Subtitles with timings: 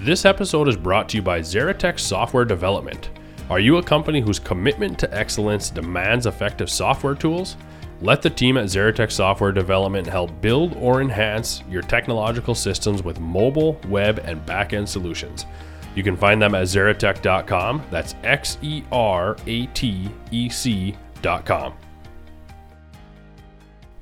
[0.00, 3.08] This episode is brought to you by Xeratec Software Development.
[3.48, 7.56] Are you a company whose commitment to excellence demands effective software tools?
[8.02, 13.20] Let the team at Xeratec Software Development help build or enhance your technological systems with
[13.20, 15.46] mobile, web, and backend solutions.
[15.94, 17.82] You can find them at xeratec.com.
[17.90, 21.72] That's X E R A T E C.com.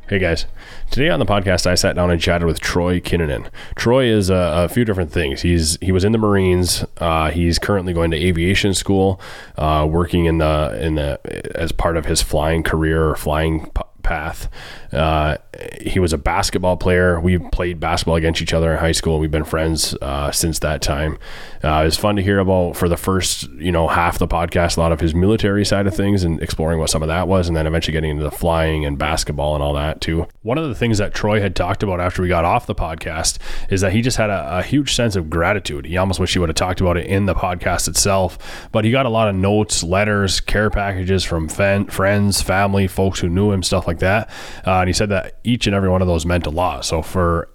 [0.07, 0.45] Hey guys,
[0.91, 3.49] today on the podcast I sat down and chatted with Troy Kinnunen.
[3.75, 5.41] Troy is a, a few different things.
[5.41, 6.85] He's he was in the Marines.
[6.99, 9.19] Uh, he's currently going to aviation school,
[9.57, 11.19] uh, working in the in the
[11.57, 13.71] as part of his flying career or flying
[14.05, 14.49] path.
[14.93, 15.37] Uh,
[15.81, 17.19] he was a basketball player.
[17.19, 19.19] We played basketball against each other in high school.
[19.19, 21.19] We've been friends uh, since that time.
[21.63, 24.77] Uh, it was fun to hear about for the first, you know, half the podcast,
[24.77, 27.49] a lot of his military side of things and exploring what some of that was,
[27.49, 30.27] and then eventually getting into the flying and basketball and all that too.
[30.43, 33.39] One of the things that Troy had talked about after we got off the podcast
[33.71, 35.87] is that he just had a, a huge sense of gratitude.
[35.87, 38.91] He almost wish he would have talked about it in the podcast itself, but he
[38.91, 43.63] got a lot of notes, letters, care packages from friends, family, folks who knew him,
[43.63, 44.29] stuff like that.
[44.67, 46.85] Uh, and he said that each and every one of those meant a lot.
[46.85, 47.49] So for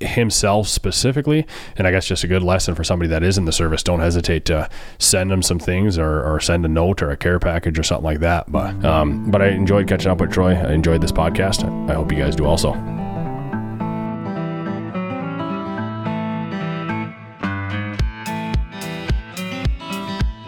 [0.00, 3.52] himself specifically, and I guess just a good lesson for somebody that is in the
[3.52, 4.68] service, don't hesitate to
[4.98, 8.04] send them some things or, or send a note or a care package or something
[8.04, 8.50] like that.
[8.50, 10.54] But um, but I enjoyed catching up with Troy.
[10.54, 11.64] I enjoyed this podcast.
[11.90, 12.72] I hope you guys do also.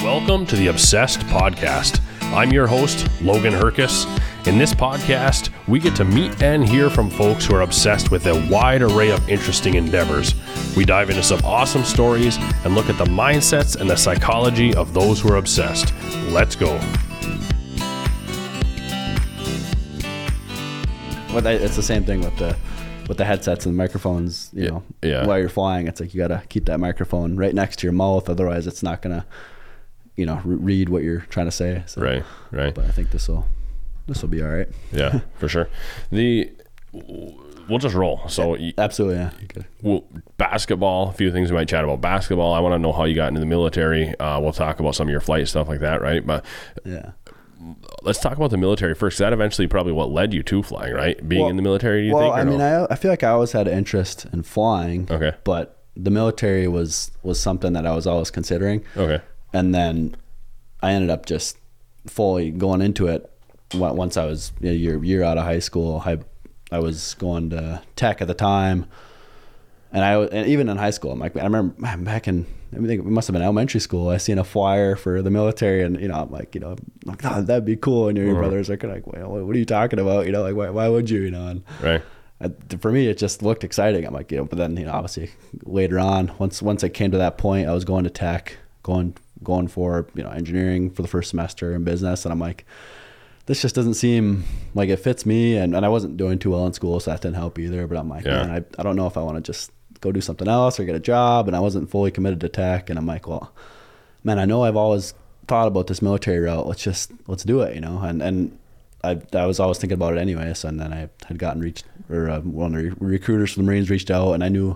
[0.00, 2.00] Welcome to the Obsessed Podcast.
[2.34, 4.04] I'm your host, Logan Herkus.
[4.48, 8.26] In this podcast, we get to meet and hear from folks who are obsessed with
[8.26, 10.34] a wide array of interesting endeavors.
[10.74, 14.94] We dive into some awesome stories and look at the mindsets and the psychology of
[14.94, 15.92] those who are obsessed.
[16.30, 16.68] Let's go.
[21.30, 22.56] Well, that, it's the same thing with the
[23.06, 24.50] with the headsets and the microphones.
[24.54, 25.26] You Yeah, know, yeah.
[25.26, 28.30] while you're flying, it's like you gotta keep that microphone right next to your mouth,
[28.30, 29.26] otherwise it's not gonna,
[30.16, 31.82] you know, re- read what you're trying to say.
[31.86, 32.74] So, Right, right.
[32.74, 33.46] But I think this will
[34.08, 34.68] this will be all right.
[34.92, 35.68] Yeah, for sure.
[36.10, 36.50] The
[36.92, 38.20] we'll just roll.
[38.28, 39.30] So y- Absolutely, yeah.
[39.40, 40.04] You could- well,
[40.38, 42.52] basketball, a few things we might chat about basketball.
[42.54, 44.18] I want to know how you got into the military.
[44.18, 46.26] Uh, we'll talk about some of your flight stuff like that, right?
[46.26, 46.44] But
[46.84, 47.10] Yeah.
[48.02, 49.18] let's talk about the military first.
[49.18, 51.28] That eventually probably what led you to flying, right?
[51.28, 52.34] Being Well- in the military, do you well, think?
[52.36, 52.86] or I mean, no?
[52.90, 55.06] I I feel like I always had an interest in flying.
[55.10, 55.32] Okay.
[55.44, 58.82] But the military was was something that I was always considering.
[58.96, 59.20] okay,
[59.52, 60.16] and then
[60.80, 61.56] I ended up just
[62.06, 63.28] fully going into it on-
[63.74, 66.02] once I was a year year out of high school.
[66.04, 66.18] I
[66.70, 68.86] I was going to tech at the time,
[69.92, 72.76] and I and even in high school, I'm like I remember man, back in I
[72.86, 74.10] think it must have been elementary school.
[74.10, 76.78] I seen a flyer for the military, and you know I'm like you know I'm
[77.06, 78.08] like oh, that'd be cool.
[78.08, 78.38] And your Uh-huh.
[78.40, 80.26] brothers are kind of like, well, what are you talking about?
[80.26, 81.20] You know, like why, why would you?
[81.22, 82.02] You know, and right,
[82.42, 82.50] uh,
[82.80, 84.04] for me, it just looked exciting.
[84.04, 85.30] I'm like, you know, but then you know, obviously
[85.64, 89.14] later on, once once I came to that point, I was going to tech, going
[89.42, 92.66] going for you know engineering for the first semester in business, and I'm like,
[93.48, 94.44] this just doesn't seem
[94.74, 97.22] like it fits me, and, and I wasn't doing too well in school, so that
[97.22, 97.86] didn't help either.
[97.86, 98.46] But I'm like, Yeah.
[98.46, 99.72] man, I, I don't know if I want to just
[100.02, 102.90] go do something else or get a job, and I wasn't fully committed to tech,
[102.90, 103.52] and I'm like, well,
[104.22, 105.14] man, I know I've always
[105.46, 106.66] thought about this military route.
[106.66, 108.58] Let's just let's do it, you know, and and.
[109.04, 112.28] I, I was always thinking about it anyways, and then I had gotten reached, or
[112.28, 114.70] uh, one of the recruiters from the Marines reached out, and I knew,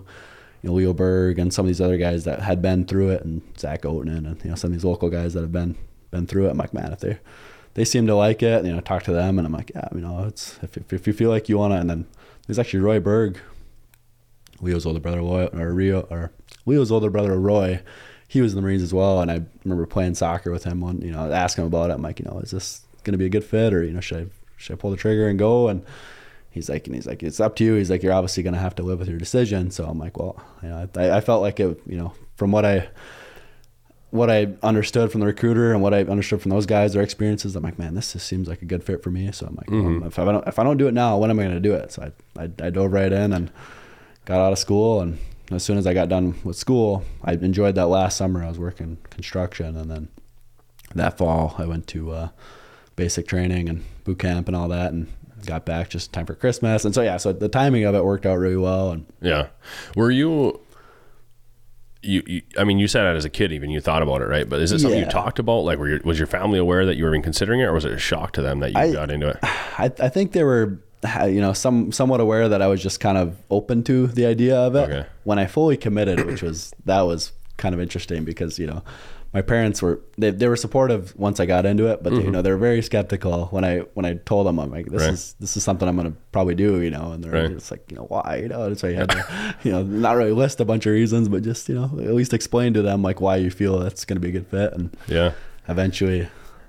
[0.62, 3.24] you know, Leo Berg and some of these other guys that had been through it,
[3.24, 5.74] and Zach Oatman, and you know, some of these local guys that have been
[6.12, 6.50] been through it.
[6.50, 7.18] I'm like, man, if they
[7.74, 10.00] they seem to like it, you know, talk to them, and I'm like, yeah, you
[10.00, 12.06] know, it's if if, if you feel like you wanna, and then
[12.46, 13.38] there's actually Roy Berg,
[14.60, 16.32] Leo's older brother, Roy, or Rio, or
[16.66, 17.82] Leo's older brother, Roy.
[18.28, 20.80] He was in the Marines as well, and I remember playing soccer with him.
[20.80, 21.94] One, you know, asking him about it.
[21.94, 24.00] I'm like, you know, is this going to be a good fit, or you know,
[24.00, 25.68] should I should I pull the trigger and go?
[25.68, 25.84] And
[26.50, 27.74] he's like, and he's like, it's up to you.
[27.74, 29.70] He's like, you're obviously going to have to live with your decision.
[29.70, 32.64] So I'm like, well, you know, I, I felt like it, you know, from what
[32.64, 32.88] I
[34.12, 37.56] what I understood from the recruiter and what I understood from those guys, their experiences,
[37.56, 39.32] I'm like, man, this just seems like a good fit for me.
[39.32, 41.38] So I'm like, well, if I don't if I don't do it now, when am
[41.40, 41.90] I going to do it?
[41.92, 42.02] So
[42.38, 43.50] I, I I dove right in and
[44.24, 45.18] got out of school and
[45.50, 48.42] as soon as I got done with school, I enjoyed that last summer.
[48.42, 50.08] I was working construction, and then
[50.94, 52.28] that fall I went to uh,
[52.96, 55.12] basic training and boot camp and all that, and
[55.44, 56.84] got back just in time for Christmas.
[56.84, 58.92] And so yeah, so the timing of it worked out really well.
[58.92, 59.48] And yeah.
[59.96, 60.60] Were you?
[62.02, 64.26] You, you, I mean, you said that as a kid, even you thought about it,
[64.26, 64.48] right?
[64.48, 65.60] But is it something you talked about?
[65.60, 67.84] Like, were your, was your family aware that you were even considering it, or was
[67.84, 69.38] it a shock to them that you I- got into it?
[69.42, 70.80] I, I think they were,
[71.24, 74.56] you know, some somewhat aware that I was just kind of open to the idea
[74.56, 74.90] of it.
[74.90, 75.06] Okay.
[75.24, 78.82] When I fully committed, which was that was kind of interesting because you know,
[79.34, 82.30] my parents were they, they were supportive once I got into it, but they, you
[82.30, 85.08] know they're very skeptical when I when I told them I'm like this Mm-hmm.
[85.10, 85.14] Right.
[85.14, 87.50] is this is something I'm gonna probably do, you know, and they're Right.
[87.54, 90.32] just like you know why, you know, so you had to you know not really
[90.32, 93.20] list a bunch of reasons, but just you know at least explain to them like
[93.20, 95.32] why you feel that's gonna be a good fit, and Yeah.
[95.68, 96.28] eventually,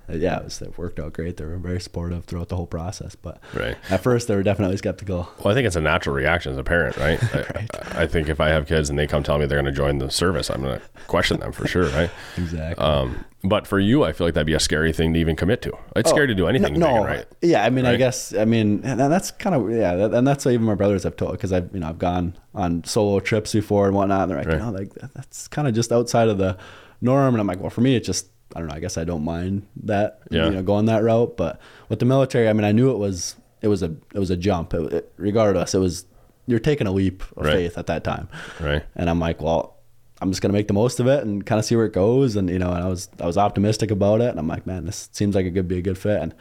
[0.10, 1.38] yeah, it, was, it worked out great.
[1.38, 3.78] They were very supportive throughout the whole process, but Right.
[3.90, 5.30] at first they were definitely skeptical.
[5.44, 7.22] Well, I think it's a natural reaction as a parent, right?
[7.34, 9.78] I, I think if I have kids and they come tell me they're going to
[9.78, 12.10] join the service, I'm going to question them for sure, right?
[12.38, 12.84] Exactly.
[12.84, 15.62] Um, but for you, I feel like that'd be a scary thing to even commit
[15.64, 15.74] to.
[15.98, 17.26] It's scary to do anything, Oh, no, big, right?
[17.42, 20.46] Yeah, I mean, I guess, I mean, and that's kind of yeah, that, and that's
[20.46, 23.52] what even my brothers have told because I've you know I've gone on solo trips
[23.52, 24.60] before and whatnot, and they're like, Right.
[24.60, 26.58] you know, like that's kind of just outside of the
[27.02, 28.76] norm, and I'm like, well, for me, it's just I don't know.
[28.76, 30.46] I guess I don't mind that, Yeah.
[30.46, 31.60] you know, going that route, but
[31.90, 34.38] with the military, I mean, I knew it was it was a it was a
[34.38, 34.74] jump.
[34.74, 36.06] It, it, regardless, it was
[36.46, 37.54] you're taking a leap of Right.
[37.54, 38.28] faith at that time,
[38.60, 38.84] Right.
[38.96, 39.78] and I'm like, well,
[40.22, 42.36] I'm just gonna make the most of it and kind of see where it goes.
[42.36, 44.86] And you know, and I was I was optimistic about it, and I'm like, man,
[44.86, 46.22] this seems like it could be a good fit.
[46.22, 46.34] And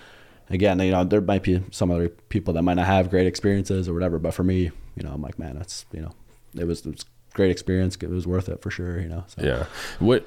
[0.50, 3.88] again, you know, there might be some other people that might not have great experiences
[3.88, 6.10] or whatever, but for me, you know, I'm like, man, that's you know,
[6.56, 7.96] it was, it was a great experience.
[8.00, 9.00] It was worth it for sure.
[9.00, 9.24] You know.
[9.28, 9.42] So.
[9.42, 9.64] Yeah.
[10.00, 10.26] What,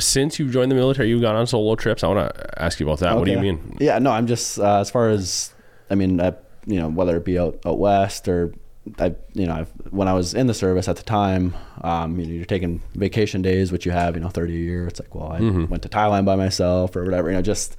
[0.00, 2.02] since you've joined the military, you've gone on solo trips.
[2.04, 3.16] I want to ask you about that.
[3.16, 3.76] What do you mean?
[3.80, 5.52] Yeah, no, I'm just uh, as far as
[5.90, 6.34] I mean, I,
[6.66, 8.52] you know, whether it be out, out west or
[8.98, 12.26] I, you know, I've, when I was in the service at the time, um, you
[12.26, 14.86] know, you're taking vacation days, which you have, you know, 30 a year.
[14.86, 17.76] It's like, well, I went to Thailand by myself or whatever, you know, just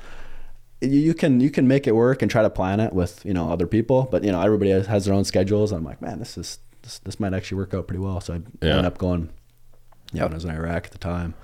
[0.80, 3.52] you, can you can make it work and try to plan it with you know
[3.52, 5.72] other people, but you know, everybody has, has their own schedules.
[5.72, 8.20] And I'm like, man, this is this, this might actually work out pretty well.
[8.22, 8.72] So I Yeah.
[8.72, 9.30] ended up going.
[10.14, 11.36] Yeah, when I was in Iraq at the time,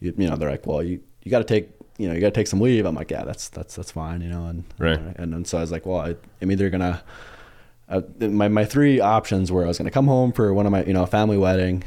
[0.00, 2.28] you, you know, they're like, well, you you got to take you know you got
[2.28, 2.84] to take some leave.
[2.86, 4.98] I'm like, yeah, that's that's that's fine, you know, and Right.
[5.16, 7.02] and then so I was like, well, I, I'm either gonna
[7.88, 10.84] uh, my my three options were I was gonna come home for one of my
[10.84, 11.84] you know a family wedding,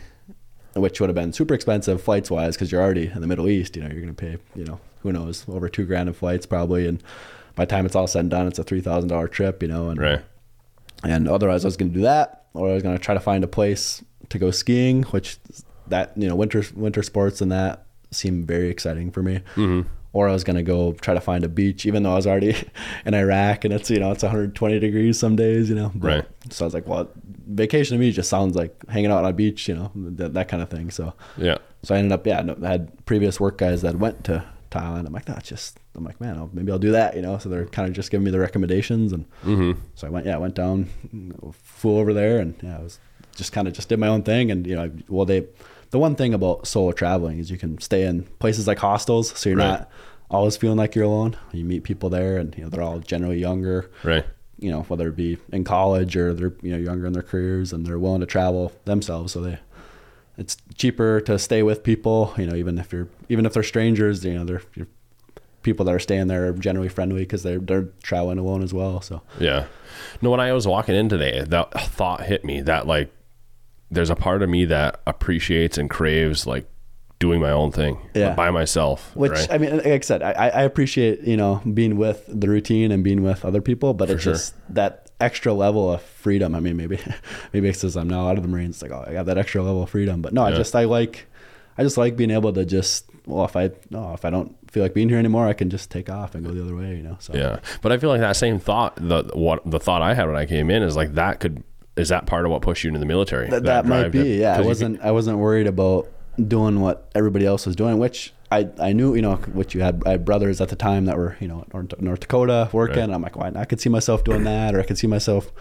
[0.76, 3.76] which would have been super expensive flights wise because you're already in the Middle East.
[3.76, 6.88] You know, you're gonna pay you know who knows over two grand in flights probably,
[6.88, 7.02] and
[7.56, 9.62] by the time it's all said and done, it's a three thousand dollar trip.
[9.62, 10.22] You know, and Right.
[11.04, 13.20] and otherwise I was going to do that, or I was going to try to
[13.20, 15.38] find a place to go skiing, which
[15.88, 19.42] that you know winter winter sports and that seem very exciting for me.
[19.56, 19.88] Mm-hmm.
[20.14, 22.26] Or I was going to go try to find a beach, even though I was
[22.26, 22.56] already
[23.06, 25.92] in Iraq and it's you know it's 120 degrees some days, you know.
[25.94, 26.26] But- Right.
[26.50, 27.10] So I was like, well,
[27.48, 30.48] vacation to me just sounds like hanging out on a beach, you know, that, that
[30.48, 30.90] kind of thing.
[30.92, 31.58] So Yeah.
[31.84, 35.06] so I ended up, yeah, I had previous work guys that went to Thailand.
[35.06, 37.38] I'm like, no, just, I'm like, man, I'll, maybe I'll do that, you know.
[37.38, 39.80] So they're kind of just giving me the recommendations, and Mm-hmm.
[39.96, 40.90] so I went, yeah, I went down,
[41.54, 43.00] flew over there, and yeah, I was
[43.36, 45.46] just kind of just did my own thing, and you know, well, they,
[45.92, 49.50] the one thing about solo traveling is you can stay in places like hostels, so
[49.50, 49.80] you're Right.
[49.80, 49.90] not
[50.30, 51.38] always feeling like you're alone.
[51.54, 54.26] You meet people there, and you know, they're all generally younger Right.
[54.60, 57.72] you know, whether it be in college or they're you know younger in their careers
[57.74, 59.32] and they're willing to travel themselves.
[59.34, 59.60] So they,
[60.38, 62.34] it's cheaper to stay with people.
[62.38, 64.88] You know, even if you're even if they're strangers, you know, they're you're,
[65.64, 69.00] people that are staying there are generally friendly because they're they're traveling alone as well.
[69.02, 69.66] So Yeah.
[70.22, 73.12] No, when I was walking in today, that thought hit me that like
[73.92, 76.68] there's a part of me that appreciates and craves like
[77.20, 78.36] doing my own thing Yeah.
[78.36, 79.16] by myself.
[79.16, 79.48] Which right?
[79.52, 83.04] I mean, like I said, I, I appreciate you know being with the routine and
[83.04, 84.34] being with other people, but it's sure.
[84.34, 86.54] just that extra level of freedom.
[86.54, 87.00] I mean, maybe
[87.54, 88.76] maybe it's because I'm now out of the Marines.
[88.76, 90.84] It's like oh, I got that extra level of freedom, but no, I just I
[90.86, 91.26] like
[91.78, 94.84] I just like being able to just well, if I no, if I don't feel
[94.84, 96.96] like being here anymore, I can just take off and go the other way.
[96.96, 100.02] You know, so Yeah, but I feel like that same thought, the what the thought
[100.02, 101.64] I had when I came in is like that could
[102.00, 103.50] is that part of what pushed you into the military?
[103.50, 104.24] that, that might be.
[104.24, 106.08] to- yeah, 'cause I wasn't I wasn't worried about
[106.48, 110.02] doing what everybody else was doing, which I, I knew you know what you had
[110.06, 112.96] I had brothers at the time that were you know in North, North Dakota working.
[112.98, 113.04] Right.
[113.04, 115.52] And I'm like, well, I could see myself doing that, or I could see myself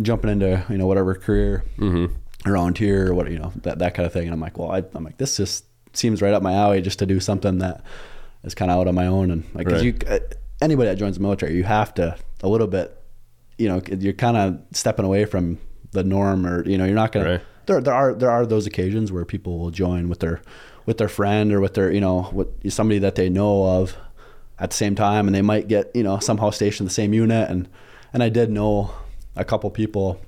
[0.00, 2.10] jumping into you know whatever career Mhm.
[2.46, 4.24] around here or what you know that that kind of thing.
[4.24, 6.98] And I'm like, well, I, I'm like this just seems right up my alley just
[7.00, 7.82] to do something that
[8.44, 9.84] is kind of out on my own and like 'cause Right.
[9.84, 10.18] you uh,
[10.62, 12.96] anybody that joins the military, you have to a little bit
[13.60, 15.58] you know you're kind of stepping away from
[15.92, 17.40] the norm or you know you're not gonna Right.
[17.66, 20.40] there there are there are those occasions where people will join with their
[20.86, 23.96] with their friend or with their you know with somebody that they know of
[24.58, 27.12] at the same time and they might get you know somehow stationed in the same
[27.14, 27.68] unit and
[28.12, 28.90] and I did know
[29.36, 30.20] a couple people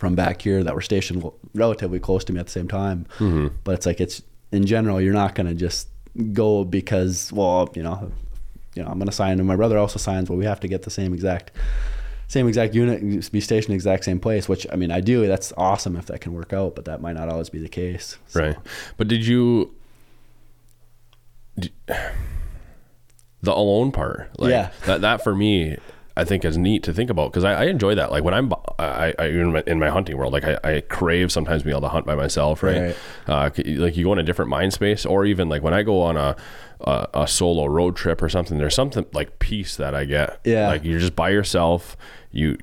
[0.00, 3.48] from back here that were stationed relatively close to me at the same time Mm-hmm.
[3.64, 5.88] but it's like it's in general you're not going to just
[6.32, 8.10] go because well you know
[8.74, 10.68] you know I'm going to sign and my brother also signs well we have to
[10.68, 11.52] get the same exact
[12.32, 15.96] same exact unit be stationed the exact same place which I mean ideally that's awesome
[15.96, 18.56] if that can work out but that might not always be the case So- Right.
[18.96, 19.74] But did you
[21.58, 21.72] d-
[23.42, 24.30] the alone part?
[24.38, 24.70] Like Yeah.
[24.86, 25.76] that that for me
[26.16, 28.10] I think is neat to think about because I, I, enjoy that.
[28.10, 31.32] Like when I'm I, I in, my, in my hunting world, like I, I, crave
[31.32, 32.82] sometimes being able to hunt by myself, right?
[32.82, 32.96] right.
[33.26, 36.02] Uh, like you go in a different mind space, or even like when I go
[36.02, 36.36] on a,
[36.82, 40.40] a, a solo road trip or something, there's something like peace that I get.
[40.44, 41.96] Yeah, like you're just by yourself.
[42.30, 42.56] You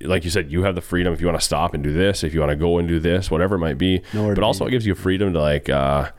[0.00, 2.24] like you said, you have the freedom if you want to stop and do this,
[2.24, 4.02] if you want to go and do this, whatever it might be.
[4.12, 4.68] Nowhere but also, be.
[4.68, 5.68] it gives you freedom to like.
[5.68, 6.10] Uh,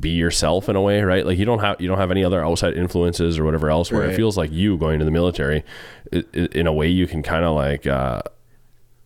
[0.00, 1.24] be yourself in a way, right?
[1.24, 3.90] Like you don't have you don't have any other outside influences or whatever else.
[3.90, 4.10] Where right.
[4.10, 5.64] it feels like you going to the military,
[6.12, 7.86] in a way, you can kind of like.
[7.86, 8.22] Uh,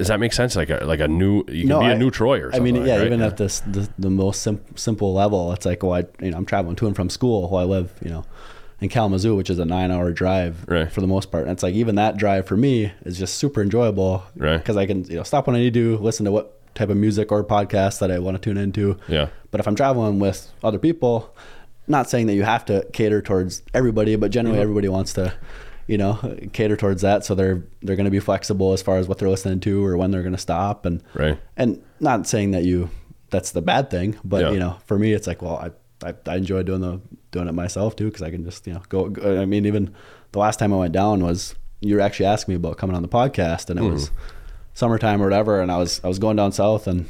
[0.02, 0.56] does that make sense?
[0.56, 2.61] Like a like a new you can no, be a new Troy or something.
[2.61, 3.06] I mean, yeah, right?
[3.06, 6.37] even at this the, the most sim- simple level, it's like well, I you know
[6.37, 8.25] I'm traveling to and from school while I live you know
[8.80, 10.90] in Kalamazoo, which is a nine hour drive right.
[10.90, 11.44] for the most part.
[11.44, 14.59] And it's like even that drive for me is just super enjoyable, right?
[14.59, 16.97] Because I can you know stop when I need to, listen to what type of
[16.97, 18.99] music or podcast that I want to tune into.
[19.06, 19.28] Yeah.
[19.50, 21.35] But if I'm traveling with other people,
[21.87, 24.62] not saying that you have to cater towards everybody, but generally mm-hmm.
[24.62, 25.35] everybody wants to,
[25.87, 27.25] you know, cater towards that.
[27.25, 29.97] So they're they're going to be flexible as far as what they're listening to or
[29.97, 30.87] when they're going to stop.
[30.87, 31.39] And right.
[31.57, 32.91] And not saying that you
[33.31, 34.51] that's the bad thing, but yeah.
[34.51, 35.71] you know, for me, it's like, well, I
[36.07, 38.83] I, I enjoy doing the doing it myself too because I can just you know
[38.89, 39.41] go, go.
[39.41, 39.95] I mean, even
[40.33, 43.03] the last time I went down was you were actually asking me about coming on
[43.03, 43.93] the podcast, and it mm.
[43.93, 44.11] was
[44.75, 47.09] summertime or whatever, and I was I was going down south and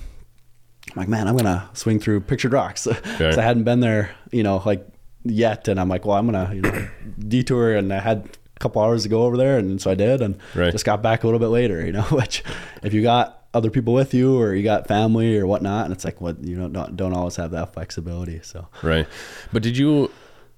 [0.90, 4.42] I'm like, man, I'm gonna swing through Pictured Rocks because I hadn't been there, you
[4.42, 4.86] know, like
[5.24, 6.88] yet, and I'm like, well, I'm gonna you know
[7.18, 10.38] detour, and I had couple hours to go over there, and so I did, and
[10.54, 10.72] right.
[10.72, 12.42] just got back a little bit later, you know, which
[12.82, 16.04] if you got other people with you or you got family or whatnot, and it's
[16.04, 18.40] like what you know don't don't always have that flexibility.
[18.42, 19.06] So right,
[19.52, 20.10] but did you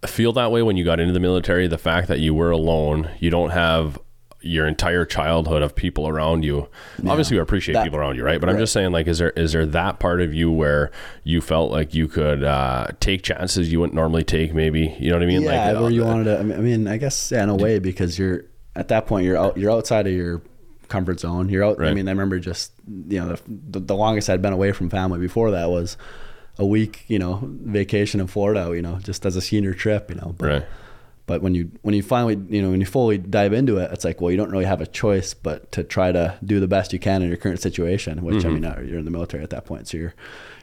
[0.07, 1.67] feel that way when you got into the military?
[1.67, 3.99] The fact that you were alone, you don't have
[4.45, 6.69] your entire childhood of people around you.
[7.03, 7.11] Yeah.
[7.11, 8.41] Obviously, you appreciate that, people around you, right?
[8.41, 8.55] But right.
[8.55, 10.91] I'm just saying, like, is there is there that part of you where
[11.23, 14.55] you felt like you could uh, take chances you wouldn't normally take?
[14.55, 15.43] Maybe you know what I mean?
[15.43, 16.39] Yeah, like, where uh, you wanted to.
[16.39, 18.45] I mean, I guess yeah, in a way because you're
[18.77, 20.43] at that point you're out you're outside of your
[20.89, 21.49] comfort zone.
[21.49, 21.79] You're out.
[21.79, 21.91] Right.
[21.91, 25.19] I mean, I remember just you know the, the longest I'd been away from family
[25.19, 25.97] before that was
[26.59, 30.17] a week, you know, vacation in Florida, you know, just as a senior trip, you
[30.17, 30.35] know.
[30.39, 30.65] But, right
[31.27, 34.05] but when you when you finally you know when you fully dive into it it's
[34.05, 36.93] like well you don't really have a choice but to try to do the best
[36.93, 38.49] you can in your current situation which mm-hmm.
[38.49, 40.15] i mean uh, you're in the military at that point so you're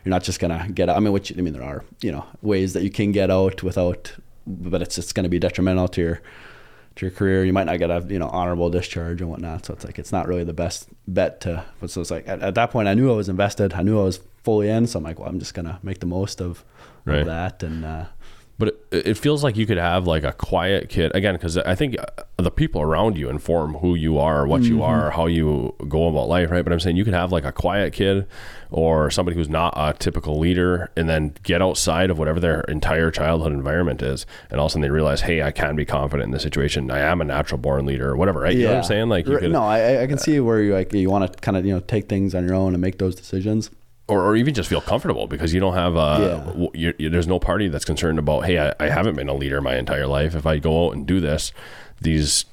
[0.04, 2.26] you're not just gonna get out i mean which i mean there are you know
[2.42, 4.14] ways that you can get out without
[4.48, 6.22] but it's going to be detrimental to your
[6.96, 9.74] to your career you might not get a you know honorable discharge and whatnot so
[9.74, 12.72] it's like it's not really the best bet to so it's like at, at that
[12.72, 15.20] point i knew i was invested i knew i was fully in so i'm like
[15.20, 16.66] well i'm just gonna make the most of,
[17.06, 17.20] right.
[17.20, 18.06] of that and uh,
[18.62, 21.74] but it, it, feels like you could have like a quiet kid again because i
[21.74, 24.76] think uh, the people around you inform who you are what mm-hmm.
[24.76, 26.64] you are how you go about life right?
[26.64, 28.28] But i'm saying you could have like a quiet kid
[28.70, 33.10] or somebody who's not a typical leader and then get outside of whatever their entire
[33.10, 36.28] childhood environment is and all of a sudden they realize hey i can be confident
[36.28, 36.92] in this situation.
[36.92, 38.56] I am a natural born leader or whatever right?
[38.56, 39.10] You know what i'm saying?
[39.10, 41.58] Like you could, no I, I can see where you like you want to kind
[41.58, 43.72] of you know take things on your own and make those decisions
[44.12, 46.92] or, or even just feel comfortable because you don't have uh, yeah.
[46.98, 49.78] you, there's no party that's concerned about hey I, I haven't been a leader my
[49.78, 51.54] entire life if I go out and do this
[52.02, 52.46] these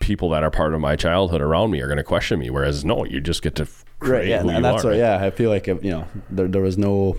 [0.00, 2.84] people that are part of my childhood around me are going to question me whereas
[2.84, 3.66] no you just get to
[4.00, 4.98] right yeah and, and that's are, what right?
[4.98, 7.16] yeah I feel like you know there, there was no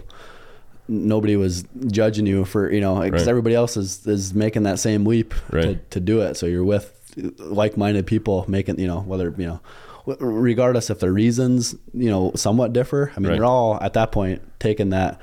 [0.88, 3.30] nobody was judging you for you know because right.
[3.30, 5.64] everybody else is is making that same leap right.
[5.64, 7.00] to, to do it so you're with
[7.38, 9.60] like-minded people making you know whether you know
[10.06, 13.12] regardless if the reasons you know somewhat differ.
[13.16, 13.36] I mean, right.
[13.38, 15.20] you're all at that point taking that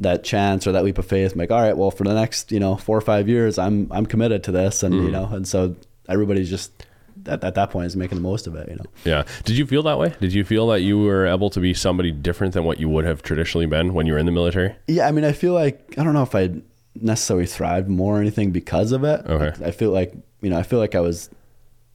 [0.00, 1.32] that chance or that leap of faith.
[1.32, 3.90] I'm like, all right, well, for the next you know four or five years, I'm
[3.90, 5.04] I'm committed to this, and mm.
[5.04, 5.76] you know, and so
[6.08, 6.86] everybody's just
[7.26, 8.68] at, at that point is making the most of it.
[8.68, 8.84] You know.
[9.04, 9.24] Yeah.
[9.44, 10.14] Did you feel that way?
[10.20, 13.04] Did you feel that you were able to be somebody different than what you would
[13.04, 14.74] have traditionally been when you were in the military?
[14.86, 15.08] Yeah.
[15.08, 16.50] I mean, I feel like I don't know if I
[16.94, 19.24] necessarily thrived more or anything because of it.
[19.26, 19.64] Okay.
[19.64, 21.30] I feel like you know I feel like I was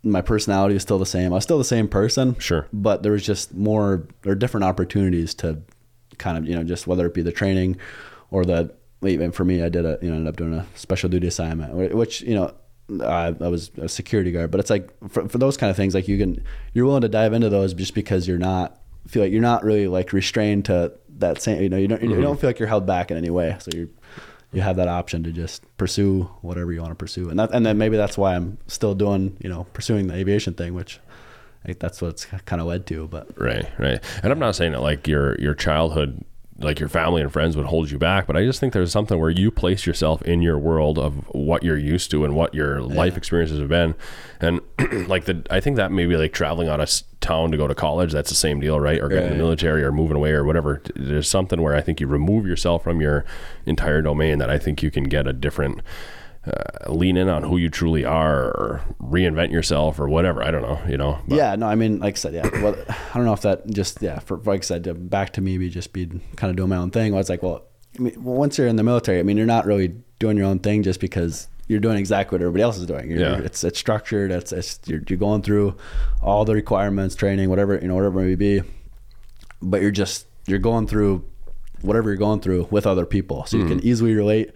[0.03, 1.31] my personality was still the same.
[1.31, 2.37] I was still the same person.
[2.39, 2.67] Sure.
[2.73, 5.61] But there was just more or different opportunities to
[6.17, 7.77] kind of, you know, just whether it be the training
[8.31, 11.09] or the, even for me, I did a, you know, ended up doing a special
[11.09, 12.53] duty assignment, which, you know,
[13.03, 15.93] I, I was a security guard, but it's like for, for those kind of things,
[15.93, 16.43] like you can,
[16.73, 19.87] you're willing to dive into those just because you're not, feel like you're not really
[19.87, 22.11] like restrained to that same, you know, you don't, mm-hmm.
[22.11, 23.55] you don't feel like you're held back in any way.
[23.59, 23.89] So you're,
[24.53, 27.65] you have that option to just pursue whatever you want to pursue, and that and
[27.65, 30.99] then maybe that's why I'm still doing you know pursuing the aviation thing, which
[31.63, 33.07] I think that's what it's kind of led to.
[33.07, 36.23] But right, right, and I'm not saying that like your your childhood
[36.63, 39.19] like your family and friends would hold you back but i just think there's something
[39.19, 42.79] where you place yourself in your world of what you're used to and what your
[42.79, 42.85] yeah.
[42.85, 43.93] life experiences have been
[44.39, 44.59] and
[45.07, 46.89] like the i think that maybe like traveling out of
[47.19, 49.31] town to go to college that's the same deal right or getting right.
[49.31, 52.45] in the military or moving away or whatever there's something where i think you remove
[52.45, 53.25] yourself from your
[53.65, 55.81] entire domain that i think you can get a different
[56.45, 60.43] uh, lean in on who you truly are or reinvent yourself or whatever.
[60.43, 61.19] I don't know, you know.
[61.27, 62.49] But, yeah, no, I mean, like I said, yeah.
[62.61, 65.69] Well, I don't know if that just yeah, for like I said, back to maybe
[65.69, 67.13] just be kind of doing my own thing.
[67.13, 67.63] I was like, well,
[67.97, 70.59] I mean, once you're in the military, I mean, you're not really doing your own
[70.59, 73.11] thing just because you're doing exactly what everybody else is doing.
[73.11, 73.37] You're, Yeah.
[73.37, 74.31] It's it's structured.
[74.31, 75.77] It's, it's you're, you're going through
[76.21, 78.63] all the requirements, training, whatever you know, whatever it may be.
[79.61, 81.23] But you're just you're going through
[81.81, 84.51] whatever you're going through with other people, so you can easily relate.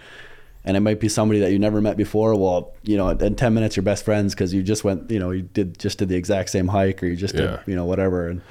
[0.67, 2.35] And it might be somebody that you never met before.
[2.35, 5.29] Well, you know, in ten minutes you're best friends because you just went, you know,
[5.31, 7.41] you did just did the exact same hike or you just Yeah.
[7.57, 8.27] did, you know, whatever.
[8.27, 8.41] And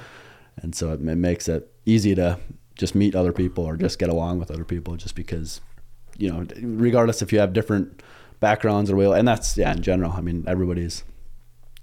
[0.63, 2.39] and so it, it makes it easy to
[2.77, 5.61] just meet other people or just get along with other people just because
[6.17, 8.01] you know regardless if you have different
[8.41, 11.05] backgrounds or will and that's yeah in general i mean everybody's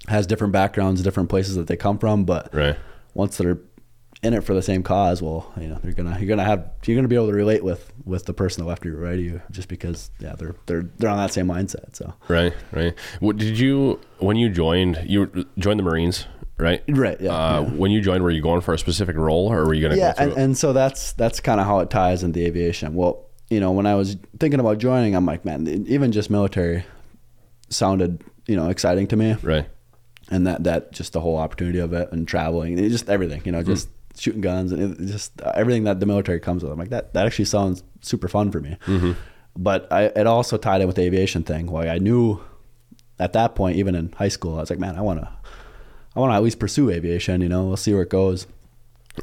[0.08, 2.76] has different backgrounds different places that they come from but Right.
[3.14, 3.60] once they're
[4.24, 6.96] in it for the same cause well you know you're gonna you're gonna have you're
[6.96, 9.20] gonna be able to relate with with the person that left you or right of
[9.20, 12.54] you just because yeah they're they're they're on that same mindset so Right.
[12.72, 12.94] Right.
[13.20, 15.04] What did you when you joined?
[15.06, 16.84] You joined the Marines, right?
[16.88, 17.70] right yeah, Uh, yeah.
[17.70, 19.98] When you joined, were you going for a specific role, or were you going to
[19.98, 23.25] yeah go and, and so that's that's kind of how it ties into aviation well
[23.50, 26.86] you know when i was thinking about joining i'm like man even just military
[27.70, 29.68] sounded you know exciting to me right.
[30.30, 33.51] and that that just the whole opportunity of it and traveling and just everything you
[33.51, 33.90] know just
[34.22, 37.25] shooting guns and it, just everything that the military comes with i'm like that that
[37.25, 38.78] actually sounds super fun for me.
[38.86, 39.12] Mm-hmm.
[39.58, 41.68] But I, it also tied in with the aviation thing.
[41.68, 42.40] Like i knew
[43.20, 45.30] at that point even in high school i was like man i want to
[46.16, 48.48] i want to at least pursue aviation you know we'll see where it goes.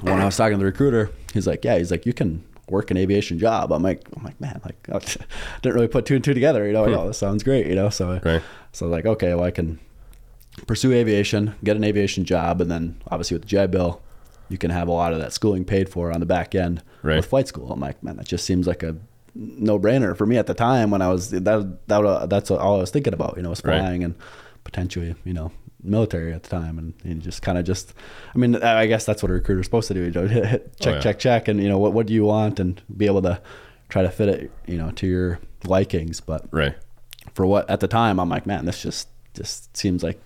[0.02, 2.90] When i was talking to the recruiter he's like yeah he's like you can work
[2.90, 3.72] an aviation job.
[3.72, 4.98] I'm like i'm like man like I
[5.62, 6.98] didn't really put two and two together you know like, hmm.
[7.00, 8.42] oh this sounds great you know so Right.
[8.72, 9.78] so like okay well i can
[10.66, 14.02] pursue aviation, get an aviation job, and then obviously with the GI Bill,
[14.48, 17.16] you can have a lot of that schooling paid for on the back end Right.
[17.16, 17.70] with flight school.
[17.72, 18.96] I'm like, man, that just seems like a
[19.34, 21.44] no brainer for me at the time when I was that
[21.88, 23.34] that uh, that's all I was thinking about.
[23.36, 23.78] You know, was Right.
[23.80, 24.14] flying and
[24.64, 25.52] potentially you know
[25.82, 27.94] military at the time, and, and just kind of just,
[28.34, 30.00] I mean, I guess that's what a recruiter's supposed to do.
[30.00, 31.00] You know, check, Oh, yeah.
[31.00, 33.40] check, check, and you know what what do you want, and be able to
[33.88, 36.74] try to fit it, you know, to your likings, but Right.
[37.34, 40.20] for what at the time I'm like, man, this just just seems like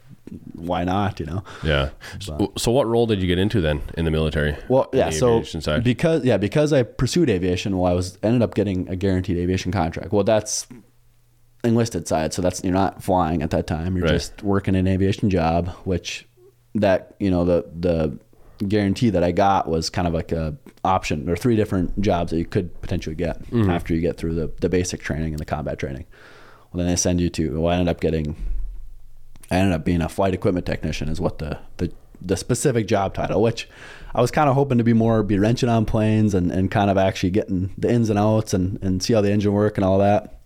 [0.55, 1.45] why not, you know?
[1.62, 1.91] Yeah.
[2.21, 4.57] So, so what role did you get into then in the military?
[4.69, 5.85] Well, yeah, so side?
[5.85, 9.73] because yeah, because I pursued aviation, well, I was ended up getting a guaranteed aviation
[9.73, 10.12] contract.
[10.12, 10.67] Well, that's
[11.65, 13.97] enlisted side, so that's you're not flying at that time.
[13.97, 14.13] You're Right.
[14.15, 16.26] just working an aviation job, which
[16.75, 18.19] that you know the the
[18.67, 22.39] guarantee that I got was kind of like a option or three different jobs that
[22.39, 23.71] you could potentially get Mm-hmm.
[23.71, 26.04] after you get through the the basic training and the combat training.
[26.73, 27.61] Well, then they send you to.
[27.61, 28.35] Well, I ended up getting.
[29.52, 33.12] I ended up being a flight equipment technician, is what the the, the specific job
[33.12, 33.69] title, which
[34.15, 36.91] I was kind of hoping to be more be wrenching on planes and, and kind
[36.91, 39.84] of actually getting the ins and outs and, and see how the engine work and
[39.84, 40.38] all that.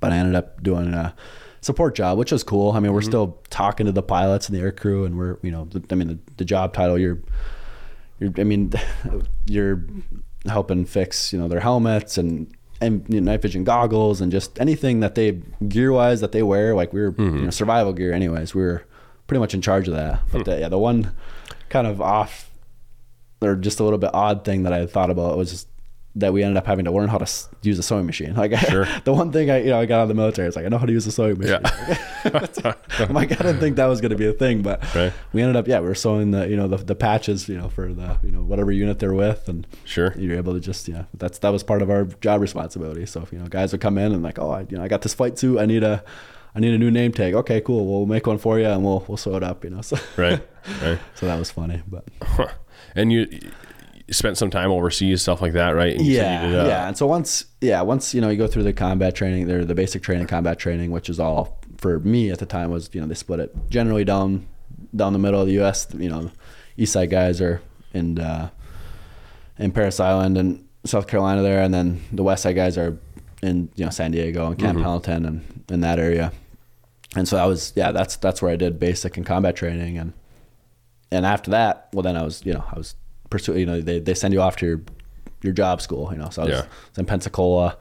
[0.00, 1.14] But I ended up doing a
[1.60, 2.72] support job, which was cool.
[2.72, 3.10] I mean, we're mm-hmm.
[3.10, 5.94] still talking to the pilots and the air crew, and we're you know, the, I
[5.94, 7.18] mean, the, the job title you're
[8.18, 8.72] you're I mean,
[9.46, 9.84] you're
[10.46, 12.50] helping fix you know their helmets and
[12.80, 15.32] and you know, night vision goggles and just anything that they
[15.68, 16.74] gear wise that they wear.
[16.74, 17.44] Like we were you mm-hmm.
[17.44, 18.54] know, survival gear, anyways.
[18.54, 18.84] We were
[19.26, 20.20] pretty much in charge of that.
[20.32, 20.50] But hmm.
[20.50, 21.12] the, yeah, the one
[21.68, 22.50] kind of off
[23.42, 25.68] or just a little bit odd thing that I thought about was just
[26.16, 27.30] that we ended up having to learn how to
[27.62, 28.34] use a sewing machine.
[28.34, 28.86] Like Sure.
[29.04, 30.68] the one thing I you know I got out of the military is like I
[30.68, 31.60] know how to use a sewing machine.
[31.62, 32.46] Yeah.
[32.98, 35.12] I'm like I didn't think that was going to be a thing, but Right.
[35.32, 37.68] we ended up yeah we were sewing the you know the, the patches you know
[37.68, 40.12] for the you know whatever unit they're with and Sure.
[40.16, 43.06] you're able to just yeah that's that was part of our job responsibility.
[43.06, 44.88] So if you know guys would come in and like oh I you know I
[44.88, 46.02] got this flight suit I need a
[46.54, 47.34] I need a new name tag.
[47.34, 47.86] Okay, cool.
[47.86, 49.62] We'll make one for you and we'll we'll sew it up.
[49.64, 50.40] You know so Right.
[50.82, 50.98] Right.
[51.14, 52.04] so that was funny, but
[52.96, 53.50] And you, you
[54.10, 55.96] spent some time overseas, stuff like that, right?
[55.96, 56.88] And yeah, did, uh, yeah.
[56.88, 59.74] And so once, yeah, once you know you go through the combat training, there the
[59.74, 63.06] basic training, combat training, which is all for me at the time was you know
[63.06, 64.46] they split it generally down
[64.94, 65.86] down the middle of the U.S.
[65.96, 66.30] You know,
[66.76, 68.50] East Side guys are in uh,
[69.58, 72.98] in Parris Island and South Carolina there, and then the West Side guys are
[73.42, 76.32] in you know San Diego and Camp Pendleton and in that area.
[77.16, 80.12] And so that was yeah, that's that's where I did basic and combat training and
[81.12, 82.94] and after that, well then I was you know I was
[83.30, 84.80] pursuing you know they, they send you off to your
[85.42, 86.60] your job school you know so I was, Yeah.
[86.90, 87.76] was in Pensacola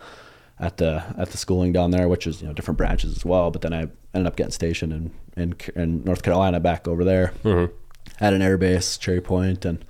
[0.60, 3.52] at the at the schooling down there which is you know different branches as well
[3.52, 7.34] but then I ended up getting stationed in in, in North Carolina back over there
[7.44, 7.72] Mhm.
[8.20, 9.84] at an air base Cherry Point and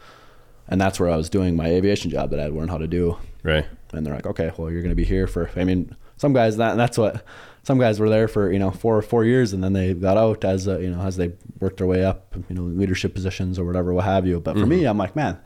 [0.67, 2.87] and that's where I was doing my aviation job that I had learned how to
[2.87, 3.65] do Right.
[3.93, 5.49] and they're like, okay, well, you're going to be here for.
[5.55, 7.23] I mean, some guys that that's what
[7.63, 10.17] some guys were there for, you know, four or four years, and then they got
[10.17, 13.59] out as uh, you know as they worked their way up, you know, leadership positions
[13.59, 14.39] or whatever, what have you.
[14.39, 15.37] But for me, I'm like, man,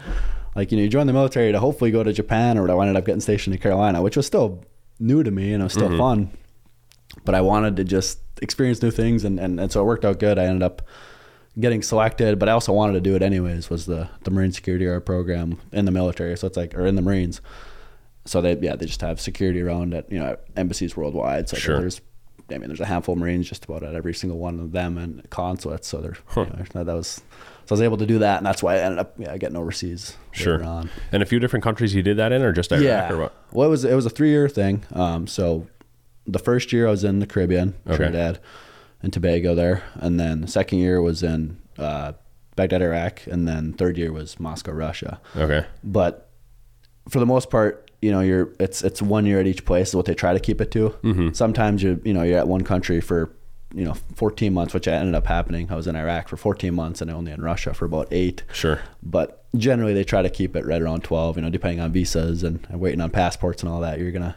[0.56, 2.96] like you know, you join the military to hopefully go to Japan, or I ended
[2.96, 4.64] up getting stationed in Carolina, which was still
[5.00, 6.30] new to me and it was still fun.
[7.26, 10.20] but I wanted to just experience new things, and, and, and so it worked out
[10.20, 10.38] good.
[10.40, 10.82] I ended up
[11.60, 13.70] getting selected, but I also wanted to do it anyways.
[13.70, 16.36] Was the the Marine Security Guard program in the military?
[16.38, 17.42] So it's like or in the Marines.
[18.26, 21.50] So they yeah they just have security around at you know embassies worldwide.
[21.50, 21.80] So Sure.
[21.80, 22.02] there's
[22.52, 24.98] I mean there's a handful of Marines just about at every single one of them
[24.98, 25.88] and consulates.
[25.88, 27.22] So they're you know, that was
[27.66, 29.56] so I was able to do that, and that's why I ended up yeah getting
[29.58, 30.58] overseas Sure.
[30.58, 30.90] later on.
[31.12, 33.12] And a few different countries you did that in, or just Iraq, Yeah.
[33.14, 33.36] or what?
[33.52, 34.84] Well, it was it was a three year thing.
[34.94, 35.68] Um, so
[36.28, 37.98] the first year I was in the Caribbean, Okay.
[37.98, 38.40] Trinidad
[39.02, 42.14] and Tobago there, and then the second year was in uh,
[42.56, 45.20] Baghdad, Iraq, and then third year was Moscow, Russia.
[45.36, 45.66] Okay.
[45.84, 46.30] But
[47.10, 49.96] for the most part, you know, you're it's it's one year at each place is
[49.96, 50.90] what they try to keep it to.
[51.04, 51.30] Mm-hmm.
[51.34, 53.32] Sometimes you you know you're at one country for
[53.74, 55.72] you know 14 months, which ended up happening.
[55.72, 58.80] I was in Iraq for 14 months and only in Russia for about eight Sure.
[59.02, 62.44] but generally they try to keep it right around 12 you know depending on visas
[62.44, 64.36] and, and waiting on passports and all that you're gonna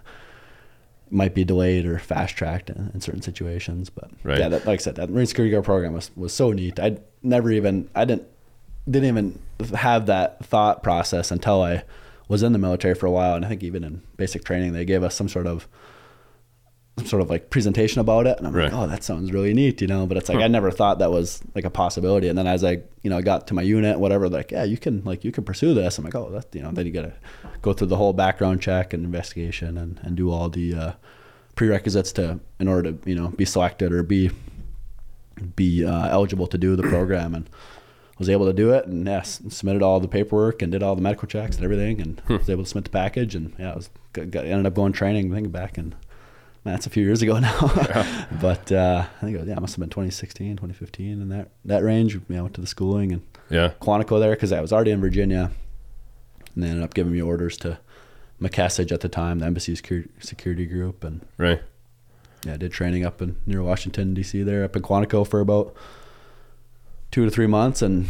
[1.10, 4.38] might be delayed or fast tracked in, in certain situations but Right.
[4.38, 6.98] yeah that, like i said that marine security guard program was, was so neat i
[7.22, 8.24] never even i didn't
[8.90, 9.38] didn't even
[9.74, 11.82] have that thought process until i
[12.28, 14.84] was in the military for a while and i think even in basic training they
[14.84, 15.68] gave us some sort of
[16.98, 18.72] some sort of like presentation about it and i'm Right.
[18.72, 20.06] like oh that sounds really neat you know?
[20.06, 22.26] But it's like i never thought that was like a possibility.
[22.28, 25.02] And then as i you know got to my unit whatever like yeah you can
[25.04, 26.70] like you can pursue this i'm like oh that you know?
[26.72, 27.12] Then you gotta
[27.62, 30.92] go through the whole background check and investigation and, and do all the uh,
[31.54, 34.30] prerequisites to in order to you know be selected or be
[35.54, 37.34] be uh, eligible to do the program.
[37.34, 37.50] And
[38.18, 41.02] was able to do it and yes submitted all the paperwork and did all the
[41.02, 43.90] medical checks and everything and was able to submit the package and yeah it was
[44.12, 45.90] got, ended up going training I think back in
[46.64, 47.58] man, that's a few years ago now
[48.40, 51.50] but uh, I think it was, yeah it must have been 2016 2015 in that
[51.64, 53.72] that range you know, went to the schooling and Yeah.
[53.80, 55.50] Quantico there because I was already in Virginia
[56.54, 57.78] and they ended up giving me orders to
[58.40, 61.62] MCESG at the time the embassy security, security group and Right.
[62.46, 64.42] yeah, I did training up in near Washington D.C.
[64.42, 65.74] there, up in Quantico for about
[67.16, 68.06] two to three months, and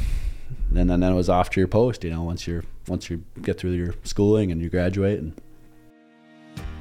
[0.71, 2.03] and then, then it was off to your post.
[2.03, 5.41] You know, once you're once you get through your schooling and you graduate, and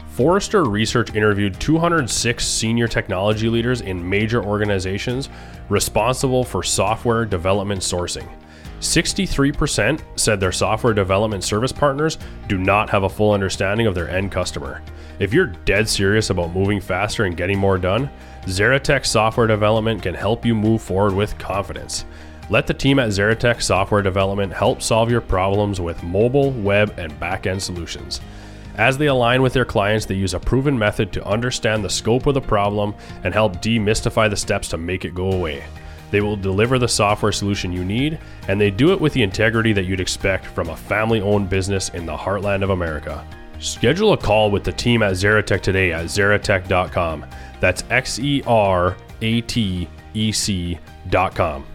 [0.08, 5.30] Forrester Research interviewed 206 senior technology leaders in major organizations
[5.70, 8.28] responsible for software development sourcing.
[8.80, 14.10] 63% said their software development service partners do not have a full understanding of their
[14.10, 14.82] end customer.
[15.20, 18.10] If you're dead serious about moving faster and getting more done,
[18.46, 22.06] Xeratec Software Development can help you move forward with confidence.
[22.52, 27.20] Let the team at Xeratec Software Development help solve your problems with mobile, web, and
[27.20, 28.22] back-end solutions.
[28.78, 32.28] As they align with their clients, they use a proven method to understand the scope
[32.28, 35.64] of the problem and help demystify the steps to make it go away.
[36.12, 39.74] They will deliver the software solution you need, and they do it with the integrity
[39.74, 43.26] that you'd expect from a family owned business in the heartland of America.
[43.60, 47.26] Schedule a call with the team at Xeratec today at xeratec.com.
[47.60, 50.78] That's X E R A T E C
[51.10, 51.66] dot com.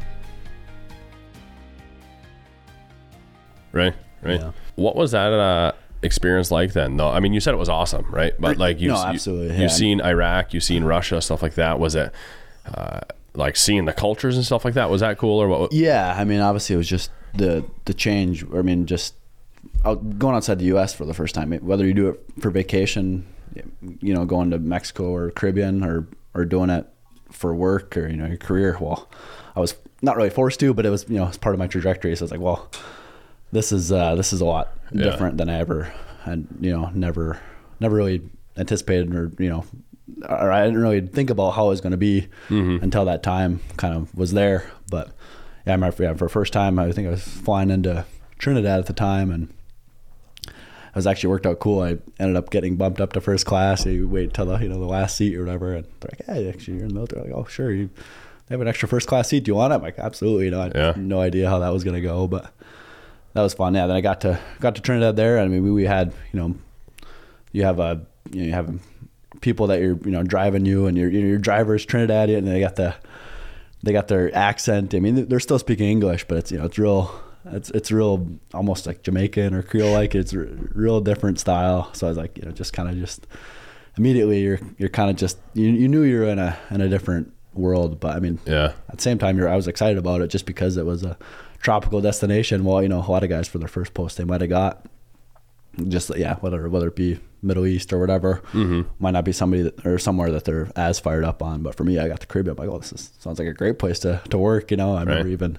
[3.72, 4.40] Right, right.
[4.40, 4.52] Yeah.
[4.74, 6.96] What was that uh, experience like then?
[6.96, 8.34] Though, I mean, you said it was awesome, right?
[8.38, 9.66] But like you, No, you- absolutely, you've yeah.
[9.68, 11.78] seen Iraq, you've seen Russia, stuff like that.
[11.78, 12.12] Was it
[12.74, 13.00] uh,
[13.34, 14.90] like seeing the cultures and stuff like that?
[14.90, 15.72] Was that cool or what?
[15.72, 18.44] yeah, I mean, obviously it was just the the change.
[18.52, 19.14] I mean, just
[19.84, 20.92] out- going outside the U.S.
[20.92, 23.24] for the first time, whether you do it for vacation,
[24.00, 26.86] you know, going to Mexico or Caribbean, or or doing it
[27.30, 28.76] for work or you know your career.
[28.80, 29.08] Well,
[29.56, 31.66] I was not really forced to, but it was you know it's part of my
[31.66, 32.14] trajectory.
[32.16, 32.68] So it's like, well,
[33.52, 35.04] this is uh, this is a lot Yeah.
[35.04, 36.46] different than I ever had.
[36.60, 37.40] You know, never
[37.80, 38.22] never really
[38.56, 39.64] anticipated or you know.
[40.28, 43.60] Or I didn't really think about how it was going to be until that time
[43.76, 44.68] kind of was there.
[44.90, 45.06] But
[45.64, 48.04] yeah, I remember yeah, for the first time, I think I was flying into
[48.38, 49.48] Trinidad at the time, and
[50.90, 51.80] it was actually worked out cool.
[51.82, 53.86] I ended up getting bumped up to first class.
[53.86, 56.48] You wait till the you know the last seat or whatever, and they're like, "Hey,
[56.48, 57.90] actually, you're in the military." Like, oh, sure, you
[58.48, 59.44] they have an extra first class seat.
[59.44, 59.76] Do you want it?
[59.76, 60.46] I'm like, absolutely.
[60.46, 60.92] You know, I had Yeah.
[60.96, 62.52] no idea how that was gonna go, but
[63.34, 63.74] that was fun.
[63.74, 65.38] Yeah, then I got to got to Trinidad there.
[65.38, 66.54] I mean, we, we had you know,
[67.52, 68.00] you have a
[68.32, 68.80] you, know, you have
[69.40, 72.74] people that you're you know driving you, and your your driver's Trinidadian, and they got
[72.76, 72.94] the
[73.84, 74.94] they got their accent.
[74.94, 77.12] I mean, they're still speaking English, but it's you know it's real.
[77.46, 80.14] It's it's real almost like Jamaican or Creole like.
[80.14, 81.92] It's a real different style.
[81.94, 83.26] So I was like, you know, just kind of just
[83.96, 86.88] immediately you're you're kind of just you, you knew you were in a in a
[86.88, 87.98] different world.
[88.00, 90.46] But I mean, Yeah, at the same time, you're, I was excited about it just
[90.46, 91.16] because it was a
[91.60, 92.64] tropical destination.
[92.64, 94.86] Well, you know, a lot of guys for their first post they might have got
[95.88, 98.82] just yeah, whether whether it be Middle East or whatever, mm-hmm.
[98.98, 101.62] might not be somebody that, or somewhere that they're as fired up on.
[101.62, 102.58] But for me, I got the Caribbean.
[102.58, 104.70] I'm like, oh, this is, sounds like a great place to to work.
[104.70, 105.32] You know, I remember Right.
[105.32, 105.58] even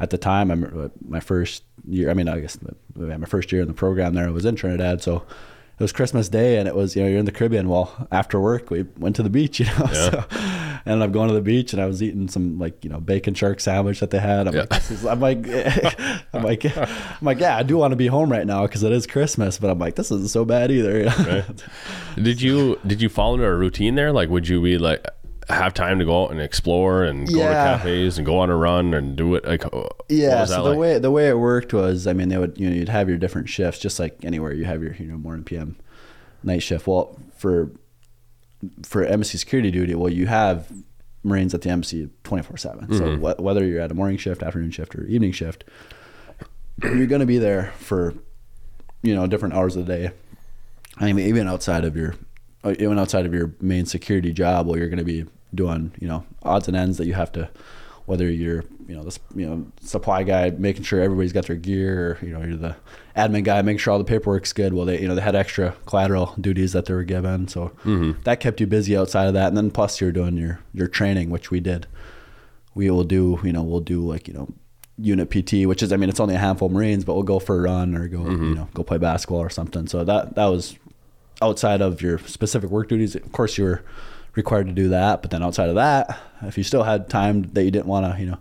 [0.00, 2.10] at the time, I remember uh, my first year.
[2.10, 4.56] I mean, I guess uh, my first year in the program there I was in
[4.56, 5.16] Trinidad, so
[5.78, 7.68] it was Christmas Day and it was you know you're in the Caribbean.
[7.68, 9.72] Well, after work we went to the beach, you know.
[9.92, 9.92] Yeah.
[10.10, 12.90] So I ended up going to the beach and I was eating some like you
[12.90, 14.48] know bacon shark sandwich that they had.
[14.48, 14.66] I'm Yeah.
[14.70, 15.46] like, is, I'm like,
[16.32, 16.88] I'm like, I'm
[17.22, 19.70] like, yeah, I do want to be home right now because it is Christmas, but
[19.70, 21.04] I'm like, this isn't so bad either.
[21.04, 21.64] Right.
[22.16, 24.12] Did you did you fall into a routine there?
[24.12, 25.04] Like, would you be like
[25.48, 28.56] have time to go out and explore and go to cafes and go on a
[28.56, 29.44] run and do it?
[29.46, 29.64] Like,
[30.08, 30.78] Yeah, so the like?
[30.78, 33.18] way the way it worked was, I mean, they would you know you'd have your
[33.18, 35.76] different shifts, just like anywhere you have your you know morning, PM,
[36.42, 36.86] night shift.
[36.86, 37.70] Well, for
[38.82, 40.70] for embassy security duty, well, you have
[41.22, 42.92] Marines at the embassy twenty four seven.
[42.92, 43.24] So Mm-hmm.
[43.24, 45.64] wh- whether you're at a morning shift, afternoon shift, or evening shift,
[46.82, 48.14] you're going to be there for
[49.02, 50.10] you know different hours of the day.
[50.98, 52.14] I mean, even outside of your
[52.78, 56.24] even outside of your main security job, well, you're going to be doing you know
[56.42, 57.48] odds and ends that you have to,
[58.06, 62.18] whether you're you know this you know supply guy making sure everybody's got their gear,
[62.22, 62.76] or you know you're the
[63.16, 64.72] admin guy making sure all the paperwork's good.
[64.72, 68.12] Well, they you know they had extra collateral duties that they were given, so mm-hmm.
[68.22, 71.30] that kept you busy outside of that, and then plus you're doing your your training,
[71.30, 71.86] which we did.
[72.74, 74.48] We will do you know we'll do like you know
[74.96, 77.38] unit PT, which is I mean it's only a handful of Marines, but we'll go
[77.38, 78.44] for a run or go mm-hmm.
[78.44, 79.86] you know go play basketball or something.
[79.86, 80.76] So that that was
[81.42, 83.14] outside of your specific work duties.
[83.14, 83.84] Of course, you were
[84.38, 87.64] required to do that, but then outside of that, if you still had time that
[87.64, 88.38] you didn't want to you know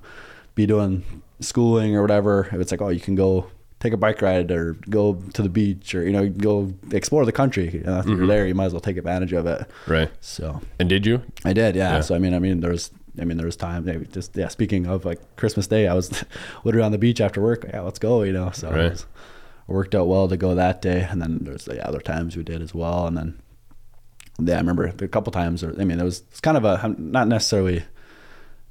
[0.56, 1.04] be doing
[1.42, 3.48] schooling or whatever, if it's like oh you can go
[3.80, 7.32] take a bike ride or go to the beach or you know go explore the
[7.32, 7.70] country.
[7.74, 8.28] You know, if you're mm-hmm.
[8.28, 9.70] there, you might as well take advantage of it.
[9.88, 10.10] right?
[10.22, 11.22] So And did you?
[11.46, 11.96] I did, yeah.
[11.96, 12.02] Yeah.
[12.02, 13.86] So I mean, I mean, there was, I mean, there was time.
[13.86, 14.48] Maybe just yeah.
[14.48, 16.24] Speaking of like Christmas Day, I was
[16.64, 17.66] literally on the beach after work.
[17.70, 18.24] Yeah, let's go.
[18.24, 18.86] You know, so Right.
[18.86, 21.08] it, was, it worked out well to go that day.
[21.10, 23.06] And then there's the other times we did as well.
[23.08, 23.40] And then
[24.40, 25.64] yeah, I remember a couple times.
[25.64, 27.84] Or I mean, it was it's kind of a not necessarily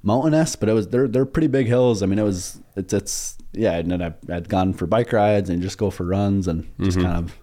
[0.02, 2.02] mountainous, but it was they're they're pretty big hills.
[2.02, 3.72] I mean, it was it's it's yeah.
[3.72, 6.98] And then I, I'd gone for bike rides and just go for runs and just
[6.98, 7.06] mm-hmm.
[7.06, 7.38] kind of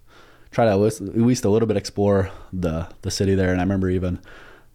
[0.52, 3.52] try to at least, at least a little bit explore the the city there.
[3.52, 4.20] And I remember even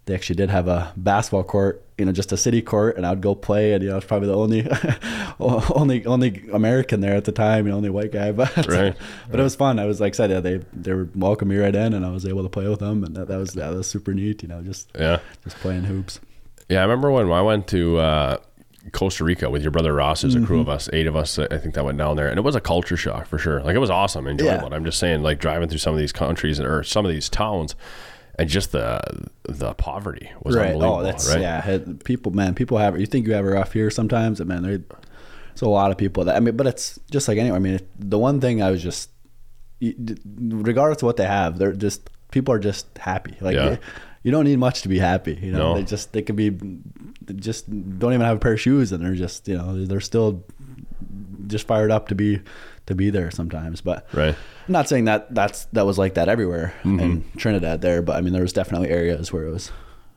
[0.04, 3.20] they actually did have a basketball court, you know, just a city court, and I'd
[3.20, 3.72] go play.
[3.72, 4.66] And you know, I was probably the only
[5.40, 8.32] only only American there at the time, you know, only white guy.
[8.38, 8.94] But Right.
[9.30, 9.78] but it was fun.
[9.78, 12.10] I was like I said, yeah, they they were welcoming me right in, and I
[12.10, 14.42] was able to play with them, and that, that was that was super neat.
[14.42, 15.18] You know, just Yeah.
[15.44, 16.20] just playing hoops.
[16.68, 18.36] Yeah, I remember when I went to uh,
[18.92, 20.20] Costa Rica with your brother Ross.
[20.22, 20.68] There's a crew Mm-hmm.
[20.70, 22.60] of us, eight of us, I think that went down there, and it was a
[22.60, 23.62] culture shock for sure.
[23.62, 24.68] Like it was awesome, enjoyable.
[24.68, 24.76] Yeah.
[24.76, 27.74] I'm just saying, like driving through some of these countries or some of these towns,
[28.38, 29.00] and just the
[29.44, 30.94] the poverty was oh, unbelievable.
[30.96, 31.40] Oh, that's right?
[31.40, 31.78] yeah.
[32.04, 32.98] People, man, people have.
[32.98, 36.24] You think you have it rough here sometimes, and man, there's a lot of people
[36.24, 36.36] that.
[36.36, 37.56] I mean, but it's just like anyway.
[37.56, 39.10] I mean, it, the one thing I was just,
[39.80, 43.34] regardless of what they have, they're just people are just happy.
[43.40, 43.70] Like Yeah.
[43.70, 43.78] you,
[44.22, 45.38] you don't need much to be happy.
[45.42, 45.74] You know, No.
[45.74, 49.04] they just they could be, they just don't even have a pair of shoes, and
[49.04, 50.44] they're just you know they're still
[51.48, 52.40] just fired up to be
[52.88, 53.80] to be there sometimes.
[53.80, 54.34] But Right.
[54.66, 58.20] I'm not saying that that's that was like that everywhere in Trinidad there, but I
[58.20, 59.70] mean there was definitely areas where it was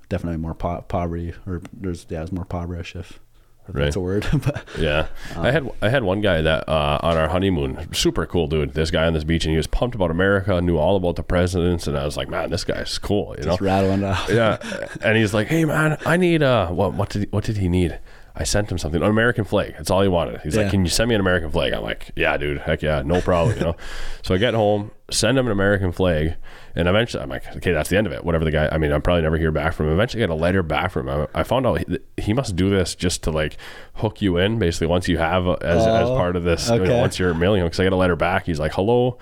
[0.10, 3.84] definitely more po- poverty or there's yeah, it was more impoverished if, if Right.
[3.86, 4.26] that's a word.
[4.34, 5.08] but Yeah,
[5.38, 8.74] I had I had one guy that uh, on our honeymoon, super cool dude.
[8.74, 11.24] This guy on this beach, and he was pumped about America, knew all about the
[11.24, 13.58] presidents, and I was like, man, this guy's cool, you know.
[13.62, 14.28] rattling off.
[14.30, 14.58] yeah,
[15.02, 18.00] and he's like, hey man, I need uh, what what did what did he need?
[18.36, 19.74] I sent him something, an American flag.
[19.78, 20.42] That's all he wanted.
[20.42, 21.74] He's like, can you send me an American flag?
[21.74, 23.76] I'm like, yeah, dude, heck yeah, no problem, you know.
[24.24, 26.36] so I get home, send him an American flag,
[26.74, 28.24] and eventually I'm like, okay, that's the end of it.
[28.24, 29.94] Whatever the guy, I mean, I'm probably never hear back from him.
[29.94, 31.28] Eventually, I get a letter back from him.
[31.34, 33.58] I, I found out he, he must do this just to like
[33.96, 34.88] hook you in, basically.
[34.88, 37.60] Once you have a, as as Oh, part of this, you know, once you're mailing
[37.62, 38.46] him, because I get a letter back.
[38.46, 39.18] He's like, hello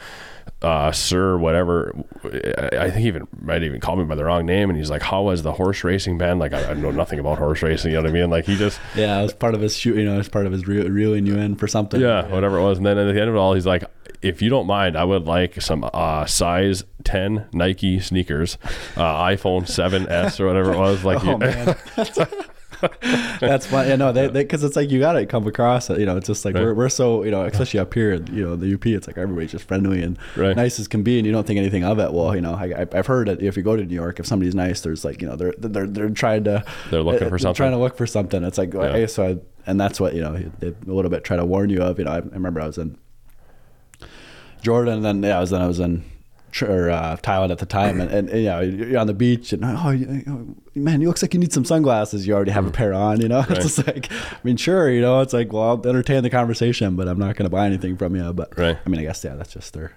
[0.61, 1.95] uh, sir, whatever.
[2.23, 5.01] I think he even might even call me by the wrong name, and he's like,
[5.01, 7.91] "How was the horse racing band?" Like, I, I know nothing about horse racing.
[7.91, 8.29] You know what I mean?
[8.29, 9.95] Like, he just, Yeah, it was part of his shoot.
[9.97, 11.99] You know, it was part of his re- reeling you in for something.
[12.01, 12.77] yeah, whatever it was.
[12.77, 13.83] And then at the end of it all, he's like,
[14.21, 18.57] "If you don't mind, I would like some uh, size ten Nike sneakers,
[18.97, 21.75] uh, iPhone 7s or whatever it was." Like, Oh you- man,
[23.39, 23.87] that's fun.
[23.87, 25.99] Yeah, no, they because it's like you got to come across it.
[25.99, 26.63] You know, it's just like Right.
[26.63, 28.85] we're, we're so you know, especially up here, you know, the UP.
[28.85, 30.55] It's like everybody's just friendly and Right.
[30.55, 32.11] nice as can be, and you don't think anything of it.
[32.13, 34.55] Well, you know, I, I've heard that if you go to New York, if somebody's
[34.55, 37.55] nice, there's like you know, they're they're they're trying to They're looking uh, for something.
[37.55, 38.43] trying to look for something.
[38.43, 38.79] It's like Yeah.
[38.81, 39.37] okay, so I,
[39.67, 41.99] and that's what you know, they a little bit try to warn you of.
[41.99, 42.97] You know, I, I remember I was in
[44.61, 46.03] Jordan, and then yeah, I was then I was in
[46.61, 49.63] or, uh, Thailand at the time, and, and, and yeah, you're on the beach, and
[49.65, 52.25] oh, you, you- man, you looks like you need some sunglasses.
[52.27, 53.41] You already have a pair on, you know.
[53.43, 53.49] Mm.
[53.49, 53.57] Right.
[53.65, 56.95] It's just like, I mean, sure, you know, it's like, well, I'll entertain the conversation,
[56.95, 58.31] but I'm not going to buy anything from you.
[58.33, 58.77] But Right.
[58.85, 59.91] I mean, I guess yeah, that's just their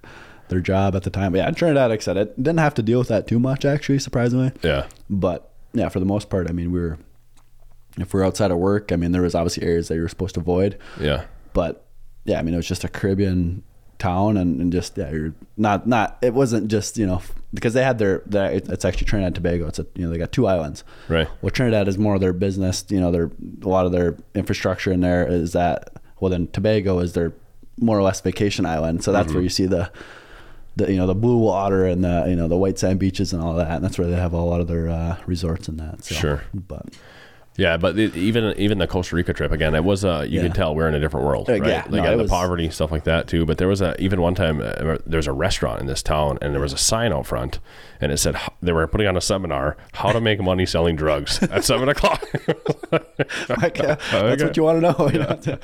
[0.48, 1.32] their job at the time.
[1.32, 3.38] But yeah, in Trinidad, like I said, it didn't have to deal with that too
[3.38, 4.52] much, actually, surprisingly.
[4.62, 6.98] yeah, But yeah, for the most part, I mean, we were
[7.98, 10.34] if we're outside of work, I mean, there was obviously areas that you were supposed
[10.34, 11.86] to avoid yeah, but
[12.24, 13.62] yeah, I mean, it was just a Caribbean
[14.02, 16.18] town and, and just yeah, you're not not.
[16.22, 17.22] It wasn't just you know
[17.54, 19.66] because they had their, their it's actually Trinidad and Tobago.
[19.68, 20.84] It's a you know they got two islands.
[21.08, 21.28] Right.
[21.40, 22.84] Well, Trinidad is more of their business.
[22.88, 23.30] You know, their
[23.62, 25.92] a lot of their infrastructure in there is that.
[26.20, 27.32] Well, then Tobago is their
[27.78, 29.02] more or less vacation island.
[29.02, 29.34] So that's Mm-hmm.
[29.34, 29.90] where you see the
[30.76, 33.42] the you know the blue water and the you know the white sand beaches and
[33.42, 33.70] all that.
[33.76, 36.04] And that's where they have a lot of their uh, resorts and that.
[36.04, 36.44] So, Sure.
[36.54, 36.86] but
[37.58, 40.46] Yeah, but it, even even the Costa Rica trip again, it was uh, you Yeah.
[40.46, 41.66] could tell we're in a different world, Uh, right?
[41.68, 43.44] yeah, like no, uh, the was- poverty stuff like that too.
[43.44, 46.54] But there was a even one time uh, was a restaurant in this town, and
[46.54, 47.58] there was a sign out front,
[48.00, 51.42] and it said they were putting on a seminar how to make money selling drugs
[51.50, 52.24] at seven o'clock.
[53.48, 54.44] Like, uh, that's Okay.
[54.44, 55.08] what you want to know.
[55.08, 55.58] know?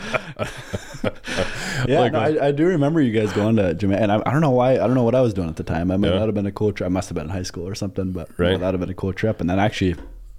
[1.86, 4.32] yeah, Like, no, I, I do remember you guys going to Jamaica, and I, I
[4.32, 4.72] don't know why.
[4.74, 5.90] I don't know what I was doing at the time.
[5.90, 6.20] I mean, Yeah.
[6.20, 6.86] have been a cool trip.
[6.86, 8.58] I must have been in high school or something, but Right.
[8.58, 9.40] that would have been a cool trip.
[9.40, 9.96] And then actually,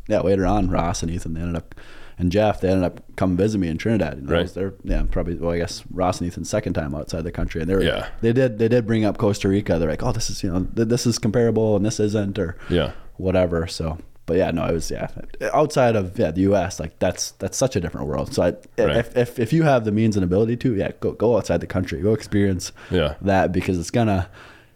[0.09, 1.75] yeah, later on, Ross and Ethan they ended up,
[2.17, 4.17] and Jeff they ended up come visit me in Trinidad.
[4.17, 4.53] You know, Right.
[4.53, 5.35] There, yeah, probably.
[5.35, 8.07] Well, I guess Ross and Ethan's second time outside the country, and they were, Yeah.
[8.21, 9.79] they did they did bring up Costa Rica.
[9.79, 12.57] They're like, oh, this is you know th- this is comparable and this isn't, or
[12.69, 13.67] yeah, whatever.
[13.67, 15.07] So, but yeah, no, it was yeah.
[15.53, 18.33] Outside of yeah the U.S., like that's that's such a different world.
[18.33, 18.47] So I,
[18.83, 18.97] Right.
[18.97, 21.67] if, if if you have the means and ability to, yeah, go go outside the
[21.67, 23.15] country, go experience Yeah.
[23.21, 24.27] that because it's gonna.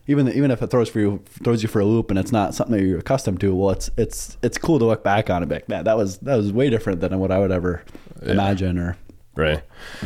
[0.06, 2.54] Even even if it throws for you throws you for a loop and it's not
[2.54, 5.56] something that you're accustomed to, well, it's it's it's cool to look back on be
[5.56, 7.84] like, man, that was that was way different than what I would ever
[8.22, 8.98] imagine or
[9.36, 9.62] right.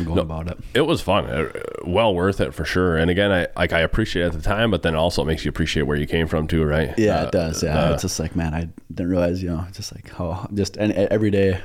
[0.06, 0.58] going about it.
[0.76, 1.52] It was fun, uh,
[1.86, 2.96] well worth it for sure.
[2.96, 5.44] And again, I like I appreciate it at the time, but then also it makes
[5.44, 6.94] you appreciate where you came from too, right?
[6.98, 7.64] Yeah, Uh, it does.
[7.64, 10.78] Yeah, uh, it's just like man, I didn't realize, you know, just like how just
[10.78, 11.60] any, every day,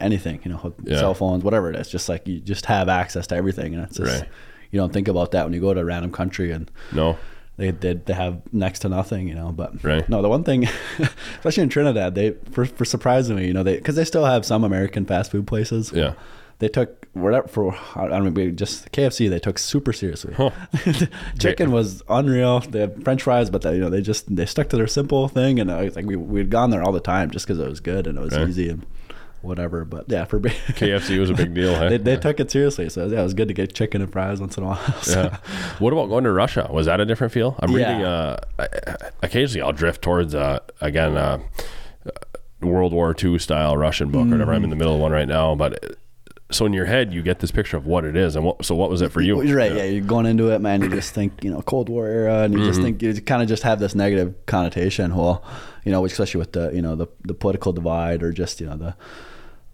[0.00, 0.98] anything, you know, Yeah.
[0.98, 3.96] cell phones, whatever it is, just like you just have access to everything, and it's
[3.96, 4.28] just Right.
[4.72, 7.16] you don't think about that when you go to a random country and no,
[7.56, 9.52] they they, they have next to nothing, you know.
[9.52, 10.08] But Right.
[10.08, 10.68] no, the one thing,
[11.38, 14.64] especially in Trinidad, they for for surprisingly, you know, they because they still have some
[14.64, 15.92] American fast food places.
[15.94, 16.14] yeah,
[16.58, 19.30] They took whatever for I don't know just KFC.
[19.30, 20.34] They took super seriously.
[20.34, 20.50] Huh.
[21.38, 22.60] Chicken was unreal.
[22.60, 25.28] They had French fries, but they, you know they just they stuck to their simple
[25.28, 27.68] thing, and I was like we we'd gone there all the time just because it
[27.68, 28.48] was good and it was Okay.
[28.48, 28.84] easy and
[29.42, 29.84] whatever.
[29.84, 31.74] But yeah, for KFC was a big deal.
[31.74, 31.88] Huh?
[31.90, 32.88] they they took it seriously.
[32.88, 34.94] So yeah, it was good to get chicken and fries once in a while.
[35.02, 35.36] So, yeah.
[35.78, 36.68] What about going to Russia?
[36.72, 37.56] Was that a different feel?
[37.60, 37.88] I'm Yeah.
[37.88, 38.04] reading.
[38.04, 38.68] Uh, I-
[39.22, 41.38] occasionally, I'll drift towards uh, again uh,
[42.60, 44.52] World War II style Russian book or whatever.
[44.52, 45.84] I'm in the middle of one right now, but.
[45.84, 45.88] uh,
[46.52, 48.64] So in your head, you get this picture of what it is, and what.
[48.64, 49.42] So what was it for you?
[49.42, 49.74] You're right.
[49.74, 49.82] Yeah.
[49.84, 50.80] you're going into it, man.
[50.80, 52.68] You just think, you know, Cold War era, and you Mm-hmm.
[52.68, 55.12] just think you kind of just have this negative connotation.
[55.16, 55.42] Well,
[55.86, 58.76] you know, especially with the, you know, the the political divide, or just you know
[58.76, 58.94] the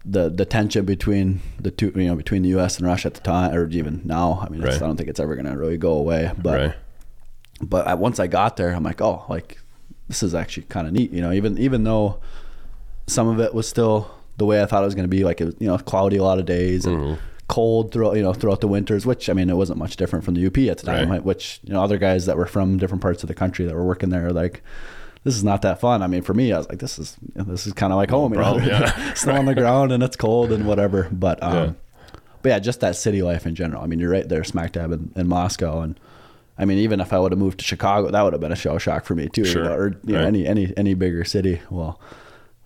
[0.05, 2.77] the the tension between the two, you know, between the U.S.
[2.77, 4.39] and Russia at the time, or even now.
[4.45, 4.73] I mean, Right.
[4.75, 6.31] I don't think it's ever going to really go away.
[6.37, 6.75] But right.
[7.61, 9.57] but I, once I got there, I'm like, oh, like
[10.07, 11.11] this is actually kind of neat.
[11.11, 12.19] You know, even even though
[13.07, 15.41] some of it was still the way I thought it was going to be, like
[15.41, 17.21] it was, you know, cloudy a lot of days and Mm-hmm.
[17.47, 19.05] cold throughout, you know, throughout the winters.
[19.05, 21.09] Which I mean, it wasn't much different from the UP at the time.
[21.09, 21.23] Right.
[21.23, 23.85] Which you know, other guys that were from different parts of the country that were
[23.85, 24.61] working there, like.
[25.23, 26.01] This is not that fun.
[26.01, 28.33] I mean, for me, I was like, "This is this is kind of like home,
[28.33, 29.13] you know, yeah.
[29.15, 31.71] snow on the ground and it's cold and whatever." But um, Yeah.
[32.41, 33.81] but yeah, just that city life in general.
[33.83, 35.97] I mean, you're right there, smack dab in, in Moscow, and
[36.57, 38.55] I mean, even if I would have moved to Chicago, that would have been a
[38.55, 39.45] shell shock for me too.
[39.45, 39.63] Sure.
[39.63, 41.61] You know, or you know, any any any bigger city.
[41.69, 41.99] Well,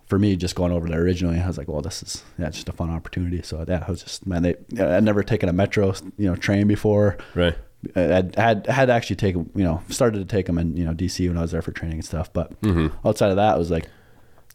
[0.06, 2.68] for me, just going over there originally, I was like, well, this is yeah, just
[2.68, 3.40] a fun opportunity.
[3.42, 6.66] So yeah, I was just man, they I'd never taken a metro you know train
[6.66, 7.18] before.
[7.34, 7.56] Right.
[7.94, 11.26] I had had actually taken you know started to take them in you know DC
[11.28, 12.32] when I was there for training and stuff.
[12.32, 13.06] But Mm-hmm.
[13.06, 13.88] outside of that, it was like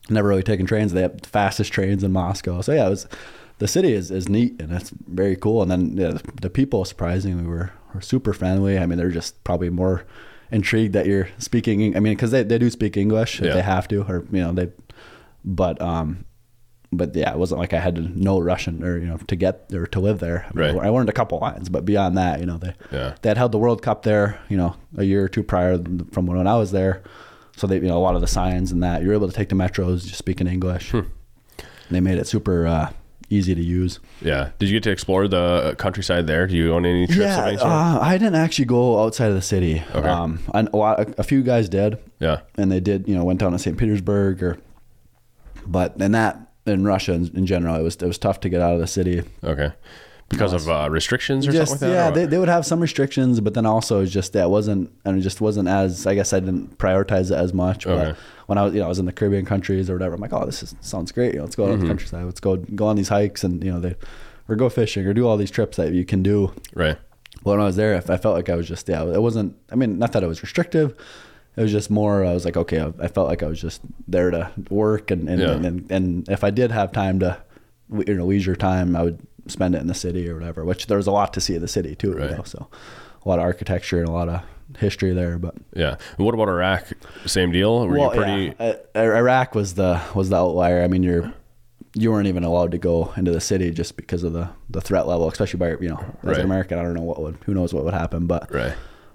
[0.09, 0.91] never really taken trains.
[0.93, 2.61] They have the fastest trains in Moscow.
[2.61, 3.07] So yeah, it was
[3.59, 5.61] the city is, is neat and it's very cool.
[5.61, 8.77] And then yeah, the, people surprisingly were, were super friendly.
[8.77, 10.03] I mean, they're just probably more
[10.51, 11.95] intrigued that you're speaking.
[11.95, 14.51] I mean, because they, they do speak English if they have to, or you know
[14.51, 14.69] they.
[15.45, 16.25] But um,
[16.97, 19.69] but yeah, it wasn't like I had to know Russian or you know to get
[19.73, 20.45] or to live there.
[20.55, 20.75] I, Right.
[20.75, 23.15] I learned a couple lines, but beyond that, you know, they Yeah.
[23.21, 25.77] they had held the World Cup there, you know, a year or two prior
[26.11, 27.01] from when I was there.
[27.55, 29.49] So they, you know, a lot of the signs and that you're able to take
[29.49, 30.91] the metros just speaking English.
[30.91, 31.01] Hmm.
[31.91, 32.91] They made it super uh,
[33.29, 33.99] easy to use.
[34.21, 34.49] Yeah.
[34.57, 36.47] Did you get to explore the countryside there?
[36.47, 37.19] Do you own any trips?
[37.19, 39.83] Yeah, any uh, I didn't actually go outside of the city.
[39.93, 40.07] Okay.
[40.07, 42.39] Um, and a lot, a few guys did, yeah.
[42.55, 43.77] and they did, you know, went down to St.
[43.77, 44.57] Petersburg or,
[45.67, 48.61] but in that in Russia in, in general, it was it was tough to get
[48.61, 49.23] out of the city.
[49.43, 49.71] Okay.
[50.29, 52.05] Because of uh, restrictions or just something like that?
[52.05, 55.21] yeah, they, they would have some restrictions, but then also just that wasn't and it
[55.21, 57.85] just wasn't as I guess I didn't prioritize it as much.
[57.85, 58.19] But Okay.
[58.47, 60.33] when I was you know I was in the Caribbean countries or whatever, I'm like,
[60.33, 61.33] oh, this is, sounds great.
[61.33, 61.75] You know, let's go out Mm-hmm.
[61.81, 62.25] to the countryside.
[62.25, 63.95] Let's go go on these hikes and you know they
[64.49, 66.51] or go fishing or do all these trips that you can do.
[66.73, 66.97] right.
[67.43, 69.55] But when I was there, I felt like I was just yeah, it wasn't.
[69.71, 70.95] I mean, not that it was restrictive.
[71.55, 72.25] It was just more.
[72.25, 75.29] I was like, okay, I, I felt like I was just there to work, and
[75.29, 75.51] and, Yeah.
[75.51, 77.37] and and and if I did have time to,
[78.07, 80.65] you know, leisure time, I would spend it in the city or whatever.
[80.65, 82.13] Which there was a lot to see in the city too.
[82.13, 82.31] Right.
[82.31, 82.67] You know, so
[83.25, 84.41] a lot of architecture and a lot of
[84.79, 85.37] history there.
[85.37, 85.97] But Yeah.
[86.17, 86.87] And what about Iraq?
[87.25, 87.87] Same deal.
[87.87, 88.53] Were you pretty?
[88.59, 90.81] yeah, uh, Iraq was the was the outlier.
[90.83, 91.31] I mean, you're
[91.95, 95.07] you weren't even allowed to go into the city just because of the the threat
[95.07, 96.37] level, especially by you know as Right.
[96.39, 96.79] an American.
[96.79, 98.73] I don't know what would who knows what would happen, but Right.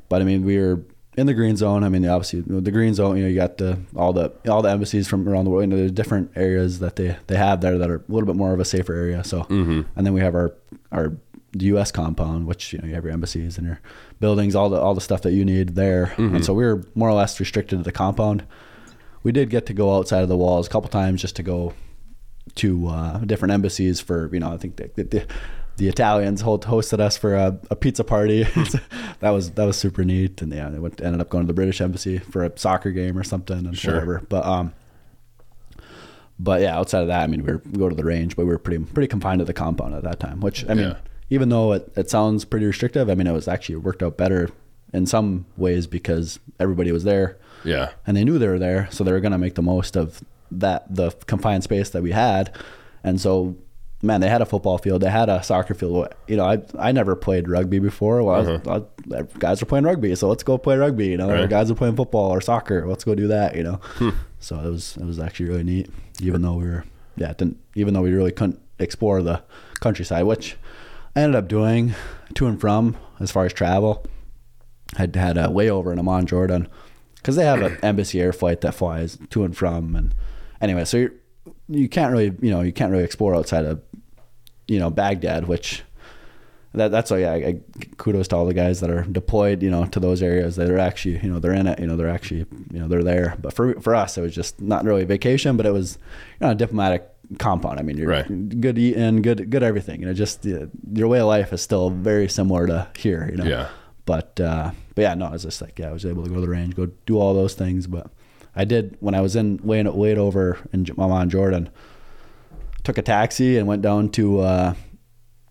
[0.08, 0.82] but I mean, we were
[1.18, 1.82] in the green zone.
[1.82, 3.16] I mean, obviously the green zone.
[3.16, 5.64] You know, you got the all the all the embassies from around the world.
[5.64, 8.36] You know, there's different areas that they they have there that are a little bit
[8.36, 9.24] more of a safer area.
[9.24, 9.82] So, Mm-hmm.
[9.96, 10.54] and then we have our
[10.92, 11.16] our
[11.54, 11.90] U.S.
[11.90, 13.80] compound, which you know you have your embassies and your
[14.20, 16.06] buildings, all the all the stuff that you need there.
[16.16, 16.36] Mm-hmm.
[16.36, 18.44] And so we were more or less restricted to the compound.
[19.24, 21.74] We did get to go outside of the walls a couple times just to go
[22.54, 25.26] to uh, different embassies for you know I think the, the,
[25.78, 28.42] the Italians hold, hosted us for a, a pizza party.
[29.20, 31.54] that was that was super neat, and yeah, they went, ended up going to the
[31.54, 33.94] British embassy for a soccer game or something and Sure.
[33.94, 34.22] whatever.
[34.28, 34.72] But um,
[36.38, 38.44] but yeah, outside of that, I mean, we, were, we go to the range, but
[38.44, 40.40] we were pretty pretty confined to the compound at that time.
[40.40, 40.96] Which I mean, Yeah.
[41.30, 44.50] even though it, it sounds pretty restrictive, I mean, it was actually worked out better
[44.92, 47.90] in some ways because everybody was there Yeah.
[48.06, 50.22] and they knew they were there, so they were going to make the most of
[50.50, 52.54] that the confined space that we had.
[53.04, 53.56] And so,
[54.02, 56.14] man, they had a football field, they had a soccer field.
[56.26, 58.22] You know, I I never played rugby before.
[58.22, 61.08] Well, I was- I- guys are playing rugby, so let's go play rugby.
[61.08, 61.40] You know, Uh-huh.
[61.42, 61.50] Right.
[61.50, 62.86] guys are playing football or soccer.
[62.86, 63.56] Let's go do that.
[63.56, 63.80] You know,
[64.38, 65.90] so it was it was actually really neat.
[66.20, 66.84] Even though we were
[67.16, 69.42] yeah, didn't even though we really couldn't explore the
[69.80, 70.56] countryside, which
[71.16, 71.94] I ended up doing
[72.34, 74.04] to and from as far as travel.
[74.96, 76.68] I'd had a layover in Amman, Jordan,
[77.16, 79.94] because they have an embassy air flight that flies to and from.
[79.96, 80.14] And
[80.62, 81.12] anyway, so you're,
[81.68, 83.80] you can't really, you know, you can't really explore outside of,
[84.66, 85.82] you know, Baghdad, which
[86.74, 87.60] that that's why yeah, I,
[87.96, 90.56] kudos to all the guys that are deployed, you know, to those areas.
[90.56, 93.02] that are actually, you know, they're in it, you know, they're actually, you know, they're
[93.02, 93.36] there.
[93.40, 95.98] But for for us, it was just not really a vacation, but it was,
[96.40, 97.08] you know, a diplomatic
[97.38, 97.78] compound.
[97.78, 98.60] I mean, you're Right.
[98.60, 100.00] good eating, good good everything.
[100.00, 103.28] You know, just your way of life is still very similar to here.
[103.30, 103.68] You know, Yeah.
[104.04, 106.36] but uh, but yeah, no, I was just like, yeah, I was able to go
[106.36, 107.86] to the range, go do all those things.
[107.86, 108.10] But
[108.58, 111.70] I did when I was in way way over in J- Amman, Jordan.
[112.84, 114.74] Took a taxi and went down to uh,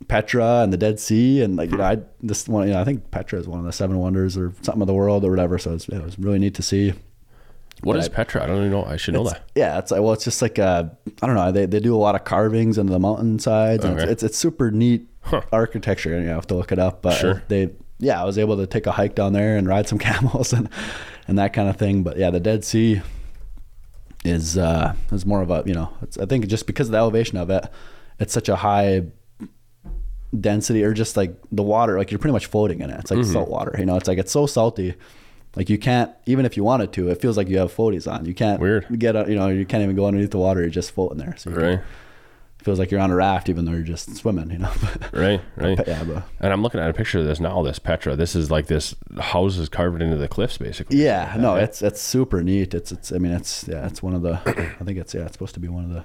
[0.07, 2.83] Petra and the Dead Sea, and like you know, I this one, you know, I
[2.83, 5.57] think Petra is one of the seven wonders or something of the world or whatever.
[5.57, 6.93] So it's, it was really neat to see.
[7.83, 8.43] What But is I- Petra?
[8.43, 8.85] I don't even know.
[8.85, 9.43] I should know that.
[9.55, 10.85] Yeah, it's like well, it's just like uh,
[11.21, 11.51] I don't know.
[11.51, 14.03] They they do a lot of carvings into the mountainsides, and Okay.
[14.03, 15.41] it's, it's it's super neat Huh.
[15.51, 16.15] architecture.
[16.15, 17.43] And you have to look it up, but Sure.
[17.49, 20.53] they yeah, I was able to take a hike down there and ride some camels
[20.53, 20.69] and
[21.27, 22.03] and that kind of thing.
[22.03, 23.01] But yeah, the Dead Sea
[24.25, 26.97] is uh is more of a you know it's, I think just because of the
[26.97, 27.65] elevation of it,
[28.19, 29.03] it's such a high
[30.37, 33.19] density or just like the water like you're pretty much floating in it it's like
[33.21, 33.31] Mm-hmm.
[33.31, 34.93] salt water you know it's like it's so salty
[35.55, 38.25] like you can't even if you wanted to it feels like you have floaties on
[38.25, 38.99] you can't Weird.
[38.99, 41.35] get out you know you can't even go underneath the water you're just floating there
[41.37, 41.79] so Right.
[42.59, 44.71] Feels like you're on a raft even though you're just swimming you know
[45.13, 45.39] Right.
[45.55, 45.79] Right.
[45.87, 47.61] yeah but And I'm looking at a picture of this now.
[47.63, 48.15] This Petra.
[48.15, 50.97] This is like this houses carved into the cliffs, basically.
[51.03, 54.21] yeah no it's it's super neat it's it's i mean it's yeah it's one of
[54.21, 54.33] the
[54.79, 56.03] i think it's yeah it's supposed to be one of the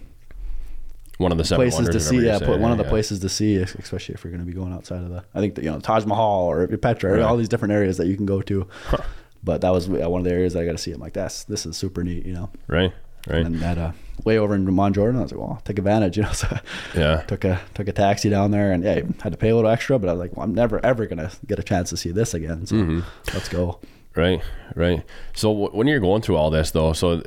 [1.19, 2.47] One of the seven places to see yeah say.
[2.57, 2.91] one of the Yeah.
[2.91, 5.55] places to see especially if you're going to be going outside of the i think
[5.57, 7.23] that you know taj mahal or petra Right.
[7.23, 8.67] all these different areas that you can go to
[9.45, 11.67] but that was one of the areas i got to see i'm like that's this
[11.67, 12.93] is super neat you know Right.
[13.29, 13.45] Right.
[13.47, 13.93] and that uh
[14.25, 16.59] way over in Amman Jordan i was like well I'll take advantage you know so
[16.95, 17.21] Yeah.
[17.29, 19.99] took a took a taxi down there and yeah had to pay a little extra
[19.99, 22.35] but i was like well i'm never ever gonna get a chance to see this
[22.35, 23.01] again so Mm-hmm.
[23.35, 23.79] let's go
[24.15, 24.43] Right,
[24.75, 25.03] right.
[25.35, 27.23] So w- when you're going through all this, though, so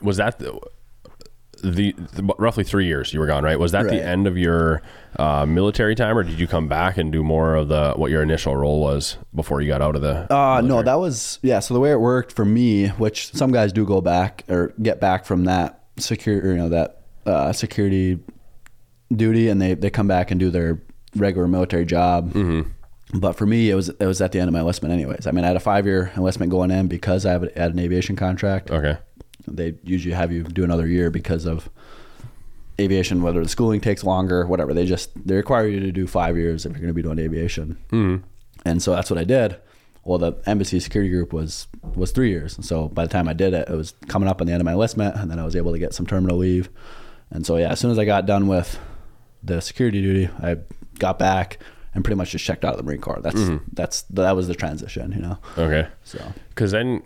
[0.00, 0.58] was that the,
[1.70, 3.58] the, the roughly three years you were gone, right?
[3.58, 3.92] Was that Right.
[3.98, 4.82] the end of your
[5.18, 8.22] uh, military time, or did you come back and do more of the what your
[8.22, 10.32] initial role was before you got out of the?
[10.32, 11.60] Uh, no, that was yeah.
[11.60, 15.00] So the way it worked for me, which some guys do go back or get
[15.00, 18.18] back from that secure, you know, that uh, security
[19.14, 20.80] duty, and they they come back and do their
[21.14, 22.32] regular military job.
[22.32, 22.70] Mm-hmm.
[23.14, 25.26] But for me, it was it was at the end of my enlistment, anyways.
[25.26, 28.16] I mean, I had a five year enlistment going in because I had an aviation
[28.16, 28.70] contract.
[28.70, 28.98] okay,
[29.48, 31.68] They usually have you do another year because of
[32.80, 34.74] aviation, whether the schooling takes longer, whatever.
[34.74, 37.18] They just they require you to do five years if you're going to be doing
[37.18, 37.78] aviation.
[37.90, 38.24] mm-hmm.
[38.64, 39.56] And so that's what I did.
[40.04, 43.32] Well, the embassy security group was was three years, and so by the time I
[43.32, 45.44] did it, it was coming up on the end of my enlistment, and then I
[45.44, 46.68] was able to get some terminal leave.
[47.30, 48.78] And so yeah, as soon as I got done with
[49.42, 50.58] the security duty, I
[50.98, 51.58] got back
[51.94, 53.20] and pretty much just checked out of the Marine Corps.
[53.20, 53.40] That's
[53.72, 55.38] that's that was the transition, you know.
[55.56, 55.88] okay.
[56.04, 56.20] So
[56.50, 57.02] Because then,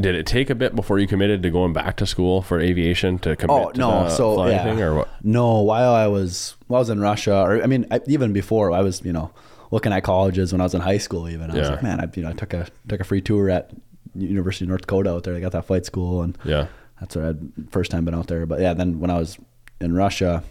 [0.00, 3.18] did it take a bit before you committed to going back to school for aviation
[3.20, 3.90] to commit Oh to no!
[4.04, 5.08] the So flying yeah, thing, or what?
[5.22, 5.60] no.
[5.60, 8.80] While I was while I was in Russia, or I mean, I, even before I
[8.80, 9.30] was, you know,
[9.70, 11.28] looking at colleges when I was in high school.
[11.28, 13.48] Even I was like, man, I you know, I took a took a free tour
[13.50, 13.70] at
[14.14, 15.34] University of North Dakota out there.
[15.36, 16.66] I got that flight school, and Yeah,
[17.00, 18.46] that's where I had first time been out there.
[18.46, 19.38] But yeah, then when I was
[19.80, 20.42] in Russia,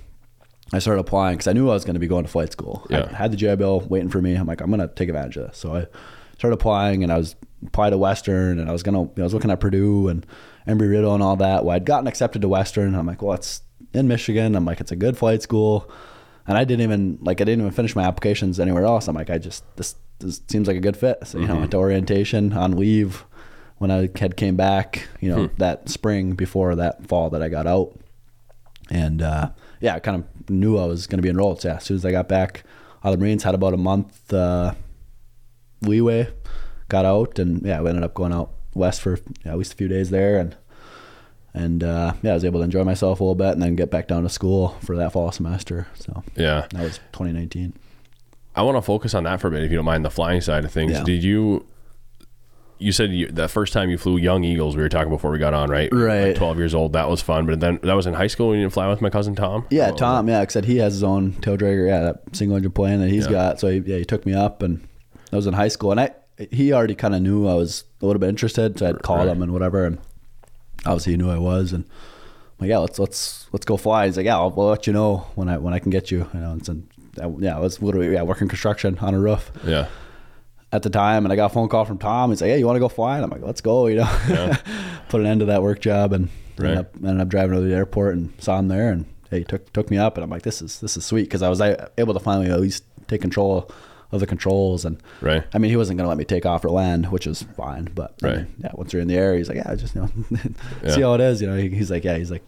[0.72, 2.86] I started applying because I knew I was going to be going to flight school.
[2.89, 3.08] Yeah.
[3.12, 4.36] I had the GI Bill waiting for me.
[4.36, 5.58] I'm like, I'm going to take advantage of this.
[5.58, 5.88] So I
[6.38, 7.36] started applying, and I was
[7.66, 10.26] applied to Western, and I was gonna I was looking at Purdue and
[10.68, 11.66] Embry Riddle and all that.
[11.66, 12.88] Well, I'd gotten accepted to Western.
[12.88, 13.62] And I'm like, well, it's
[13.93, 14.55] in Michigan.
[14.55, 15.89] I'm like, it's a good flight school,
[16.47, 19.07] and I didn't even like I didn't even finish my applications anywhere else.
[19.07, 21.20] I'm like, I just this this seems like a good fit.
[21.26, 23.26] So you know, I went to orientation on leave
[23.78, 25.07] when I had came back.
[25.20, 27.97] You know, that spring before that fall that I got out,
[28.89, 31.62] and uh, yeah, I kind of knew I was going to be enrolled.
[31.62, 32.64] So yeah, as soon as I got back,
[33.03, 34.74] out of the Marines had about a month uh,
[35.82, 36.30] leeway,
[36.90, 39.76] got out, and yeah, we ended up going out west for yeah, at least a
[39.76, 40.56] few days there, and
[41.54, 43.90] and uh, yeah, I was able to enjoy myself a little bit, and then get
[43.90, 45.88] back down to school for that fall semester.
[45.96, 46.68] So Yeah.
[46.72, 47.74] that was 2019.
[48.56, 50.42] I want to focus on that for a bit, if you don't mind, the flying
[50.42, 50.92] side of things.
[50.92, 51.04] Yeah.
[51.04, 51.66] Did you?
[52.82, 55.38] You said you, the first time you flew Young Eagles, we were talking before we
[55.38, 55.90] got on, right?
[55.92, 56.28] Right.
[56.28, 56.94] Like Twelve years old.
[56.94, 57.46] That was fun.
[57.46, 59.66] But then that was in high school when you didn't fly with my cousin Tom.
[59.70, 60.30] Yeah, was Tom.
[60.30, 61.88] Yeah, except he has his own tail dragger.
[61.90, 63.32] Yeah, that single engine plane that he's Yeah.
[63.32, 63.60] got.
[63.60, 64.88] So he, yeah, he took me up, and
[65.34, 66.12] I was in high school, and I
[66.52, 69.36] he already kind of knew I was a little bit interested, so I'd called Right.
[69.36, 69.98] him and whatever, and
[70.86, 74.06] obviously he knew I was, and I'm like, yeah, let's let's let's go fly.
[74.06, 76.30] He's like, yeah, I'll, I'll let you know when I when I can get you.
[76.34, 76.78] You know, and so,
[77.40, 79.52] yeah, I was literally yeah working construction on a roof?
[79.66, 79.88] Yeah.
[80.72, 82.30] at the time, and I got a phone call from Tom.
[82.30, 84.20] He's like, "Hey, you want to go fly?" And I'm like, "Let's go!" You know,
[84.30, 84.58] Yeah.
[85.10, 86.72] put an end to that work job, and Right.
[86.72, 89.44] ended, up, ended up driving to the airport and saw him there, and hey, he
[89.46, 91.60] took took me up, and I'm like, "This is this is sweet," because I was
[91.98, 93.72] able to finally at least take control
[94.12, 95.43] of the controls, and Right.
[95.53, 98.16] I mean, he wasn't gonna let me take off or land, which is fine, but
[98.24, 98.36] I Right.
[98.38, 100.10] mean, yeah, once you're in the air, he's like, "Yeah, just you know,
[100.84, 100.91] Yeah.
[100.91, 101.55] see how it is," you know.
[101.55, 102.43] He, he's like, "Yeah," he's like.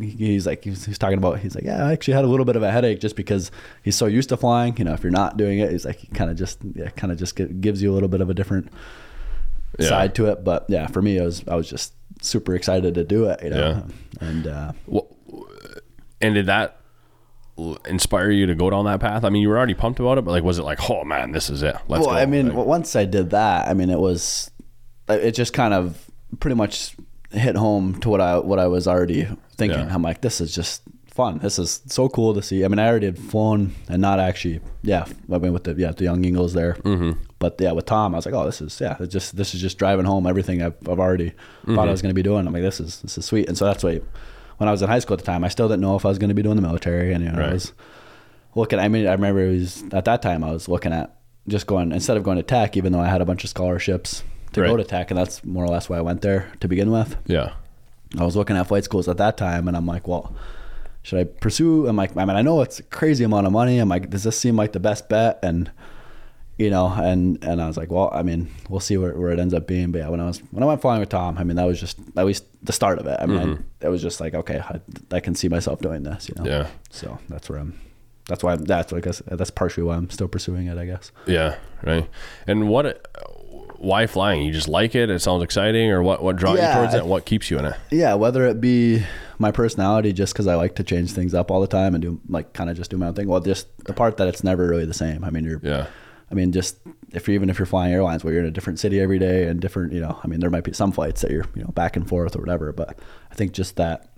[0.00, 1.38] He's like he's, he's talking about.
[1.38, 3.50] He's like, yeah, I actually had a little bit of a headache just because
[3.82, 4.76] he's so used to flying.
[4.76, 7.12] You know, if you're not doing it, he's like, he kind of just, yeah, kind
[7.12, 8.68] of just gi- gives you a little bit of a different
[9.78, 9.88] Yeah.
[9.88, 10.44] side to it.
[10.44, 13.50] But yeah, for me, I was I was just super excited to do it, you
[13.50, 13.84] know.
[14.20, 14.28] Yeah.
[14.28, 15.02] And uh, Wha-
[16.20, 16.78] And did that
[17.86, 19.24] inspire you to go down that path?
[19.24, 21.32] I mean, you were already pumped about it, but like, was it like, oh man,
[21.32, 21.76] this is it?
[21.88, 22.10] Let's well, go.
[22.10, 24.50] I mean, Like, once I did that, I mean, it was
[25.08, 26.96] it just kind of pretty much
[27.30, 29.78] hit home to what I what I was already thinking.
[29.78, 29.94] Yeah.
[29.94, 31.38] I'm like, this is just fun.
[31.38, 32.64] This is so cool to see.
[32.64, 35.06] I mean, I already had flown and not actually, yeah.
[35.32, 37.12] I mean, with the yeah the young Eagles there, mm-hmm.
[37.38, 39.78] but yeah, with Tom, I was like, oh, this is yeah, just this is just
[39.78, 41.32] driving home everything I've, I've already
[41.64, 42.46] thought I was going to be doing.
[42.46, 43.48] I'm like, this is this is sweet.
[43.48, 44.00] And so that's why
[44.58, 46.08] when I was in high school at the time, I still didn't know if I
[46.08, 47.50] was going to be doing the military, and you know, Right.
[47.50, 47.72] I was
[48.54, 48.78] looking.
[48.78, 51.14] I mean, I remember it was at that time I was looking at
[51.48, 54.22] just going instead of going to tech, even though I had a bunch of scholarships
[54.52, 56.90] to go to tech, and that's more or less why I went there to begin
[56.90, 57.16] with.
[57.26, 57.52] yeah.
[58.18, 60.32] I was looking at flight schools at that time, and I'm like, well,
[61.02, 61.86] should I pursue?
[61.88, 63.78] I'm like, I mean, I know it's a crazy amount of money.
[63.78, 65.38] I'm like, does this seem like the best bet?
[65.42, 65.70] And
[66.58, 69.38] you know, and and I was like, well, I mean, we'll see where, where it
[69.38, 69.92] ends up being.
[69.92, 71.78] But yeah, when I was when I went flying with Tom, I mean, that was
[71.78, 73.18] just at least the start of it.
[73.20, 73.62] I mean, mm-hmm.
[73.80, 74.80] it was just like, okay, I,
[75.12, 76.28] I can see myself doing this.
[76.28, 76.66] You know, Yeah.
[76.90, 77.78] So that's where I'm.
[78.28, 80.78] That's why that's I guess that's partially why I'm still pursuing it.
[80.78, 81.12] I guess.
[81.26, 81.56] Yeah.
[81.82, 82.08] Right.
[82.46, 83.06] And what,
[83.78, 84.42] why flying?
[84.42, 85.10] You just like it?
[85.10, 86.22] It sounds exciting, or what?
[86.22, 87.06] What draws Yeah, you towards I- it?
[87.06, 87.76] What keeps you in it?
[87.90, 89.04] Yeah, whether it be
[89.38, 92.20] my personality, just because I like to change things up all the time and do
[92.28, 93.28] like kind of just do my own thing.
[93.28, 95.22] Well, just the part that it's never really the same.
[95.22, 95.60] I mean, you're.
[95.62, 95.86] Yeah.
[96.30, 96.78] I mean, just
[97.12, 99.46] if you're even if you're flying airlines where you're in a different city every day
[99.46, 101.70] and different, you know, I mean, there might be some flights that you're, you know,
[101.70, 102.72] back and forth or whatever.
[102.72, 102.98] But
[103.30, 104.08] I think just that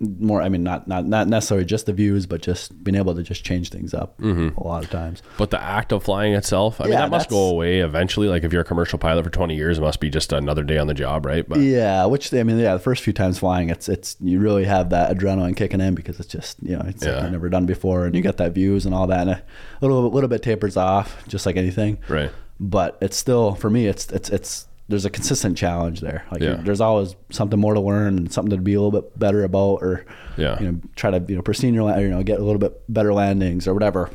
[0.00, 0.40] more.
[0.40, 3.44] I mean, not not not necessarily just the views, but just being able to just
[3.44, 4.58] change things up mm-hmm.
[4.58, 5.22] a lot of times.
[5.36, 8.28] But the act of flying itself, I mean, that must go away eventually.
[8.28, 10.78] Like if you're a commercial pilot for 20 years, it must be just another day
[10.78, 11.46] on the job, right?
[11.48, 14.64] But Yeah, which I mean, yeah, the first few times flying, it's it's you really
[14.64, 17.12] have that adrenaline kicking in because it's just you know it's Yeah.
[17.12, 19.42] like you've never done before, and you get that views and all that, and a
[19.80, 21.98] little little bit tapers off, just like anything.
[22.08, 22.30] right.
[22.62, 26.24] But it's still for me, it's it's it's there's a consistent challenge there.
[26.30, 26.56] Like Yeah.
[26.62, 29.76] there's always something more to learn and something to be a little bit better about,
[29.82, 30.04] or
[30.36, 30.60] Yeah.
[30.60, 33.14] you know try to you know pristine your you know get a little bit better
[33.14, 34.10] landings or whatever.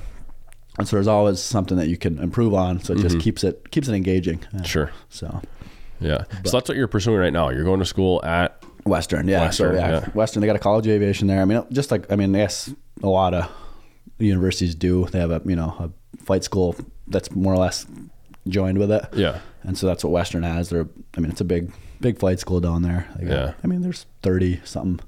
[0.77, 2.81] And so there's always something that you can improve on.
[2.81, 4.39] So it just keeps it keeps it engaging.
[4.41, 4.47] Yeah.
[4.59, 4.63] Mm-hmm.
[4.65, 4.91] Sure.
[5.09, 5.41] So
[6.01, 6.25] Yeah.
[6.43, 7.49] so that's what you're pursuing right now.
[7.49, 9.41] You're going to school at Western, yeah.
[9.45, 10.05] Western, so yeah, yeah.
[10.13, 10.41] Western.
[10.41, 11.41] They got a college of aviation there.
[11.41, 12.71] I mean, just like I mean, I guess
[13.01, 13.49] a lot of
[14.19, 15.05] universities do.
[15.05, 15.89] They have a you know a
[16.23, 16.75] flight school
[17.07, 17.85] that's more or less
[18.47, 19.05] joined with it.
[19.13, 19.39] yeah.
[19.63, 20.69] And so that's what Western has.
[20.69, 20.87] They're,
[21.17, 23.07] I mean, it's a big, big flight school down there.
[23.19, 23.53] Got- Yeah.
[23.63, 24.99] I mean, there's 30 something,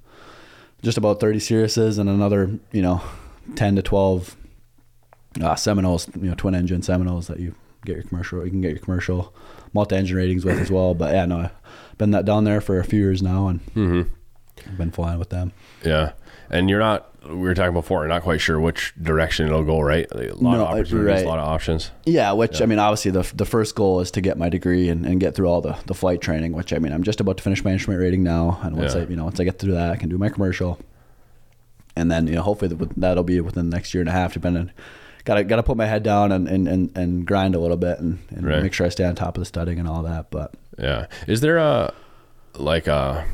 [0.82, 3.02] just about 30 Cirruses and another, you know,
[3.56, 4.36] 10 to 12
[5.42, 7.54] uh, Seminoles, you know, twin engine Seminoles that you
[7.86, 9.34] get your commercial, you can get your commercial
[9.74, 10.96] multi-engine ratings with as well.
[10.96, 14.02] But yeah, no, I've been that down there for a few years now and Mm-hmm.
[14.72, 15.52] I've been flying with them.
[15.86, 16.14] Yeah.
[16.50, 20.08] And you're not, we were talking before, not quite sure which direction it'll go, right?
[20.12, 21.26] A lot No, of opportunities, right.
[21.26, 21.92] a lot of options.
[22.06, 25.06] Yeah, which I mean, obviously the the first goal is to get my degree and,
[25.06, 26.54] and get through all the, the flight training.
[26.54, 29.02] Which I mean, I'm just about to finish my instrument rating now, and once Yeah.
[29.02, 30.80] I you know once I get through that, I can do my commercial,
[31.96, 34.34] and then you know hopefully that- that'll be within the next year and a half,
[34.34, 34.72] depending
[35.26, 38.20] gotta gotta put my head down and and, and, and grind a little bit and,
[38.30, 38.64] and Right.
[38.64, 40.32] make sure I stay on top of the studying and all that.
[40.32, 41.08] But Yeah.
[41.28, 41.94] Is there a
[42.56, 43.26] like a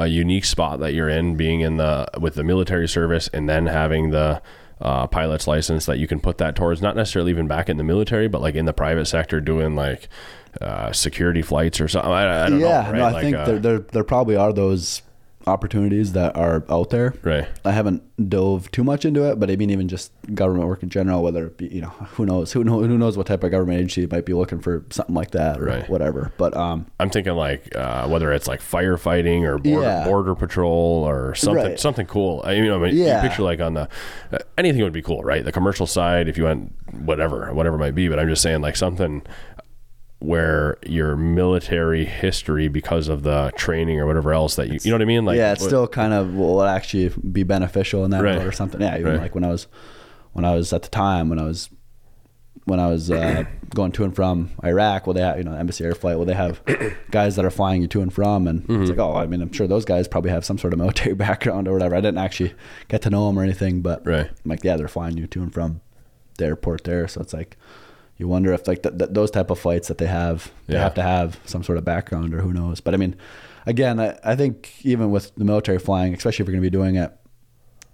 [0.00, 3.66] a unique spot that you're in being in the with the military service and then
[3.66, 4.40] having the
[4.80, 7.84] uh, pilot's license that you can put that towards not necessarily even back in the
[7.84, 10.08] military but like in the private sector doing like
[10.62, 12.10] uh, security flights or something.
[12.10, 12.94] I, I don't yeah, know right?
[12.94, 15.02] No, I like, think uh, there, there there probably are those
[15.46, 17.14] opportunities that are out there.
[17.22, 20.82] right I haven't dove too much into it, but I mean, even just government work
[20.82, 23.42] in general, whether it be, you know, who knows, who knows, who knows what type
[23.42, 25.88] of government agency might be looking for something like that or Right.
[25.88, 26.32] whatever.
[26.36, 30.04] But, um, I'm thinking like uh, whether it's like firefighting or border, Yeah.
[30.04, 31.80] border patrol or something Right.
[31.80, 32.42] something cool.
[32.44, 33.22] I you know I mean, Yeah.
[33.22, 33.88] you picture like on the
[34.32, 35.42] uh, anything would be cool, right?
[35.44, 36.72] The commercial side, if you went
[37.04, 38.08] whatever whatever it might be.
[38.08, 39.22] But I'm just saying like something
[40.20, 44.96] where your military history because of the training or whatever else that you you know
[44.96, 45.24] what I mean?
[45.24, 48.42] Like yeah, it's what- still kind of will actually be beneficial in that Right.
[48.44, 48.80] or something.
[48.80, 48.98] Yeah.
[48.98, 49.20] Even Right.
[49.22, 49.66] like when I was,
[50.32, 51.70] when I was at the time, when I was,
[52.66, 53.44] when I was uh,
[53.74, 56.34] going to and from Iraq, well, they have, you know, embassy air flight, well, they
[56.34, 56.60] have
[57.10, 58.46] guys that are flying you to and from.
[58.46, 58.82] And Mm-hmm.
[58.82, 61.14] it's like, oh, I mean, I'm sure those guys probably have some sort of military
[61.26, 61.96] background or whatever.
[61.96, 62.52] I didn't actually
[62.88, 64.26] get to know them or anything, but Right.
[64.28, 65.80] I'm like, yeah, they're flying you to and from
[66.36, 67.08] the airport there.
[67.08, 67.56] So it's like,
[68.20, 70.82] you wonder if like th- th- those type of flights that they have, they Yeah.
[70.82, 72.80] have to have some sort of background or who knows.
[72.80, 73.16] But I mean,
[73.66, 76.76] again, I, I think even with the military flying, especially if you're going to be
[76.76, 77.12] doing it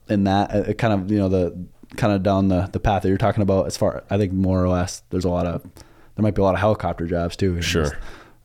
[0.08, 1.56] in that, it, it kind of you know the
[1.96, 3.66] kind of down the the path that you're talking about.
[3.66, 6.44] As far, I think more or less, there's a lot of there might be a
[6.44, 7.50] lot of helicopter jobs too.
[7.50, 7.98] you know, Sure.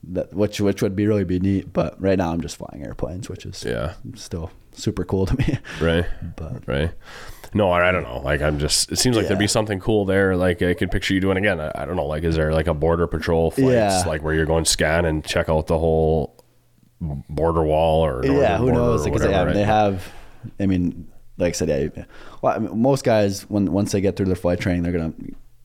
[0.04, 1.72] That which which would be really be neat.
[1.74, 3.94] But right now, I'm just flying airplanes, which is Yeah.
[4.16, 5.60] still super cool to me.
[5.82, 6.06] right.
[6.36, 6.92] But right?
[7.54, 8.20] No, I, I don't know.
[8.20, 8.91] Like I'm just.
[8.91, 10.36] It seems like there'd be something cool there.
[10.38, 11.60] Like I could picture you doing again.
[11.60, 12.06] I, I don't know.
[12.06, 14.04] Like is there like a border patrol flights, Yeah.
[14.08, 16.38] like where you're going scan and check out the whole
[17.30, 19.04] border wall or yeah, who knows?
[19.04, 19.54] Because whatever, yeah, right?
[19.54, 20.08] they have.
[20.60, 22.06] I mean, like I said, yeah.
[22.41, 25.14] Well, I mean, most guys when once they get through their flight training, they're gonna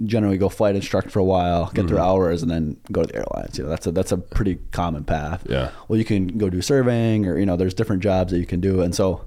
[0.05, 1.95] generally go flight instruct for a while, get Mm-hmm.
[1.95, 3.59] their hours, and then go to the airlines.
[3.59, 5.47] You know, that's a that's a pretty common path.
[5.49, 5.70] Yeah.
[5.89, 8.61] Well, you can go do surveying, or you know, there's different jobs that you can
[8.61, 9.24] do, and so.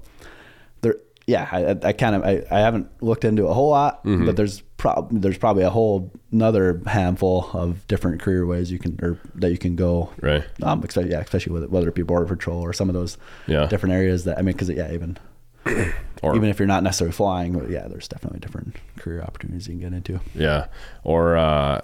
[1.30, 4.26] Yeah, I, I- kind of I, I haven't looked into a whole lot, Mm-hmm.
[4.26, 8.98] but there's prob there's probably a whole another handful of different career ways you can
[9.02, 10.44] or that you can go Right.
[10.62, 13.66] um, especially, yeah, especially with whether it be border patrol or some of those Yeah.
[13.66, 15.18] different areas that I mean, because yeah, even
[16.22, 19.74] Or even if you're not necessarily flying, but yeah, there's definitely different career opportunities you
[19.74, 20.20] can get into.
[20.34, 20.66] yeah,
[21.04, 21.80] or uh,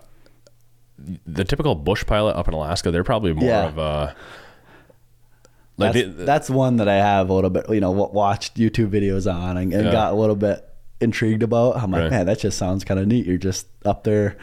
[1.26, 2.90] the typical bush pilot up in Alaska.
[2.90, 3.66] They're probably more Yeah.
[3.66, 4.16] of a.
[5.78, 8.90] Like That's, they- that's one that I have a little bit, you know, watched YouTube
[8.90, 9.92] videos on and, and Yeah.
[9.92, 10.66] got a little bit
[11.00, 11.76] intrigued about.
[11.76, 12.10] I'm like, Right.
[12.10, 13.26] man, that just sounds kind of neat.
[13.26, 14.36] You're just up there,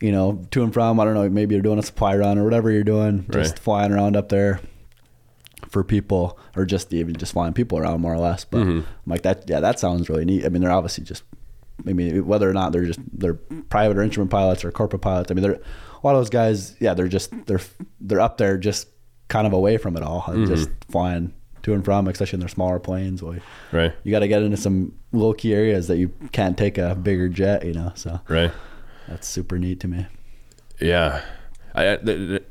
[0.00, 0.98] you know, to and from.
[0.98, 3.58] I don't know, maybe you're doing a supply run or whatever you're doing, just Right.
[3.60, 4.60] flying around up there
[5.68, 8.44] for people, or just even just flying people around more or less.
[8.44, 8.78] But Mm-hmm.
[8.78, 10.44] I'm like that, yeah, that sounds really neat.
[10.44, 11.22] I mean, they're obviously just,
[11.86, 15.30] I mean, whether or not they're just they're private or instrument pilots or corporate pilots.
[15.30, 16.74] I mean, they're a lot of those guys.
[16.80, 17.60] Yeah, they're just they're
[18.00, 18.88] they're up there just
[19.28, 20.54] kind of away from it all and Mm-hmm.
[20.54, 23.22] just flying to and from, especially in their smaller planes.
[23.22, 23.36] Well,
[23.72, 26.94] right, you got to get into some low key areas that you can't take a
[26.94, 27.92] bigger jet, you know.
[27.94, 28.50] So right.
[29.08, 30.06] that's super neat to me.
[30.80, 31.22] Yeah,
[31.74, 32.42] I, th- th-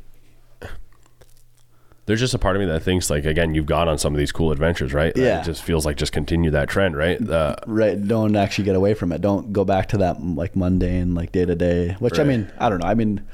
[2.06, 4.18] there's just a part of me that thinks like again you've gone on some of
[4.18, 5.12] these cool adventures, right?
[5.16, 5.42] Yeah.
[5.42, 7.22] it just feels like just continue that trend, right?
[7.30, 8.02] Uh, Right.
[8.08, 9.20] Don't actually get away from it.
[9.22, 11.96] Don't go back to that like mundane, like day to day.
[12.00, 12.88] Which I mean, I don't know.
[12.88, 13.26] I mean,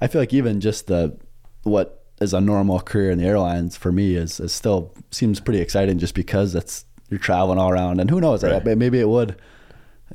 [0.00, 1.16] I feel like even just the
[1.64, 5.60] what is a normal career in the airlines for me is, is still seems pretty
[5.60, 8.66] exciting just because it's you're traveling all around and who knows Right.
[8.66, 9.36] I- maybe it would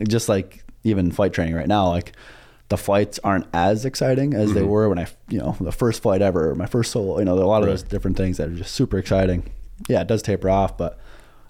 [0.08, 2.14] just like even flight training right now like
[2.70, 4.70] the flights aren't as exciting as they mm-hmm.
[4.70, 7.39] were when I you know the first flight ever my first solo you know a
[7.45, 7.74] lot of Right.
[7.74, 9.51] those different things that are just super exciting
[9.88, 10.99] yeah it does taper off but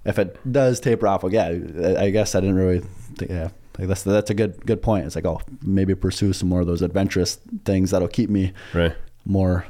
[0.06, 1.48] if it does taper off, well, yeah,
[1.84, 2.80] I I guess I didn't really,
[3.18, 5.06] think, yeah, like that's that's a good good point.
[5.06, 8.96] It's like, oh, maybe pursue some more of those adventurous things that'll keep me right.
[9.26, 9.66] more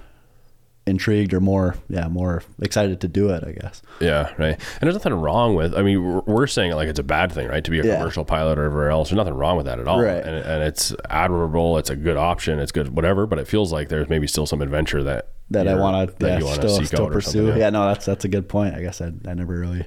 [0.88, 3.44] intrigued or more, yeah, more excited to do it.
[3.46, 3.82] I guess.
[4.00, 4.54] Yeah, right.
[4.54, 5.76] And there's nothing wrong with.
[5.76, 7.64] I mean, we're, we're saying it like it's a bad thing, right?
[7.64, 7.98] To be a Yeah.
[7.98, 9.10] commercial pilot or whatever else.
[9.10, 10.02] There's nothing wrong with that at all.
[10.02, 10.24] Right.
[10.24, 11.78] And, and it's admirable.
[11.78, 12.60] It's a good option.
[12.60, 13.26] It's good, whatever.
[13.26, 16.42] But it feels like there's maybe still some adventure that That I want to, that
[16.42, 17.32] yeah, still still pursue.
[17.48, 17.70] something, Yeah.
[17.70, 18.76] no, that's that's a good point.
[18.76, 19.86] I guess I I never really.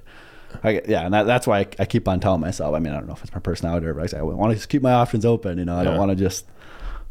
[0.64, 2.74] I, yeah, and that, that's why I, I keep on telling myself.
[2.74, 4.50] I mean, I don't know if it's my personality or, but I, say, I want
[4.50, 5.58] to just keep my options open.
[5.58, 5.90] You know, I Yeah.
[5.90, 6.44] don't want to just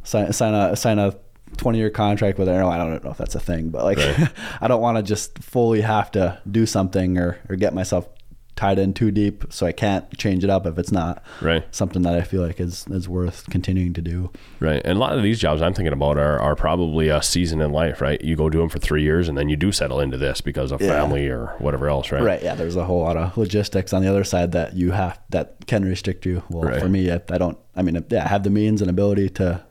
[0.03, 1.15] sign sign a sign a
[1.57, 2.79] twenty year contract with an airline.
[2.79, 4.29] I don't know if that's a thing, but like, Right.
[4.61, 8.07] I don't want to just fully have to do something or or get myself
[8.55, 11.63] tied in too deep, so I can't change it up if it's not Right.
[11.73, 14.31] something that I feel like is is worth continuing to do.
[14.59, 14.81] Right.
[14.83, 17.71] And a lot of these jobs I'm thinking about are, are probably a season in
[17.71, 18.21] life, right?
[18.21, 20.73] You go do them for three years and then you do settle into this because
[20.73, 20.89] of Yeah.
[20.89, 22.21] family or whatever else, right?
[22.21, 22.43] Right.
[22.43, 22.55] Yeah.
[22.55, 25.85] There's a whole lot of logistics on the other side that you have that can
[25.85, 26.43] restrict you.
[26.49, 26.81] Well, Right.
[26.81, 27.57] for me, I, I don't.
[27.77, 29.61] I mean, yeah, I have the means and ability to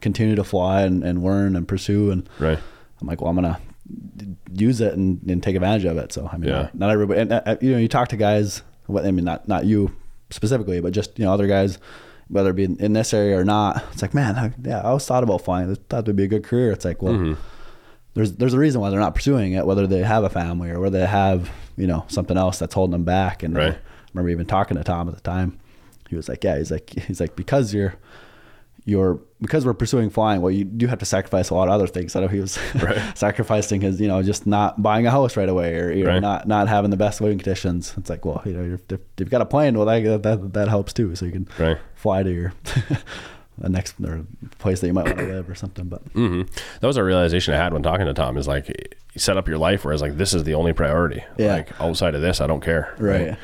[0.00, 2.10] continue to fly and, and learn and pursue.
[2.10, 2.58] And Right.
[3.00, 3.60] I'm like, well, I'm gonna
[4.52, 6.12] use it and, and take advantage of it.
[6.12, 6.62] So I mean, Yeah.
[6.62, 7.20] not, not everybody.
[7.20, 8.62] And, uh, you know, you talk to guys.
[8.86, 9.94] What I mean, not not you
[10.30, 11.78] specifically, but just you know other guys.
[12.30, 15.06] Whether it be in, this area or not, it's like, man, I, yeah, I always
[15.06, 15.70] thought about flying.
[15.70, 16.72] I thought it'd be a good career.
[16.72, 17.40] It's like, well, Mm-hmm.
[18.14, 20.80] there's there's a reason why they're not pursuing it, whether they have a family or
[20.80, 23.42] whether they have you know something else that's holding them back.
[23.42, 23.72] And Right.
[23.74, 23.78] I
[24.12, 25.58] remember even talking to Tom at the time.
[26.10, 27.94] He was like, yeah, he's like he's like because you're
[28.88, 31.86] you're because we're pursuing flying, well, you do have to sacrifice a lot of other
[31.86, 32.16] things.
[32.16, 33.16] I know he was Right.
[33.16, 36.22] sacrificing his, you know, just not buying a house right away, or you know, Right.
[36.22, 37.94] not not having the best living conditions.
[37.98, 40.68] It's like, well, you know, you're, if you've got a plane, well, that that that
[40.68, 41.76] helps too, so you can Right.
[41.94, 42.52] fly to your
[43.58, 44.24] the next or
[44.58, 45.86] place that you might want to live or something.
[45.88, 46.42] But hmm
[46.80, 49.46] That was a realization I had when talking to Tom is like, you set up
[49.48, 51.22] your life whereas like, this is the only priority.
[51.36, 51.54] Yeah.
[51.56, 52.94] Like outside of this, I don't care.
[52.98, 53.36] Right.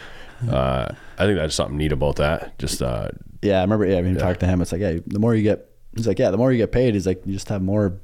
[0.49, 2.59] Uh, I think that's something neat about that.
[2.59, 3.09] Just, uh,
[3.45, 3.87] yeah, I remember.
[3.87, 4.21] Yeah, I mean, Yeah.
[4.21, 4.61] talk to him.
[4.61, 6.95] It's like, yeah, the more you get, he's like, yeah, the more you get paid,
[6.95, 8.01] he's like, you just have more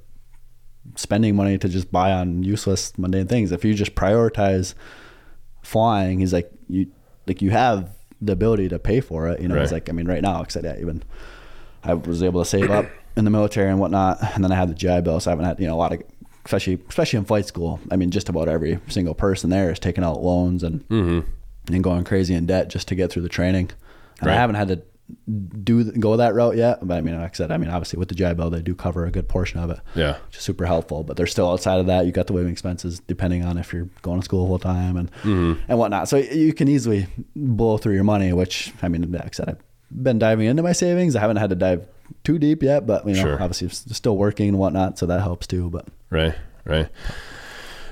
[0.97, 3.53] spending money to just buy on useless mundane things.
[3.53, 4.75] If you just prioritize
[5.63, 6.87] flying, he's like, you
[7.27, 9.41] like you have the ability to pay for it.
[9.41, 11.03] You know, he's like, I mean, right now, I yeah, even
[11.83, 12.87] I was able to save up
[13.17, 15.47] in the military and whatnot, and then I had the GI Bill, so I haven't
[15.47, 16.03] had you know a lot of,
[16.45, 17.81] especially especially in flight school.
[17.91, 21.73] I mean, just about every single person there is taking out loans and mm-hmm.
[21.73, 23.71] and going crazy in debt just to get through the training.
[24.21, 24.35] And Right.
[24.35, 24.83] I haven't had to
[25.65, 28.09] do go that route yet, but I mean, like I said, I mean, obviously with
[28.09, 30.17] the Bill, they do cover a good portion of it yeah.
[30.27, 31.03] which is super helpful.
[31.05, 32.07] But they're still outside of that.
[32.07, 35.11] You got the living expenses depending on if you're going to school full time and
[35.25, 36.09] and whatnot.
[36.09, 37.07] So you can easily
[37.37, 38.33] blow through your money.
[38.33, 39.59] Which I mean, like I said, I've
[39.91, 41.17] been diving into my savings.
[41.17, 41.87] I haven't had to dive
[42.25, 43.43] too deep yet, but you know, Sure.
[43.43, 45.71] obviously still working and whatnot, so that helps too.
[45.71, 46.35] But Right.
[46.65, 46.89] Right.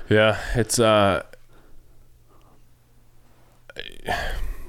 [0.09, 0.37] Yeah.
[0.55, 1.23] It's, uh,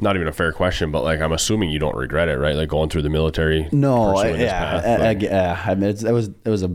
[0.01, 2.55] not even a fair question, but like, I'm assuming you don't regret it, right?
[2.57, 3.69] Like going through the military.
[3.73, 5.65] no, I, yeah, path, I, I, yeah.
[5.67, 6.71] I mean, it's, it was it was a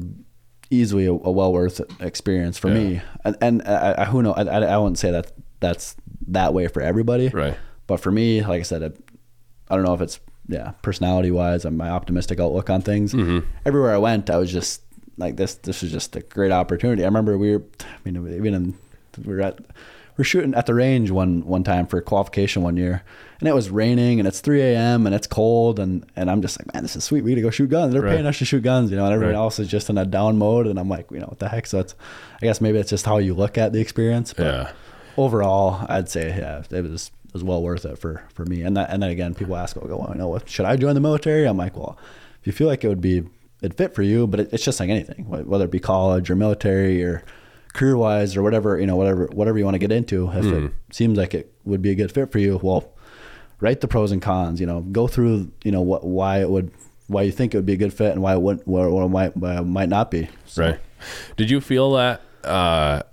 [0.72, 2.74] easily a, a well worth experience for Yeah.
[2.74, 3.02] me.
[3.24, 5.96] And, and I, I, who know, I, I, I wouldn't say that that's
[6.28, 7.30] that way for everybody.
[7.30, 7.58] right.
[7.88, 8.92] But for me, like I said, I,
[9.72, 13.14] I don't know if it's yeah, personality wise and my optimistic outlook on things.
[13.14, 13.48] Mm-hmm.
[13.66, 14.82] Everywhere I went, I was just
[15.18, 15.56] like this.
[15.56, 17.04] This was just a great opportunity.
[17.04, 18.78] I remember we were, I mean, even in,
[19.24, 19.60] we were at,
[20.18, 23.04] were shooting at the range one one time for qualification one year,
[23.40, 25.06] and it was raining and it's 3 a.m.
[25.06, 27.24] and it's cold and and I'm just like, man, this is sweet.
[27.24, 27.94] We get to go shoot guns.
[27.94, 28.12] They're Right.
[28.14, 29.06] paying us to shoot guns, you know.
[29.06, 29.42] And everyone Right.
[29.42, 31.68] else is just in a down mode, and I'm like, you know, what the heck?
[31.68, 31.96] So it's,
[32.42, 34.34] I guess maybe it's just how you look at the experience.
[34.34, 34.70] But Yeah.
[35.18, 38.62] overall, I'd say yeah, it was it was well worth it for for me.
[38.62, 40.96] And that and then again, people ask, "Oh, well, you know, what should I join
[40.96, 41.98] the military?" I'm like, well,
[42.42, 43.24] if you feel like it would be
[43.62, 46.36] it fit for you, but it, it's just like anything, whether it be college or
[46.36, 47.24] military or
[47.76, 50.30] career wise or whatever you know, whatever whatever you want to get into.
[50.32, 52.94] If it seems like it would be a good fit for you, well,
[53.60, 54.60] write the pros and cons.
[54.60, 56.72] You know, go through you know what why it would
[57.08, 59.10] why you think it would be a good fit and why it wouldn't why it
[59.10, 60.28] might why it might not be.
[60.46, 60.80] So, Right.
[61.38, 63.04] Did you feel that uh,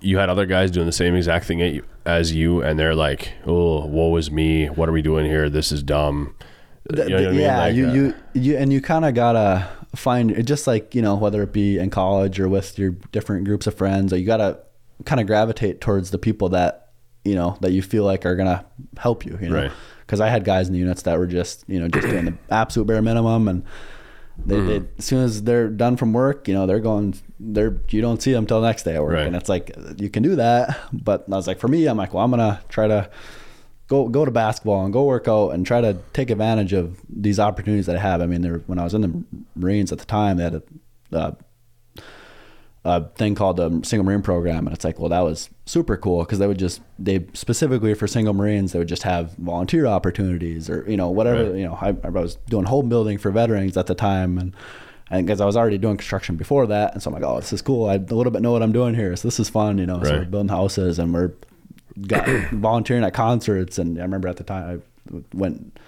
[0.00, 3.86] you had other guys doing the same exact thing as you, and they're like, "Oh,
[3.86, 4.66] woe is me!
[4.66, 5.50] What are we doing here?
[5.50, 6.34] This is dumb."
[6.90, 7.40] You know what I mean?
[7.40, 10.94] yeah, Like, you, uh, you you and you kind of gotta find it just like
[10.94, 14.16] you know whether it be in college or with your different groups of friends, or
[14.18, 14.58] you gotta
[15.04, 16.90] kind of gravitate towards the people that
[17.24, 18.64] you know that you feel like are gonna
[18.96, 19.38] help you.
[19.40, 19.72] You know, Right.
[20.06, 22.34] because I had guys in the units that were just you know just doing the
[22.50, 23.64] absolute bare minimum and.
[24.46, 24.68] They, Mm-hmm.
[24.68, 28.22] they, as soon as they're done from work, you know, they're going, they're, you don't
[28.22, 29.12] see them till the next day at work.
[29.12, 29.26] Right.
[29.26, 30.80] And it's like, you can do that.
[30.94, 33.10] But I was like, for me, I'm like, well, I'm going to try to
[33.90, 37.38] go go to basketball and go work out and try to take advantage of these
[37.40, 38.22] opportunities that I have.
[38.22, 39.24] I mean, there when I was in the
[39.56, 40.62] Marines at the time, they had a,
[41.12, 41.36] a,
[42.84, 46.20] a thing called the Single Marine Program, and it's like, well, that was super cool
[46.24, 50.70] because they would just they specifically for single Marines they would just have volunteer opportunities
[50.70, 51.58] or you know whatever Right.
[51.58, 51.74] you know.
[51.80, 54.54] I, I was doing home building for veterans at the time and.
[55.12, 57.52] And because I was already doing construction before that, and so I'm like, oh, this
[57.52, 57.88] is cool.
[57.88, 60.00] I a little bit know what I'm doing here, so this is fun, you know.
[60.04, 61.32] So we're building houses, and we're
[62.06, 64.82] got volunteering at concerts and I remember at the time
[65.12, 65.78] I went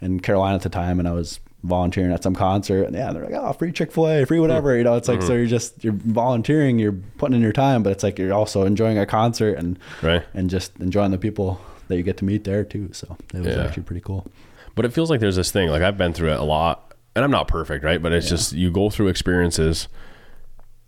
[0.00, 3.24] in Carolina at the time and I was volunteering at some concert and yeah they're
[3.24, 5.38] like oh free Chick-fil-A free whatever you know it's like so mm-hmm.
[5.38, 8.96] you're just you're volunteering you're putting in your time but it's like you're also enjoying
[8.98, 10.22] a concert and Right.
[10.32, 13.54] and just enjoying the people that you get to meet there too so it was
[13.56, 13.64] Yeah.
[13.64, 14.26] actually pretty cool
[14.74, 15.68] But it feels like there's this thing.
[15.68, 18.00] Like I've been through it a lot, and I'm not perfect, right?
[18.00, 19.88] But it's just you go through experiences,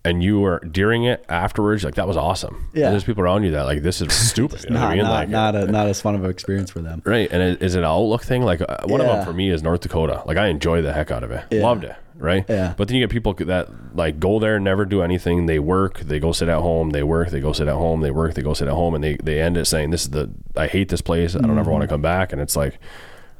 [0.04, 2.68] and you were during it afterwards, like that was awesome.
[2.72, 2.86] Yeah.
[2.86, 4.64] And there's people around you that like this is stupid.
[4.64, 5.04] you know what not, I mean?
[5.04, 7.02] not, like not, a, not as fun of an experience for them.
[7.04, 7.28] Right.
[7.30, 8.42] And it, is it an outlook thing?
[8.42, 10.22] Like uh, one of them for me is North Dakota.
[10.26, 11.44] Like I enjoy the heck out of it.
[11.50, 11.62] Yeah.
[11.62, 11.96] Loved it.
[12.16, 12.44] Right.
[12.48, 12.74] Yeah.
[12.76, 15.46] But then you get people that like go there, never do anything.
[15.46, 18.10] They work, they go sit at home, they work, they go sit at home, they
[18.10, 20.30] work, they go sit at home, and they, they end it saying, This is the,
[20.56, 21.34] I hate this place.
[21.34, 22.32] I don't ever want to come back.
[22.32, 22.78] And it's like,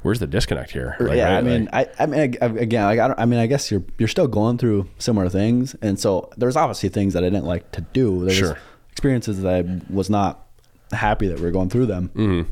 [0.03, 0.95] where's the disconnect here?
[0.99, 1.37] Like, yeah, right?
[1.37, 3.71] I mean, Like, I, I mean, ag- again, like, I, don't, I mean, I guess
[3.71, 7.45] you're you're still going through similar things, and so there's obviously things that I didn't
[7.45, 8.23] like to do.
[8.25, 8.57] There's Sure.
[8.91, 10.45] experiences that I was not
[10.91, 12.09] happy that we are going through them.
[12.15, 12.51] Mm-hmm.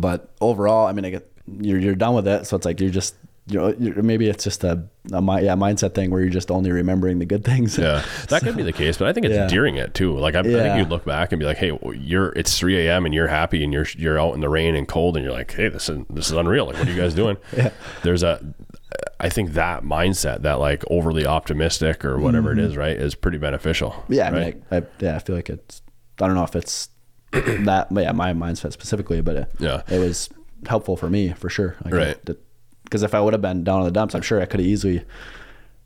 [0.00, 2.90] But overall, I mean, I get you're you're done with it, so it's like you're
[2.90, 3.14] just
[3.48, 7.18] you know maybe it's just a, a yeah mindset thing where you're just only remembering
[7.18, 7.76] the good things.
[7.76, 9.46] yeah, that could be the case, but I think it's Yeah.
[9.48, 10.16] during it too.
[10.16, 13.04] Like I, I think you'd look back and be like, "Hey, you're it's 3 a.m.
[13.04, 15.52] and you're happy and you're you're out in the rain and cold and you're like,
[15.52, 16.66] hey, this is this is unreal.
[16.66, 17.70] Like, what are you guys doing?" Yeah.
[18.04, 18.40] There's a,
[19.18, 23.38] I think that mindset, that like overly optimistic or whatever it is, right, is pretty
[23.38, 23.90] beneficial.
[23.90, 24.12] Mm-hmm.
[24.12, 25.82] Yeah, I mean, I, I, yeah, I feel like it's.
[26.20, 26.88] I don't know if it's
[27.32, 29.82] that, yeah, my mindset specifically, but it, Yeah.
[29.88, 30.28] it was
[30.68, 31.76] helpful for me for sure.
[31.84, 32.30] Like Right.
[32.92, 34.66] Because if I would have been down in the dumps, I'm sure I could have
[34.68, 35.02] easily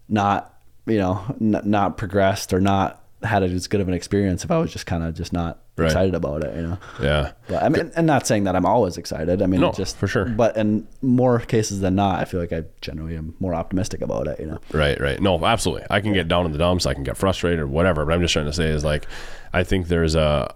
[0.09, 0.53] not,
[0.87, 4.59] you know, n- not progressed or not had as good of an experience if I
[4.59, 5.87] was just kind of just not Right.
[5.87, 6.79] excited about it, you know.
[7.03, 7.33] yeah.
[7.49, 9.41] But I mean, and not saying that I'm always excited.
[9.43, 10.25] I mean, No, just for sure.
[10.25, 14.27] But in more cases than not, I feel like I generally am more optimistic about
[14.27, 14.59] it, you know.
[14.73, 15.21] Right, right.
[15.21, 15.87] No, absolutely.
[15.91, 16.87] I can get down in the dumps.
[16.87, 18.05] I can get frustrated or whatever.
[18.07, 19.07] But I'm just trying to say is like,
[19.53, 20.55] I think there's a,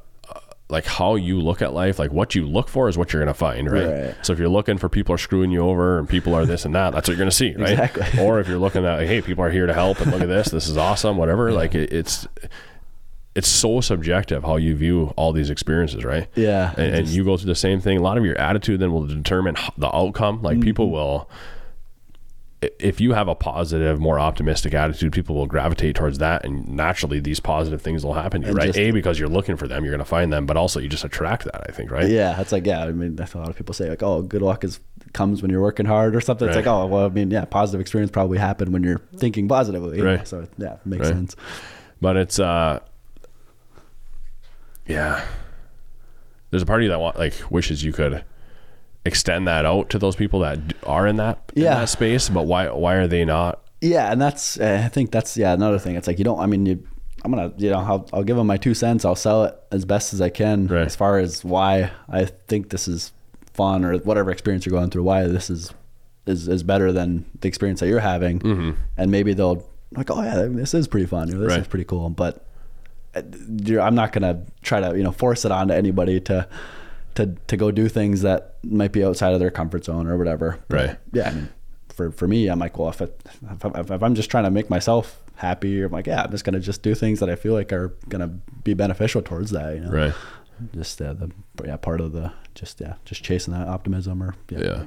[0.70, 3.32] like how you look at life, like what you look for is what you're going
[3.32, 3.86] to find, right?
[4.06, 4.14] Right.
[4.22, 6.74] So if you're looking for people are screwing you over and people are this and
[6.74, 7.72] that, that's what you're going to see, right?
[7.72, 8.20] Exactly.
[8.24, 10.48] Or if you're looking at, hey, people are here to help and look at this,
[10.50, 11.52] this is awesome, whatever.
[11.52, 12.26] Like it, it's,
[13.34, 16.28] it's so subjective how you view all these experiences, right?
[16.34, 17.96] Yeah, And, and you go through the same thing.
[17.98, 20.42] A lot of your attitude then will determine the outcome.
[20.42, 20.92] Like people Mm-hmm.
[20.94, 21.34] will, i-
[22.78, 27.18] if you have a positive, more optimistic attitude, people will gravitate towards that, and naturally
[27.18, 28.66] these positive things will happen to you, And right?
[28.66, 30.88] just- a because you're looking for them, you're going to find them, but also you
[30.88, 31.64] just attract that.
[31.68, 32.08] I think, right?
[32.10, 32.82] Yeah, it's like yeah.
[32.84, 34.78] I mean, a lot of people say like, "Oh, good luck is
[35.14, 36.46] comes when you're working hard" or something.
[36.48, 36.66] It's Right.
[36.66, 39.96] like, oh, well, I mean, yeah, positive experience probably happened when you're thinking positively.
[39.98, 40.16] you know?
[40.16, 40.28] Right.
[40.28, 41.14] So yeah, it makes Right.
[41.14, 41.36] sense.
[42.02, 42.80] But it's, uh,
[44.86, 45.24] yeah.
[46.50, 48.24] There's a part of you that want like wishes you could
[49.04, 51.74] extend that out to those people that are in that in Yeah.
[51.76, 53.60] that space, but why why are they not?
[53.80, 55.96] Yeah, and that's uh, I think that's yeah another thing.
[55.96, 56.38] It's like you don't.
[56.38, 56.86] I mean, you.
[57.24, 59.04] I'm gonna you know I'll, I'll give them my two cents.
[59.04, 60.86] I'll sell it as best as I can Right.
[60.86, 63.12] as far as why I think this is
[63.52, 65.02] fun or whatever experience you're going through.
[65.02, 65.70] Why this is
[66.26, 70.46] is is better than the experience that you're having, and maybe they'll like, oh yeah,
[70.48, 71.60] this is pretty fun or this Right.
[71.60, 72.08] is pretty cool.
[72.10, 72.44] But
[73.64, 76.46] you're, I'm not gonna try to you know force it on to anybody to.
[77.20, 80.58] To, to go do things that might be outside of their comfort zone or whatever.
[80.68, 80.96] But, Right.
[81.12, 81.48] yeah, I mean,
[81.88, 84.50] for for me, I'm like, well, if, it, if, I'm- if I'm just trying to
[84.50, 87.52] make myself happy, I'm like, yeah, I'm just gonna just do things that I feel
[87.52, 88.28] like are gonna
[88.64, 89.74] be beneficial towards that.
[89.74, 90.12] You know, Right.
[90.74, 91.30] Just uh, the
[91.64, 94.82] yeah part of the just yeah just chasing that optimism or yeah, Yeah.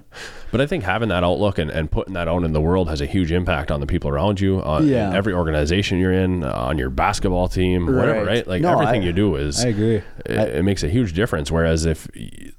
[0.52, 3.00] But I think having that outlook and, and putting that out in the world has
[3.02, 5.12] a huge impact on the people around you, on Yeah.
[5.14, 8.28] every organization you're in, uh, on your basketball team, whatever, Right.
[8.28, 8.48] right?
[8.48, 10.02] Like No, everything I- you do is I agree.
[10.26, 11.52] It, I- it makes a huge difference.
[11.52, 12.08] Whereas if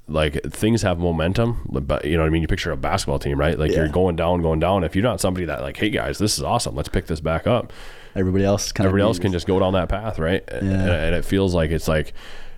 [0.07, 3.39] like things have momentum, but you know what I mean, you picture a basketball team,
[3.39, 3.57] right?
[3.57, 4.83] Like you're going down, going down.
[4.83, 7.47] If you're not somebody that like, hey guys, this is awesome, let's pick this back
[7.47, 7.71] up.
[8.15, 10.41] Everybody else kind Everybody of else can just go down that path, right?
[10.47, 12.13] And, and it feels like it's like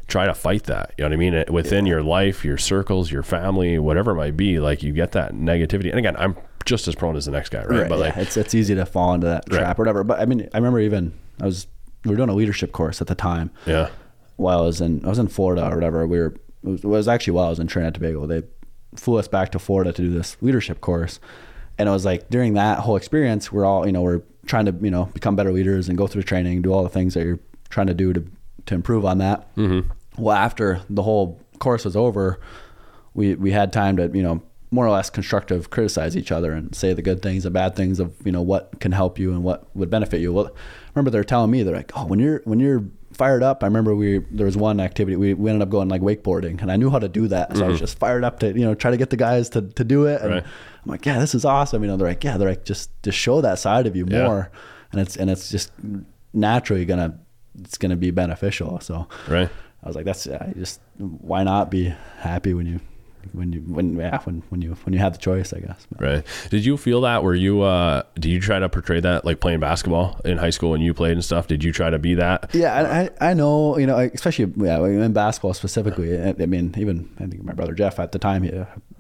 [0.07, 0.93] try to fight that.
[0.97, 1.33] You know what I mean?
[1.33, 5.11] It- Within your life, your circles, your family, whatever it might be, like you get
[5.13, 5.89] that negativity.
[5.89, 6.35] And again, I'm
[6.65, 7.81] just as prone as the next guy, right?
[7.81, 9.59] Right, but yeah, like, it's it's easy to fall into that Right.
[9.59, 10.03] trap or whatever.
[10.03, 11.67] But I mean, I remember even I was
[12.05, 13.51] we were doing a leadership course at the time.
[13.65, 13.89] yeah,
[14.37, 16.05] while I was in I was in Florida or whatever.
[16.07, 16.33] We were
[16.63, 18.25] it was, it was actually while I was in Trinidad Tobago.
[18.27, 18.43] They
[18.95, 21.19] flew us back to Florida to do this leadership course,
[21.77, 24.75] and it was like during that whole experience, we're all you know we're trying to
[24.81, 27.39] you know become better leaders and go through training, do all the things that you're
[27.69, 28.25] trying to do to
[28.65, 29.55] to improve on that.
[29.55, 29.89] Mm-hmm.
[30.17, 32.39] Well, after the whole course was over,
[33.13, 36.75] we we had time to you know more or less constructive criticize each other and
[36.75, 39.43] say the good things and bad things of you know what can help you and
[39.43, 40.33] what would benefit you.
[40.33, 40.53] Well,
[40.93, 42.83] remember they're telling me they're like, oh, when you're when you're
[43.17, 43.63] fired up.
[43.63, 46.71] I remember we there was one activity we, we ended up going like wakeboarding, and
[46.71, 47.83] I knew how to do that, so I was mm-hmm.
[47.83, 50.21] just fired up to you know try to get the guys to to do it.
[50.21, 50.43] And Right.
[50.43, 51.81] I'm like, yeah, this is awesome.
[51.83, 54.23] You know, they're like, yeah, they're like just just show that side of you Yeah.
[54.25, 54.51] more,
[54.91, 55.71] and it's and it's just
[56.33, 57.19] naturally gonna
[57.59, 58.79] it's gonna be beneficial.
[58.79, 59.49] So right.
[59.83, 62.79] I was like, that's yeah, you just why not be happy when you
[63.33, 65.85] when you when yeah when when you when you have the choice, I guess.
[65.91, 66.23] But- Right.
[66.49, 67.23] Did you feel that?
[67.23, 67.61] Were you?
[67.61, 70.93] uh Did you try to portray that, like playing basketball in high school when you
[70.93, 71.47] played and stuff?
[71.47, 72.49] Did you try to be that?
[72.53, 76.17] Yeah, I, I I know, you know, especially yeah, in basketball specifically.
[76.19, 78.51] I I mean, even I think my brother Jeff at the time, he,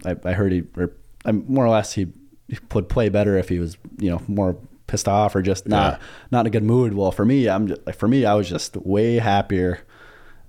[0.05, 0.91] I, I heard he, or
[1.25, 2.07] I, more or less, he,
[2.47, 4.57] he would play better if he was, you know, more
[4.87, 6.07] pissed off or just not Yeah.
[6.31, 6.93] not in a good mood.
[6.93, 9.79] Well, for me, I'm just, like for me, I was just way happier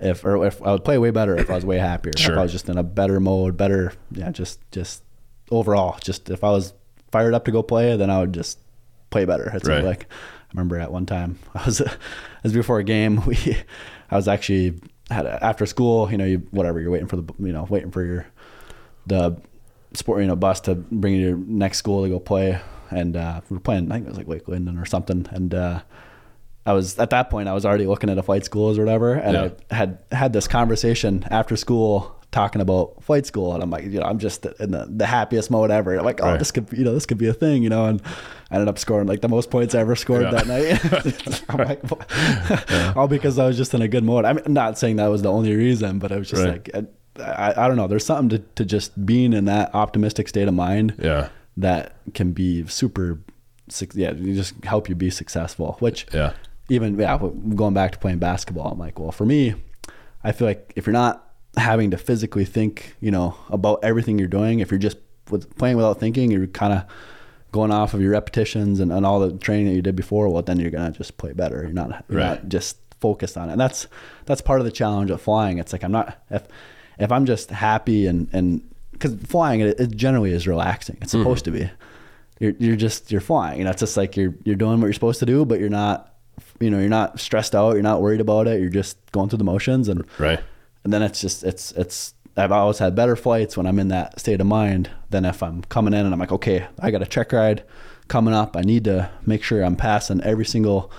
[0.01, 2.13] if or if I would play way better if I was way happier.
[2.17, 5.03] If I was just in a better mode, better yeah, just just
[5.51, 6.73] overall, just if I was
[7.11, 8.59] fired up to go play, then I would just
[9.11, 9.51] play better.
[9.55, 9.83] It's Right.
[9.85, 11.91] like I remember at one time I was it
[12.43, 13.23] was before a game.
[13.27, 13.37] We
[14.11, 14.81] I was actually
[15.11, 16.11] had a, after school.
[16.11, 18.27] You know, you whatever you're waiting for the you know waiting for your
[19.07, 19.37] the
[19.95, 22.61] sport you know bus to bring you to your next school to go play.
[22.91, 23.91] And uh, we were playing.
[23.93, 25.27] I think it was like Lake Linden or something.
[25.31, 25.81] And uh,
[26.69, 29.15] I was at that point I was already looking at a flight schools or whatever,
[29.15, 29.49] and Yeah.
[29.71, 33.99] I had had this conversation after school talking about flight school, and I'm like, you
[34.01, 35.97] know, I'm just in the, the happiest mode ever.
[35.97, 36.39] I'm like, oh, Right.
[36.39, 38.03] this could, you know, this could be a thing, you know, and
[38.51, 40.31] I ended up scoring like the most points I ever scored Yeah.
[40.33, 41.45] that night.
[41.49, 44.25] I'm like, all because I was just in a good mode.
[44.27, 46.75] I'm not saying that was the only reason, but I was just Right.
[46.75, 46.89] like,
[47.19, 47.87] I, I, I don't know.
[47.87, 51.29] There's something to, to just being in that optimistic state of mind Yeah.
[51.57, 53.21] that can be super,
[53.95, 55.77] yeah, you just help you be successful.
[55.81, 56.35] Which Yeah.
[56.69, 57.19] Even yeah,
[57.55, 59.55] going back to playing basketball, I'm like, well, for me,
[60.23, 61.25] I feel like if you're not
[61.57, 64.99] having to physically think, you know, about everything you're doing, if you're just
[65.31, 66.85] with playing without thinking, you're kind of
[67.53, 70.29] going off of your repetitions and, and all the training that you did before.
[70.29, 71.63] Well, then you're gonna just play better.
[71.63, 72.43] You're not you're Right.
[72.43, 73.53] not just focused on it.
[73.53, 73.87] And that's
[74.27, 75.59] that's part of the challenge of flying.
[75.59, 76.47] It's like I'm not if
[76.99, 78.63] if I'm just happy and and
[78.93, 80.99] because flying it, it generally is relaxing.
[81.01, 81.23] It's mm-hmm.
[81.23, 81.71] supposed to be.
[82.41, 83.59] You're you're just you're flying.
[83.59, 85.69] You know, it's just like you're you're doing what you're supposed to do, but you're
[85.69, 86.08] not
[86.61, 87.73] you know you're not stressed out.
[87.75, 88.61] You're not worried about it.
[88.61, 90.41] You're just going through the motions and Right.
[90.85, 94.21] and then it's just it's it's I've always had better flights when I'm in that
[94.21, 97.07] state of mind than if I'm coming in and I'm like, okay, I got a
[97.07, 97.65] check ride
[98.07, 98.57] coming up.
[98.57, 100.91] I need to make sure I'm passing every single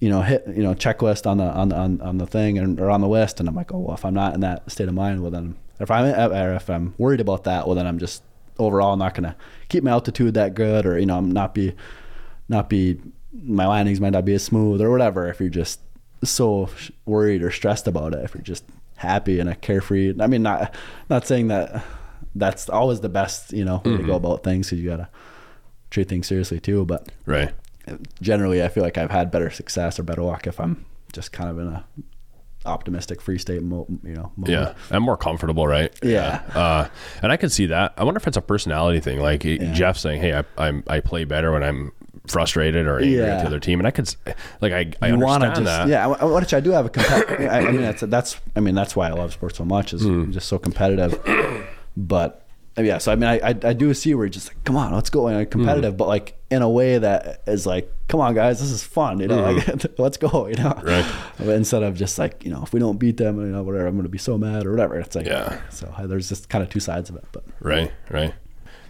[0.00, 2.80] you know hit you know checklist on the on the on, on the thing and
[2.80, 4.88] or on the list and I'm like, oh well, if I'm not in that state
[4.88, 7.98] of mind, well then if I'm or if I'm worried about that, well then I'm
[7.98, 8.22] just
[8.58, 9.36] overall not gonna
[9.68, 11.74] keep my altitude that good or you know I'm not be
[12.48, 12.98] not be
[13.32, 15.80] my landings might not be as smooth or whatever if you're just
[16.24, 16.68] so
[17.06, 18.64] worried or stressed about it if you're just
[18.96, 20.74] happy and a carefree i mean not
[21.10, 21.82] not saying that
[22.34, 25.08] that's always the best you know way to go about things because you gotta
[25.90, 27.52] treat things seriously too but Right.
[28.20, 31.50] generally i feel like i've had better success or better luck if i'm just kind
[31.50, 31.84] of in a
[32.64, 34.48] optimistic free state mo- you know mode.
[34.48, 35.92] Yeah, I'm more comfortable, right?
[36.00, 36.42] Yeah.
[36.54, 36.86] Uh,
[37.20, 37.92] and I can see that.
[37.96, 39.18] I wonder if it's a personality thing.
[39.18, 41.90] Like Jeff saying, "Hey, I I'm, I play better when I'm
[42.26, 43.40] frustrated or angry at Yeah.
[43.42, 44.14] the other team," and I could,
[44.60, 45.88] like, I I you understand to just that.
[45.88, 48.60] yeah I- I- which i do have a competitive I, I mean that's that's i
[48.60, 50.30] mean that's why i love sports so much is Hmm.
[50.30, 51.18] just so competitive
[51.96, 52.46] but
[52.78, 54.92] yeah so i mean I, I i do see where you're just like come on
[54.94, 58.60] let's go and competitive but like in a way that is like come on guys
[58.60, 60.78] this is fun you know like let's go you know.
[60.82, 61.04] Right.
[61.40, 63.96] Instead of just like you know if we don't beat them you know whatever i'm
[63.96, 65.60] gonna be so mad or whatever it's like Yeah.
[65.70, 67.90] so there's just kind of two sides of it but Right.
[68.10, 68.32] Right.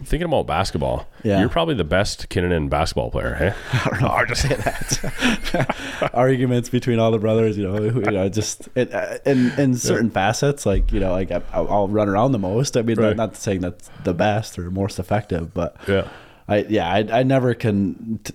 [0.03, 1.39] Thinking about basketball, Yeah.
[1.39, 3.53] you're probably the best Kinnunen basketball player, hey?
[3.73, 4.07] I don't know.
[4.09, 6.09] Hard to say that.
[6.13, 10.09] Arguments between all the brothers, you know, who- you know, just uh, in in certain
[10.09, 12.75] facets, like you know, like I, I'll run around the most.
[12.77, 13.15] I mean, Right.
[13.15, 16.07] not, saying that's the best or most effective, but Yeah.
[16.47, 18.33] I yeah, I, I never can t-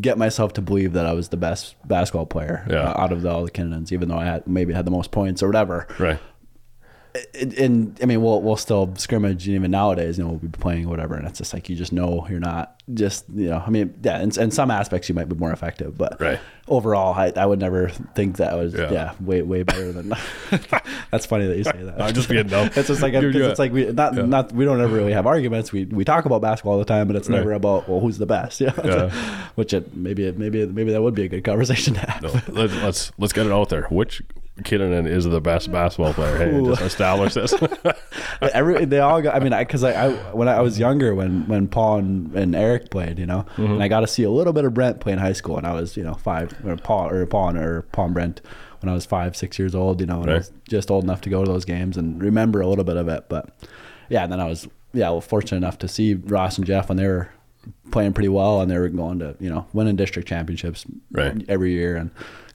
[0.00, 2.90] get myself to believe that I was the best basketball player Yeah.
[2.90, 5.12] uh, out of the, all the Kinnans, even though I had maybe had the most
[5.12, 5.86] points or whatever.
[6.00, 6.18] Right.
[7.14, 10.16] It- and I mean, we'll we'll still scrimmage even nowadays.
[10.16, 12.80] You know, we'll be playing whatever, and it's just like you just know you're not
[12.94, 13.62] just you know.
[13.66, 16.40] I mean, yeah, in, in some aspects you might be more effective, but Right.
[16.68, 18.90] overall, I, I would never think that I was Yeah.
[18.90, 20.14] yeah, way way better than.
[21.10, 22.00] That's funny that you say that.
[22.00, 22.70] I'm just being dumb.
[22.74, 23.50] It's just like 'cause You're good.
[23.50, 24.22] it's like we not Yeah.
[24.22, 25.70] not we don't ever really have arguments.
[25.70, 27.36] We we talk about basketball all the time, but it's Right.
[27.36, 28.58] never about well who's the best.
[28.60, 29.10] Yeah, Yeah.
[29.56, 32.22] which it maybe it, maybe maybe that would be a good conversation to have.
[32.22, 32.30] No,
[32.62, 33.86] let's, let's let's get it out there.
[33.90, 34.22] Which
[34.60, 36.36] Kinnunen is the best basketball player?
[36.36, 37.54] Hey, just establish this.
[38.52, 39.34] Every they all got.
[39.34, 42.90] I mean, because I, I, when I was younger, when when Paul and, and Eric
[42.90, 43.72] played, you know, Mm-hmm.
[43.74, 45.66] and I got to see a little bit of Brent play in high school, and
[45.66, 48.40] I was you know five or Paul or Paul and, or Paul and Brent
[48.80, 51.22] when I was five six years old, you know, and I was just old enough
[51.22, 53.28] to go to those games and remember a little bit of it.
[53.28, 53.48] But
[54.10, 56.98] yeah, and then I was yeah, well, fortunate enough to see Ross and Jeff when
[56.98, 57.30] they were
[57.90, 61.42] playing pretty well, and they were going to you know winning district championships Right.
[61.48, 62.10] every year and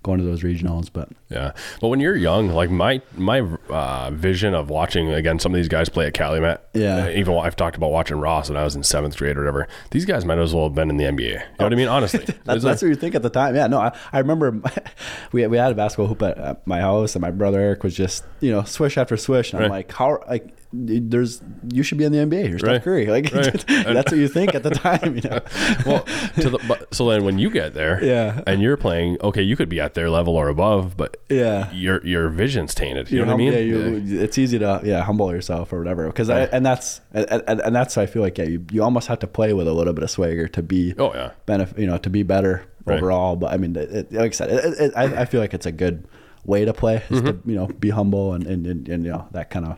[0.08, 0.89] going to those regionals.
[0.91, 5.53] But Yeah, but when you're young, like my my uh, vision of watching again some
[5.53, 6.60] of these guys play at Calumet.
[6.74, 7.05] Yeah.
[7.05, 9.68] uh, even I've talked about watching Ross when I was in seventh grade or whatever.
[9.91, 11.20] These guys might as well have been in the NBA.
[11.20, 11.88] You know what I mean?
[11.88, 13.55] Honestly, That's, that's like- what you think at the time.
[13.55, 14.60] Yeah, no, I, I remember
[15.32, 17.95] we we had a basketball hoop at, at my house, and my brother Eric was
[17.95, 19.78] just you know swish after swish, and I'm Right.
[19.88, 21.41] like, how like there's
[21.72, 22.49] you should be in the NBA.
[22.49, 22.84] You're Steph.
[22.86, 23.05] Curry.
[23.07, 23.65] Like Right.
[23.68, 25.15] that's what you think at the time.
[25.15, 25.39] You know,
[25.86, 26.03] well,
[26.41, 28.41] to the, but, so then when you get there, Yeah.
[28.45, 31.72] and you're playing, okay, you could be at their level or above, but Yeah.
[31.72, 33.09] your your vision's tainted.
[33.11, 33.53] You You're know what I mean?
[33.53, 37.26] Yeah, you, it's easy to yeah humble yourself or whatever because I and that's and,
[37.47, 39.93] and, that's I feel like yeah you, you almost have to play with a little
[39.93, 42.99] bit of swagger to be oh yeah, benefit you know to be better Right.
[42.99, 43.36] overall.
[43.36, 45.65] But I mean, it, it- like I said, it, it, I, I feel like it's
[45.65, 46.07] a good
[46.45, 47.49] way to play is to Mm-hmm.
[47.49, 49.78] you know be humble and and, and, and you know that kind of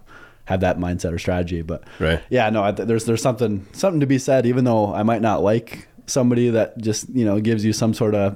[0.49, 1.61] have that mindset or strategy.
[1.61, 2.19] But Right.
[2.29, 4.45] yeah, no, I, th- there's there's something something to be said.
[4.45, 8.15] Even though I might not like somebody that just you know gives you some sort
[8.15, 8.35] of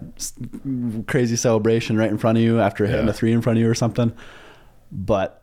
[1.08, 3.12] crazy celebration right in front of you after hitting Yeah.
[3.12, 4.14] a three in front of you or something,
[4.92, 5.40] but.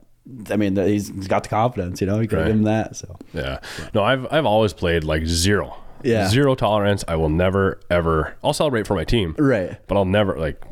[0.51, 2.21] I mean, he's he's got the confidence, you know.
[2.21, 2.47] You can Right.
[2.49, 2.95] give him that.
[2.95, 3.59] So yeah.
[3.95, 5.75] No, I've I've always played like zero.
[6.05, 6.29] Yeah.
[6.29, 7.05] Zero tolerance.
[7.09, 8.37] I will never ever.
[8.45, 10.63] I'll celebrate for my team, right, but I'll never like.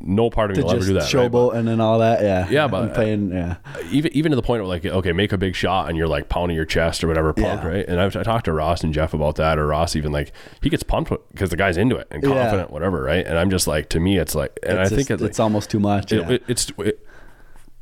[0.00, 1.12] No part of me will ever do that.
[1.12, 1.30] right?
[1.30, 2.20] showboat and then all that.
[2.22, 3.32] Yeah, Yeah, but- I'm playing.
[3.32, 5.96] Uh, yeah, even even to the point where like okay make a big shot and
[5.96, 7.68] you're like pounding your chest or whatever pumped Yeah.
[7.70, 10.32] right and I've, I talked to Ross and Jeff about that or Ross even like
[10.62, 12.28] he gets pumped because the guy's into it and Yeah.
[12.30, 15.08] confident whatever right and I'm just like to me it's like and It's I think
[15.08, 16.12] just- it's, like, it's almost too much.
[16.12, 16.30] it- yeah.
[16.30, 17.04] it- it's it,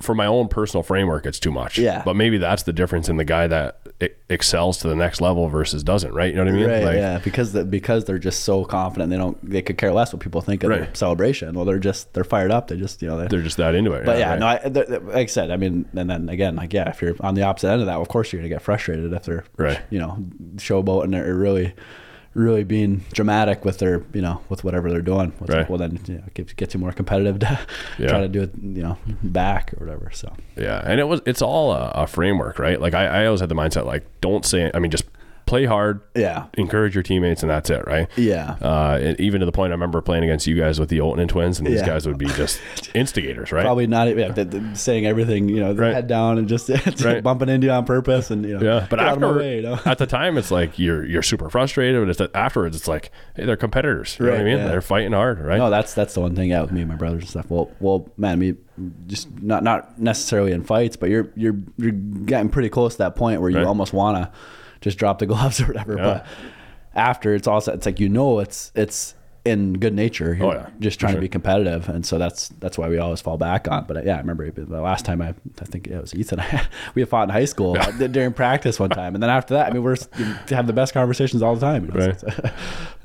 [0.00, 2.02] for my own personal framework it's too much Yeah.
[2.04, 3.80] but maybe that's the difference in the guy that
[4.28, 6.96] excels to the next level versus doesn't right you know what I mean Right, like
[6.96, 10.20] yeah, because the, because they're just so confident, they don't they could care less what
[10.20, 10.96] people think of their Right.
[10.96, 11.54] celebration.
[11.54, 12.68] Well, they're just they're fired up.
[12.68, 13.16] They just you know.
[13.16, 14.38] They're, they're just that into it but yeah, right?
[14.38, 17.34] no, I, like I said, I mean, and then again, like yeah, if you're on
[17.34, 19.80] the opposite end of that, of course you're gonna get frustrated if they're Right.
[19.88, 20.18] you know
[20.56, 21.72] showboating or really
[22.36, 25.32] really being dramatic with their you know with whatever they're doing.
[25.40, 25.58] It's Right.
[25.60, 27.58] like, well, then you know, it gets, you more competitive to
[27.98, 28.08] Yeah.
[28.08, 30.10] try to do it you know back or whatever.
[30.12, 32.80] So Yeah, and it was it's all a, a framework, right?
[32.80, 35.04] Like I, I always had the mindset like don't say I mean just
[35.46, 38.08] play hard, yeah, encourage your teammates, and that's it, right?
[38.16, 38.56] yeah.
[38.60, 41.28] Uh, and even to the point I remember playing against you guys with the Olten
[41.28, 41.86] twins, and these Yeah.
[41.86, 42.60] guys would be just
[42.94, 43.62] instigators, right?
[43.62, 44.08] Probably not.
[44.16, 45.94] Yeah, th- th- saying everything, you know, Right.
[45.94, 46.68] head down and just
[47.04, 47.22] Right.
[47.22, 49.56] bumping into you on purpose, and you know, Yeah, but get out of after way,
[49.56, 49.78] you know.
[49.86, 53.44] at the time, it's like you're you're super frustrated, but it's afterwards, it's like hey,
[53.46, 54.16] they're competitors.
[54.18, 54.58] You know what I mean?
[54.58, 54.66] yeah.
[54.68, 55.58] They're fighting hard, right?
[55.58, 56.50] No, that's that's the one thing.
[56.50, 57.46] Yeah, with me and my brothers and stuff.
[57.48, 58.54] Well, well, man, me
[59.06, 63.14] just not not necessarily in fights, but you're you're you're getting pretty close to that
[63.16, 63.66] point where you Right.
[63.66, 64.30] almost want to
[64.80, 65.96] just drop the gloves or whatever.
[65.96, 66.04] Yeah.
[66.04, 66.26] But
[66.94, 69.14] after it's also it's like you know it's it's
[69.46, 70.36] in good nature.
[70.40, 71.20] Oh, yeah, just trying sure.
[71.20, 73.84] to be competitive, and so that's that's why we always fall back on.
[73.86, 75.28] But uh, yeah, I remember the last time I
[75.60, 76.42] I think it was Ethan.
[76.94, 79.72] we had fought in high school during practice one time, and then after that, I
[79.72, 81.86] mean, we're we have the best conversations all the time.
[81.86, 82.06] You know?
[82.06, 82.20] Right.
[82.20, 82.50] So it's,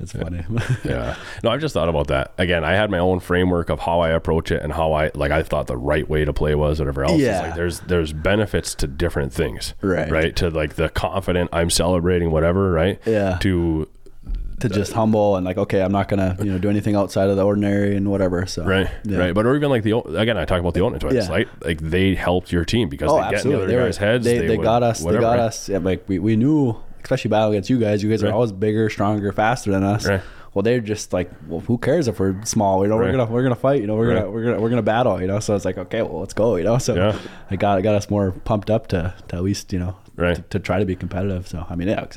[0.00, 0.44] it's funny.
[0.84, 1.16] yeah.
[1.42, 2.32] No, I've just thought about that.
[2.38, 5.30] Again, I had my own framework of how I approach it and how I like
[5.30, 7.20] I thought the right way to play was whatever else.
[7.20, 7.42] Yeah.
[7.42, 9.74] like there's there's benefits to different things.
[9.80, 10.10] Right.
[10.10, 10.36] Right.
[10.36, 13.00] To like the confident I'm celebrating whatever, right?
[13.06, 13.38] Yeah.
[13.42, 13.88] To
[14.62, 17.36] to just humble and like, okay, I'm not gonna you know do anything outside of
[17.36, 18.46] the ordinary and whatever.
[18.46, 18.88] So right.
[19.04, 19.18] yeah.
[19.18, 19.34] Right.
[19.34, 21.30] But or even like the again I talk about the Olten twins, Yeah.
[21.30, 21.48] right?
[21.64, 23.62] Like they helped your team because Oh, they get in the absolutely.
[23.64, 24.24] other They, were, guys' heads.
[24.24, 25.02] they, they would- got us.
[25.02, 25.40] whatever, they got right?
[25.40, 25.68] us.
[25.68, 28.02] Yeah, like we, we knew, especially battle against you guys.
[28.02, 28.30] You guys Right.
[28.30, 30.06] are always bigger, stronger, faster than us.
[30.08, 30.20] Right.
[30.54, 32.82] Well, they're just like, well, who cares if we're small?
[32.82, 33.06] You know, Right.
[33.06, 33.80] we're gonna we're gonna fight.
[33.80, 34.20] You know, we're Right.
[34.20, 35.18] gonna we're gonna we're gonna battle.
[35.20, 36.56] You know, so it's like, okay, well, let's go.
[36.56, 37.18] You know, so Yeah.
[37.50, 40.36] it got it got us more pumped up to to at least you know Right.
[40.36, 41.48] to, to try to be competitive.
[41.48, 42.14] So I mean, yeah, like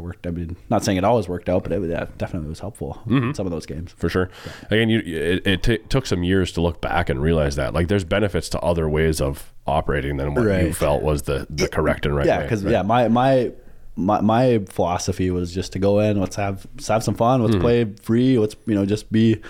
[0.00, 0.26] Worked.
[0.26, 3.28] I mean, not saying it always worked out, but it yeah, definitely was helpful Mm-hmm.
[3.28, 3.92] in some of those games.
[3.96, 4.30] for sure.
[4.70, 7.88] Again, you it, it t- took some years to look back and realize that like
[7.88, 12.04] there's benefits to other ways of operating than what you felt was the the correct
[12.06, 12.42] and right yeah way.
[12.44, 12.72] because right?
[12.72, 13.52] yeah my my
[13.96, 17.54] my, my philosophy was just to go in let's have let's have some fun let's
[17.56, 19.40] play free let's you know just be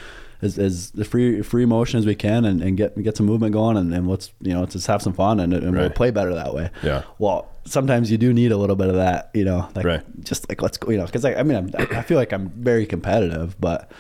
[0.43, 3.53] as, as the free free motion as we can and, and get get some movement
[3.53, 6.11] going and, and let's you know let's just have some fun and, and we'll play
[6.11, 7.05] better that way Yeah.
[7.19, 10.25] well sometimes you do need a little bit of that you know like Right.
[10.25, 12.51] just like let's go you know because I, I mean I'm, I feel like I'm
[12.51, 13.91] very competitive but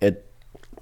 [0.00, 0.24] it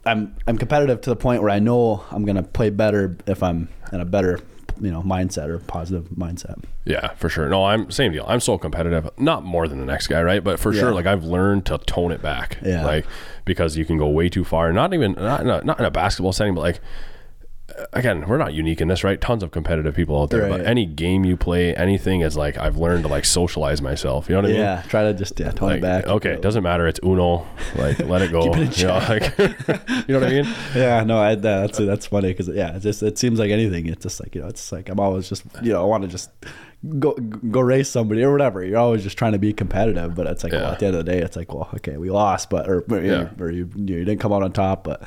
[0.06, 3.68] I'm I'm competitive to the point where I know I'm gonna play better if I'm
[3.92, 4.38] in a better
[4.80, 7.48] you know mindset or positive mindset Yeah, for sure.
[7.48, 8.24] No, I'm same deal.
[8.28, 10.42] I'm so competitive, not more than the next guy, right?
[10.42, 10.80] But for Yeah.
[10.80, 12.58] sure, like I've learned to tone it back.
[12.64, 12.84] Yeah.
[12.84, 13.06] Like
[13.44, 14.72] because you can go way too far.
[14.72, 16.80] Not even not not, not in a basketball setting, but like
[17.92, 19.20] again, we're not unique in this, right?
[19.20, 20.48] Tons of competitive people out there.
[20.48, 20.66] But Right.
[20.66, 24.28] any game you play, anything is like I've learned to like socialize myself.
[24.28, 24.60] You know what I mean?
[24.60, 26.06] Yeah, try to just yeah tone Like, it back.
[26.06, 26.86] okay, it doesn't matter.
[26.86, 27.46] It's Uno.
[27.76, 28.52] Like, let it go.
[28.54, 30.54] It you, know, like, you know what I mean?
[30.74, 33.86] Yeah, no, I, that's that's funny because yeah, it just it seems like anything.
[33.86, 36.08] It's just like you know, it's like I'm always just you know I want to
[36.08, 36.30] just
[36.98, 38.62] go go race somebody or whatever.
[38.64, 41.04] You're always just trying to be competitive, but it's like well, at the end of
[41.04, 43.28] the day, it's like well, okay, we lost, but or or, Yeah.
[43.40, 45.02] or you you didn't come out on top, but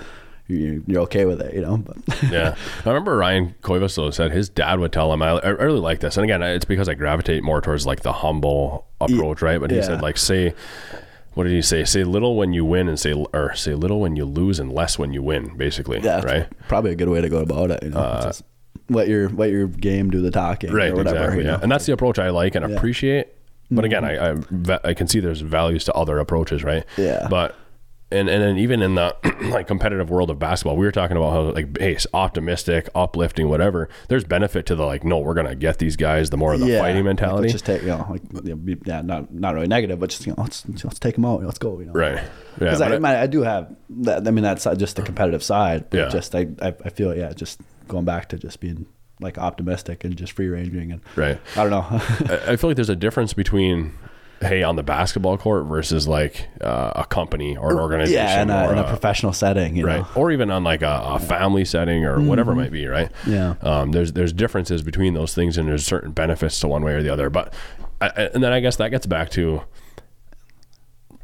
[0.47, 1.77] you're okay with it, you know.
[1.77, 1.97] But
[2.31, 2.55] yeah.
[2.85, 6.17] I remember Ryan though said his dad would tell him, I, I really like this.
[6.17, 9.59] And again, it's because I gravitate more towards like the humble approach, right?
[9.59, 9.83] But he yeah.
[9.83, 10.53] said like, say,
[11.33, 11.83] what did he say?
[11.83, 14.97] Say little when you win and say, or say little when you lose and less
[14.97, 15.99] when you win, basically.
[15.99, 16.47] yeah, Right.
[16.67, 17.83] probably a good way to go about it.
[17.83, 18.43] You know, just
[18.89, 20.91] let your let your game do the talking, Right.
[20.91, 21.43] Or whatever, exactly.
[21.45, 21.51] Yeah.
[21.51, 21.59] know?
[21.61, 22.69] And that's the approach I like and Yeah.
[22.69, 22.77] Mm-hmm.
[22.77, 23.27] appreciate.
[23.69, 26.85] But again, I, I, I can see there's values to other approaches, right?
[26.97, 27.27] Yeah.
[27.29, 27.53] But
[28.09, 29.15] and and then even in the
[29.51, 33.49] like competitive world of basketball, we were talking about how like hey, it's optimistic, uplifting,
[33.49, 33.89] whatever.
[34.07, 36.29] There's benefit to the like, no, we're gonna get these guys.
[36.29, 36.79] The more of the Yeah.
[36.79, 39.67] fighting mentality, Let's just take, you know, like, you know, be- yeah, not not really
[39.67, 41.43] negative, but just you know, let's let's take them out.
[41.43, 41.79] Let's go.
[41.79, 42.15] You know, right?
[42.15, 42.29] Yeah,
[42.59, 44.27] Because but I, it- I, I do have that.
[44.27, 45.89] I mean, that's uh, just the competitive side.
[45.89, 46.09] But Yeah.
[46.09, 48.85] Just I, I, I feel yeah, just going back to just being
[49.19, 51.39] like optimistic and just free ranging and right.
[51.55, 51.85] I don't know.
[51.89, 53.93] I I feel like there's a difference between
[54.41, 58.49] hey on the basketball court versus like uh, a company or an organization yeah, in
[58.49, 60.07] a, or in a professional setting, you right know.
[60.15, 63.55] or even on like a, a family setting or whatever it might be right Yeah.
[63.61, 67.01] um, there's there's differences between those things and there's certain benefits to one way or
[67.03, 67.53] the other but
[67.99, 69.61] I- and then i guess that gets back to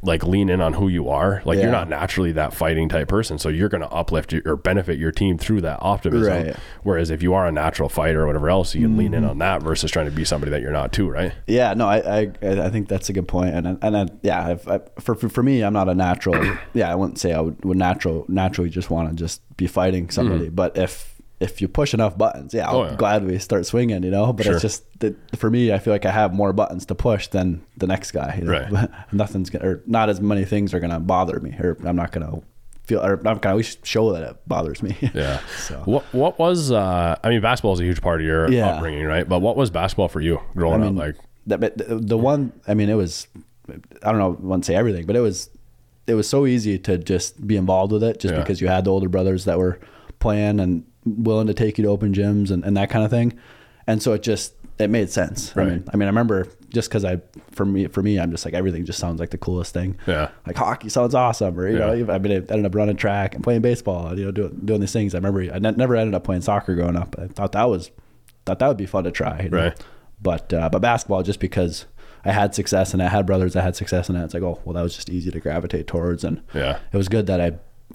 [0.04, 1.64] like lean in on who you are like Yeah.
[1.64, 4.98] you're not naturally that fighting type person so you're going to uplift your, or benefit
[4.98, 6.56] your team through that optimism Right.
[6.82, 9.30] whereas if you are a natural fighter or whatever else you can lean in mm-hmm.
[9.30, 11.98] on that versus trying to be somebody that you're not too right Yeah, no, I,
[11.98, 15.28] I, I think that's a good point, and and I, yeah, I've, I, for, for
[15.28, 16.56] for me, I'm not a natural.
[16.74, 20.10] yeah, I wouldn't say I would, would natural naturally just want to just be fighting
[20.10, 20.54] somebody, mm-hmm.
[20.54, 21.13] but if
[21.44, 22.76] if you push enough buttons, yeah, I'll.
[22.76, 22.96] Oh, yeah.
[22.96, 24.32] gladly start swinging, you know.
[24.32, 24.54] But Sure.
[24.54, 27.60] it's just that for me, I feel like I have more buttons to push than
[27.76, 28.36] the next guy.
[28.38, 28.52] You know?
[28.70, 28.90] Right.
[29.12, 32.40] Nothing's gonna, or not as many things are gonna bother me, or I'm not gonna
[32.86, 34.96] feel, or I'm gonna at least show that it bothers me.
[35.14, 35.40] Yeah.
[35.58, 35.82] So.
[35.84, 38.74] What what was uh I mean basketball is a huge part of your Yeah.
[38.76, 39.28] upbringing, right?
[39.28, 41.16] But what was basketball for you growing I mean, up like?
[41.46, 43.26] the, the, the one I mean it was
[44.02, 45.50] I don't know I wouldn't say everything but it was
[46.06, 48.40] it was so easy to just be involved with it just Yeah.
[48.40, 49.78] because you had the older brothers that were
[50.18, 53.32] playing and willing to take you to open gyms and, and that kind of thing
[53.86, 55.66] and so it just it made sense Right.
[55.66, 57.20] I mean I mean I remember just because I
[57.52, 60.30] for me for me I'm just like everything just sounds like the coolest thing Yeah.
[60.46, 63.44] like hockey sounds awesome or you know I mean I ended up running track and
[63.44, 66.14] playing baseball and you know doing, doing these things I remember I ne- never ended
[66.14, 67.90] up playing soccer growing up I thought that was
[68.46, 69.58] thought that would be fun to try you know?
[69.64, 69.84] Right.
[70.22, 71.84] but uh, but basketball just because
[72.24, 74.58] I had success and I had brothers that had success in it it's like oh
[74.64, 76.78] well that was just easy to gravitate towards and Yeah.
[76.92, 77.52] it was good that I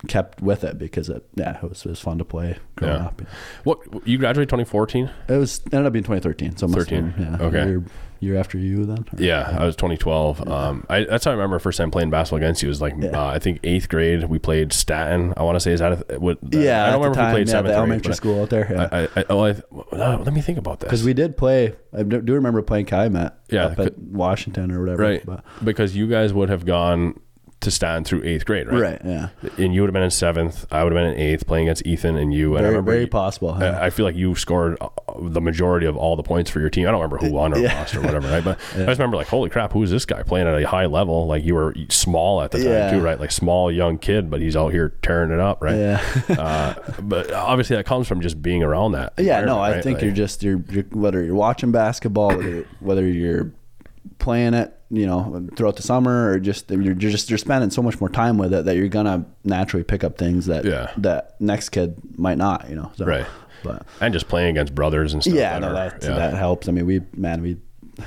[0.07, 3.05] kept with it because it yeah it was, it was fun to play growing Yeah.
[3.07, 3.21] up
[3.65, 5.09] What you graduated 2014?
[5.27, 7.65] it was ended up being 2013 so it must 13, been, yeah okay.
[7.67, 7.83] year,
[8.21, 10.47] year after you then or- Yeah, I was 2012.
[10.47, 12.67] Um, I, that's how I remember first time playing basketball against you.
[12.69, 13.09] Was like Yeah.
[13.11, 14.25] uh, I think eighth grade.
[14.25, 15.33] We played Staten.
[15.37, 16.37] I want to say is that a, what?
[16.51, 18.67] yeah I don't remember time, if we played yeah, seventh the elementary school out there
[18.71, 19.49] yeah I, I, I, oh, I,
[19.95, 20.87] uh, let me think about this.
[20.87, 25.01] because we did play I do remember playing Calumet Yeah, up at Washington or whatever
[25.01, 27.19] right but, because you guys would have gone
[27.61, 28.79] to stand through eighth grade, right?
[28.81, 30.65] right yeah And you would have been in seventh.
[30.71, 32.55] I would have been in eighth, playing against Ethan and you.
[32.55, 33.65] And I very remember very possible huh?
[33.81, 34.87] I I feel like you scored uh,
[35.19, 36.87] the majority of all the points for your team.
[36.87, 37.77] I don't remember who won or Yeah.
[37.77, 38.43] lost or whatever, right?
[38.43, 41.27] But I just remember like, holy crap, who's this guy playing at a high level?
[41.27, 42.91] Like you were small at the time Yeah.
[42.91, 43.19] too, right?
[43.19, 45.75] Like small young kid, but he's out here tearing it up, right?
[45.77, 46.01] yeah
[46.37, 49.13] uh, but obviously that comes from just being around that.
[49.17, 49.83] Yeah, no, I right?
[49.83, 53.51] think Like, you're just you're, you're whether you're watching basketball, whether whether you're
[54.19, 57.99] playing it, you know, throughout the summer, or just you're, just you're spending so much
[57.99, 60.91] more time with it that you're gonna naturally pick up things that Yeah.
[60.97, 62.91] that next kid might not, you know.
[62.95, 63.25] So, Right.
[63.63, 65.35] But and just playing against brothers and stuff.
[65.35, 66.09] yeah, that no, that yeah.
[66.15, 66.67] that helps.
[66.69, 67.57] I mean, we man, we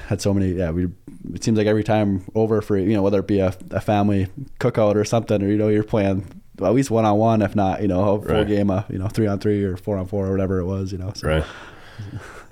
[0.08, 0.52] had so many.
[0.52, 0.88] Yeah, we.
[1.34, 4.28] It seems like every time over for you know whether it be a, a family
[4.58, 6.24] cookout or something, or you know you're playing
[6.62, 8.48] at least one on one, if not you know a full Right.
[8.48, 10.90] game of you know three on three or four on four or whatever it was,
[10.90, 11.12] you know.
[11.14, 11.28] So.
[11.28, 11.44] Right.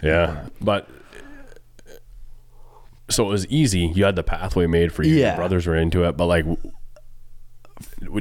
[0.02, 0.88] Yeah, but
[3.10, 3.92] so it was easy.
[3.94, 5.10] You had the pathway made for you.
[5.14, 5.36] Your Yeah.
[5.36, 6.46] brothers were into it, but like,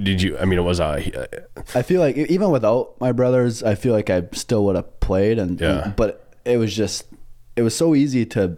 [0.03, 0.38] did you?
[0.38, 0.84] I mean, it was a.
[1.56, 4.99] Uh, I feel like even without my brothers, I feel like I still would have
[4.99, 5.38] played.
[5.40, 5.94] And, Yeah.
[5.95, 7.06] but it was just,
[7.56, 8.57] it was so easy to,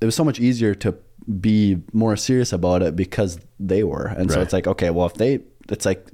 [0.00, 0.94] it was so much easier to
[1.40, 4.06] be more serious about it because they were.
[4.06, 6.04] And so it's like, okay, well, if they, it's like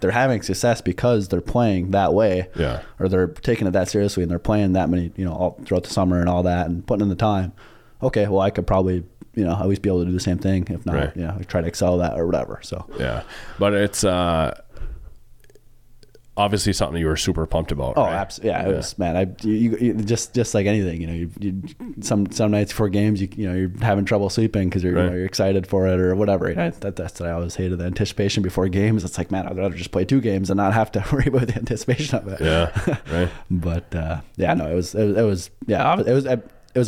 [0.00, 2.82] they're having success because they're playing that way, Yeah.
[2.98, 5.84] or they're taking it that seriously and they're playing that many, you know, all throughout
[5.84, 7.52] the summer and all that and putting in the time.
[8.02, 9.04] Okay, well, I could probably,
[9.34, 10.66] you know, at least be able to do the same thing.
[10.70, 11.16] If not, Right.
[11.16, 12.60] you know, try to excel that or whatever.
[12.62, 13.22] So Yeah,
[13.58, 14.58] but it's uh
[16.36, 17.94] obviously something you were super pumped about.
[17.98, 18.14] Oh, right?
[18.14, 18.50] absolutely.
[18.50, 19.16] Yeah, it was man.
[19.16, 21.62] I you, you, just just like anything, you know, you, you
[22.00, 25.10] some some nights before games, you you know, you're having trouble sleeping because you're you
[25.10, 26.48] know, you're excited for it or whatever.
[26.48, 29.04] I, that that's what I always hated the anticipation before games.
[29.04, 31.48] It's like man, I'd rather just play two games and not have to worry about
[31.48, 32.40] the anticipation of it.
[32.40, 33.30] Yeah, right.
[33.50, 36.24] but uh, yeah, no, it was it was, it was yeah, it was it was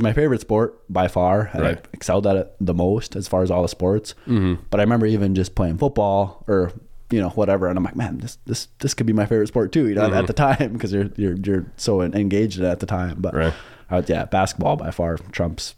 [0.02, 1.78] my favorite sport by far, and Right.
[1.78, 4.14] I excelled at it the most as far as all the sports.
[4.26, 4.62] Mm-hmm.
[4.70, 6.72] But I remember even just playing football or
[7.10, 9.72] you know whatever, and I'm like, man, this this this could be my favorite sport
[9.72, 9.88] too.
[9.88, 12.86] You know, at the time because you're you're you're so engaged in it at the
[12.86, 13.16] time.
[13.20, 13.54] But Right.
[13.90, 15.74] uh, yeah, basketball by far trumps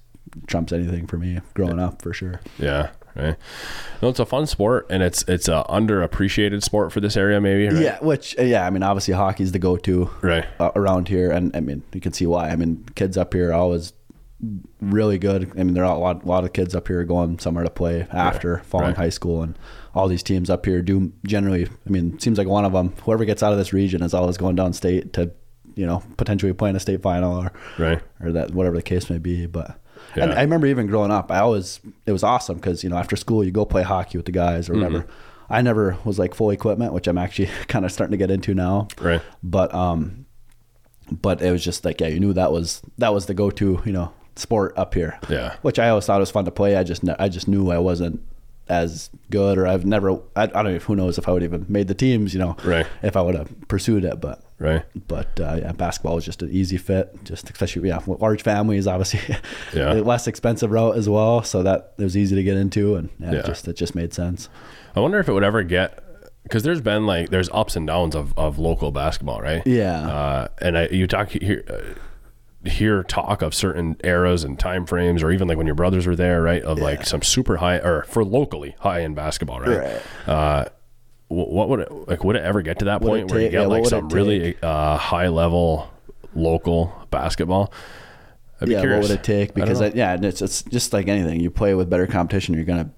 [0.46, 2.40] trumps anything for me growing up for sure.
[2.58, 3.36] Yeah, right.
[4.02, 7.68] No, it's a fun sport, and it's it's a underappreciated sport for this area, maybe.
[7.68, 7.82] Right?
[7.82, 10.44] Yeah, which uh, yeah, I mean obviously hockey's the go-to Right.
[10.60, 12.48] uh, around here, and I mean you can see why.
[12.50, 13.92] I mean kids up here are always
[14.80, 15.50] really good.
[15.58, 17.70] I mean, there are a lot, a lot of kids up here going somewhere to
[17.70, 18.96] play after following right.
[18.96, 19.58] high school, and
[19.94, 21.66] all these teams up here do generally.
[21.66, 24.12] I mean, it seems like one of them, whoever gets out of this region, is
[24.12, 25.30] always going down state to,
[25.76, 28.02] you know, potentially playing a state final or Right.
[28.20, 29.46] or that whatever the case may be.
[29.46, 29.78] But
[30.14, 33.16] and I remember even growing up, I always it was awesome because you know after
[33.16, 35.06] school you go play hockey with the guys or whatever.
[35.50, 38.54] I never was like full equipment, which I'm actually kind of starting to get into
[38.54, 38.88] now.
[39.00, 39.20] Right.
[39.42, 40.24] But um,
[41.10, 43.80] but it was just like yeah, you knew that was that was the go to
[43.84, 45.18] you know sport up here.
[45.28, 45.56] Yeah.
[45.62, 46.76] Which I always thought was fun to play.
[46.76, 48.22] I just I just knew I wasn't
[48.68, 51.66] as good or I've never I, I don't know who knows if I would even
[51.68, 52.86] made the teams you know Right.
[53.02, 54.84] if I would have pursued it but Right.
[55.08, 57.12] but uh, yeah, basketball was just an easy fit.
[57.24, 59.20] Just especially yeah, with large families, obviously,
[59.74, 59.92] Yeah.
[59.94, 61.42] less expensive route as well.
[61.42, 63.38] So that it was easy to get into, and yeah, Yeah.
[63.40, 64.48] It just it just made sense.
[64.96, 65.98] I wonder if it would ever get
[66.44, 69.62] because there's been like there's ups and downs of, of local basketball, right?
[69.66, 70.06] Yeah.
[70.08, 71.64] Uh, and I, you talk here.
[71.68, 71.98] Uh,
[72.66, 76.16] hear talk of certain eras and time frames or even like when your brothers were
[76.16, 80.02] there right of like some super high or for locally high end basketball right, Right.
[80.26, 80.64] uh
[81.34, 83.62] what would it like would it ever get to that Would point where you get
[83.62, 85.90] yeah, like some really uh high level
[86.34, 87.72] local basketball
[88.60, 89.02] I'd be yeah, curious.
[89.02, 89.52] what would it take?
[89.54, 89.86] Because know.
[89.88, 91.40] I yeah, it's it's just like anything.
[91.40, 92.90] You play with better competition, you're gonna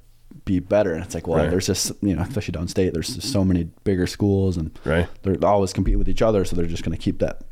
[0.45, 0.93] be better.
[0.93, 1.51] And it's like, well, Right.
[1.51, 5.09] there's just you know, especially downstate, there's just so many bigger schools, and Right.
[5.23, 7.43] they're always competing with each other, so they're just gonna keep that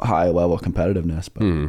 [0.00, 1.28] high level competitiveness.
[1.32, 1.66] But Hmm.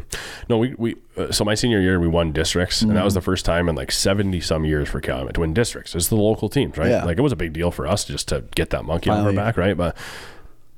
[0.49, 3.21] No, we we uh, so my senior year we won districts, and that was the
[3.21, 5.93] first time in like seventy some years for Calumet to win districts.
[5.95, 6.89] It's the local teams, right?
[6.89, 7.03] Yeah.
[7.03, 9.33] Like it was a big deal for us just to get that monkey on our
[9.33, 9.75] back, right?
[9.77, 9.95] But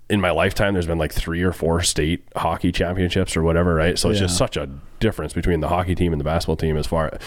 [0.09, 3.99] in my lifetime, there's been like three or four state hockey championships or whatever, right?
[3.99, 4.69] So it's just such a
[4.99, 7.17] difference between the hockey team and the basketball team as far.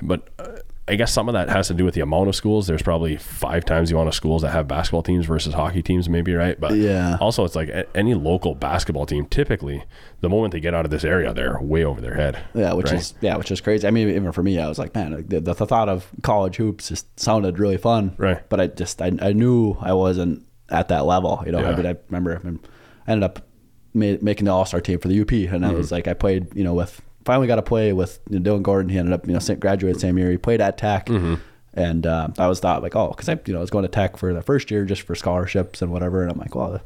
[0.00, 0.46] But uh,
[0.90, 2.66] I guess some of that has to do with the amount of schools.
[2.66, 6.08] There's probably five times the amount of schools that have basketball teams versus hockey teams,
[6.08, 6.58] maybe, right?
[6.60, 7.16] But Yeah.
[7.20, 9.84] also it's like any local basketball team typically
[10.20, 12.86] the moment they get out of this area they're way over their head Yeah, which
[12.86, 12.96] right?
[13.00, 13.86] is yeah, which is crazy.
[13.86, 16.88] I mean, even for me, I was like, man, the, the, thought of college hoops
[16.88, 18.14] just sounded really fun.
[18.18, 18.46] Right.
[18.48, 21.42] But I just I, I knew I wasn't at that level.
[21.46, 23.46] You know, I mean, I remember I ended up
[23.94, 25.64] ma- making the All Star team for the UP, and Mm-hmm.
[25.64, 28.50] I was like, I played, you know, with finally got to play with you know,
[28.56, 28.88] Dylan Gordon.
[28.90, 30.30] He ended up, you know, graduated same year.
[30.30, 31.06] He played at Tech.
[31.06, 31.34] Mm-hmm.
[31.74, 33.88] And uh, I was thought like, oh, because I, you know, I was going to
[33.88, 36.22] Tech for the first year just for scholarships and whatever.
[36.22, 36.82] And I'm like, well, it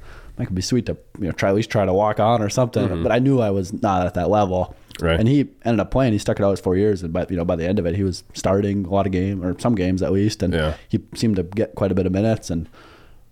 [0.46, 3.02] could be sweet to, you know, try at least try to walk on or something.
[3.02, 4.64] But I knew I was not at that level.
[4.66, 5.06] Mm-hmm.
[5.06, 5.18] Right.
[5.18, 6.12] And he ended up playing.
[6.12, 7.86] He stuck it out his four years, and by you know by the end of
[7.86, 10.76] it, he was starting a lot of games or some games at least, and Yeah.
[10.88, 12.68] he seemed to get quite a bit of minutes, and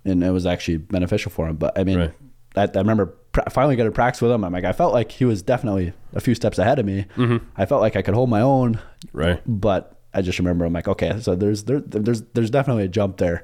[0.05, 1.55] and it was actually beneficial for him.
[1.55, 2.13] But I mean, Right.
[2.57, 4.45] I, I remember pra- finally getting practice with him.
[4.45, 7.07] I'm like, I felt like he was definitely a few steps ahead of me.
[7.17, 7.45] Mm-hmm.
[7.57, 8.79] I felt like I could hold my own,
[9.13, 12.89] right but I just remember I'm like, okay, so there's there, there's there's definitely a
[12.89, 13.43] jump there.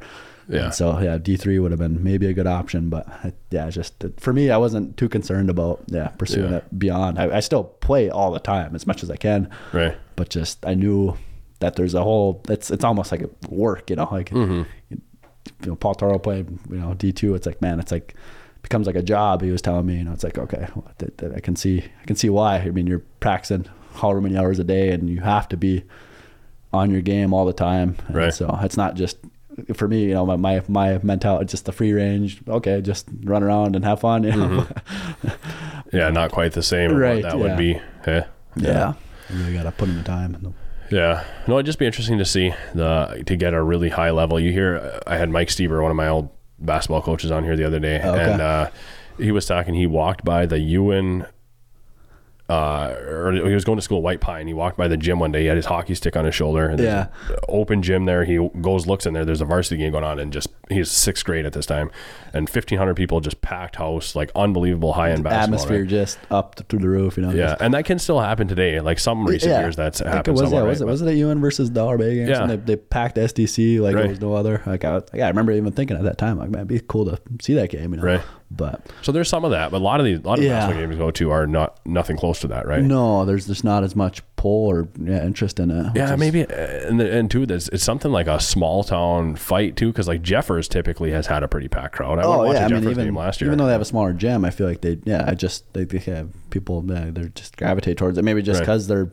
[0.51, 0.65] Yeah.
[0.67, 3.07] And so yeah, D three would have been maybe a good option, but
[3.51, 6.59] yeah, just for me, I wasn't too concerned about yeah pursuing Yeah.
[6.59, 7.19] it beyond.
[7.19, 10.65] I, I still play all the time as much as I can, right but just
[10.65, 11.17] I knew
[11.61, 12.43] that there's a whole.
[12.49, 14.63] It's it's almost like a work, you know, like Mm-hmm.
[14.91, 15.01] you
[15.67, 17.35] know, Paul Taro played, you know, D two.
[17.35, 18.15] It's like man, it's like
[18.63, 19.43] becomes like a job.
[19.43, 20.91] He was telling me, you know, it's like okay, well,
[21.35, 22.57] I can see, I can see why.
[22.57, 25.85] I mean, you're practicing however many hours a day, and you have to be
[26.73, 27.97] on your game all the time.
[28.07, 28.35] And Right.
[28.35, 29.19] So it's not just
[29.75, 32.41] for me, you know, my my, my mentality, just the free range.
[32.49, 34.25] Okay, just run around and have fun.
[34.25, 34.67] You know?
[35.93, 37.43] yeah not quite the same Right, that yeah.
[37.43, 38.23] would be eh?
[38.57, 38.95] yeah.
[39.31, 40.55] You really got to put in the time.
[40.91, 44.41] Yeah, no, it'd just be interesting to see the to get a really high level.
[44.41, 47.65] You hear, I had Mike Stever, one of my old basketball coaches, on here the
[47.65, 48.33] other day, Oh, okay.
[48.33, 48.71] and uh,
[49.19, 49.75] he was talking.
[49.75, 51.27] He walked by the Ewen,
[52.49, 54.47] uh, or he was going to school at White Pine.
[54.47, 55.43] He walked by the gym one day.
[55.43, 56.67] He had his hockey stick on his shoulder.
[56.69, 57.09] and Yeah.
[57.49, 58.25] open gym there.
[58.25, 59.25] He goes, looks in there.
[59.25, 61.91] There's a varsity game going on, and just he's sixth grade at this time,
[62.33, 65.43] and fifteen hundred people, just packed house, like unbelievable high end basketball.
[65.45, 65.89] atmosphere right?
[65.89, 67.17] just up to, through the roof.
[67.19, 67.31] You know.
[67.33, 68.81] Yeah, just- and that can still happen today.
[68.81, 70.29] Like some recent years, that's happened.
[70.39, 72.31] It was, yeah, was, it, was it at UN versus Dollar Bay games?
[72.31, 72.47] Yeah.
[72.47, 74.01] They, they packed SDC like Right.
[74.03, 74.63] there was no other.
[74.65, 77.05] Like I, yeah, I remember even thinking at that time, like man, it'd be cool
[77.07, 77.93] to see that game.
[77.93, 78.03] You know.
[78.05, 78.21] Right.
[78.51, 80.53] But So there's some of that, but a lot of these, a lot of Yeah.
[80.61, 82.83] basketball games we go to are not nothing close to that, right?
[82.83, 85.93] no, there's just not as much pull or yeah, interest in it.
[85.95, 89.37] Yeah, is- maybe, uh, and the, and too, there's it's something like a small town
[89.37, 92.19] fight too, because like Jeffers typically has had a pretty packed crowd.
[92.19, 93.49] I Oh yeah, a I mean even game last year.
[93.49, 95.85] even though they have a smaller gym, I feel like they yeah, I just they,
[95.85, 98.23] they have people yeah, they're just gravitate towards it.
[98.25, 98.65] Maybe just Right.
[98.67, 99.11] because they're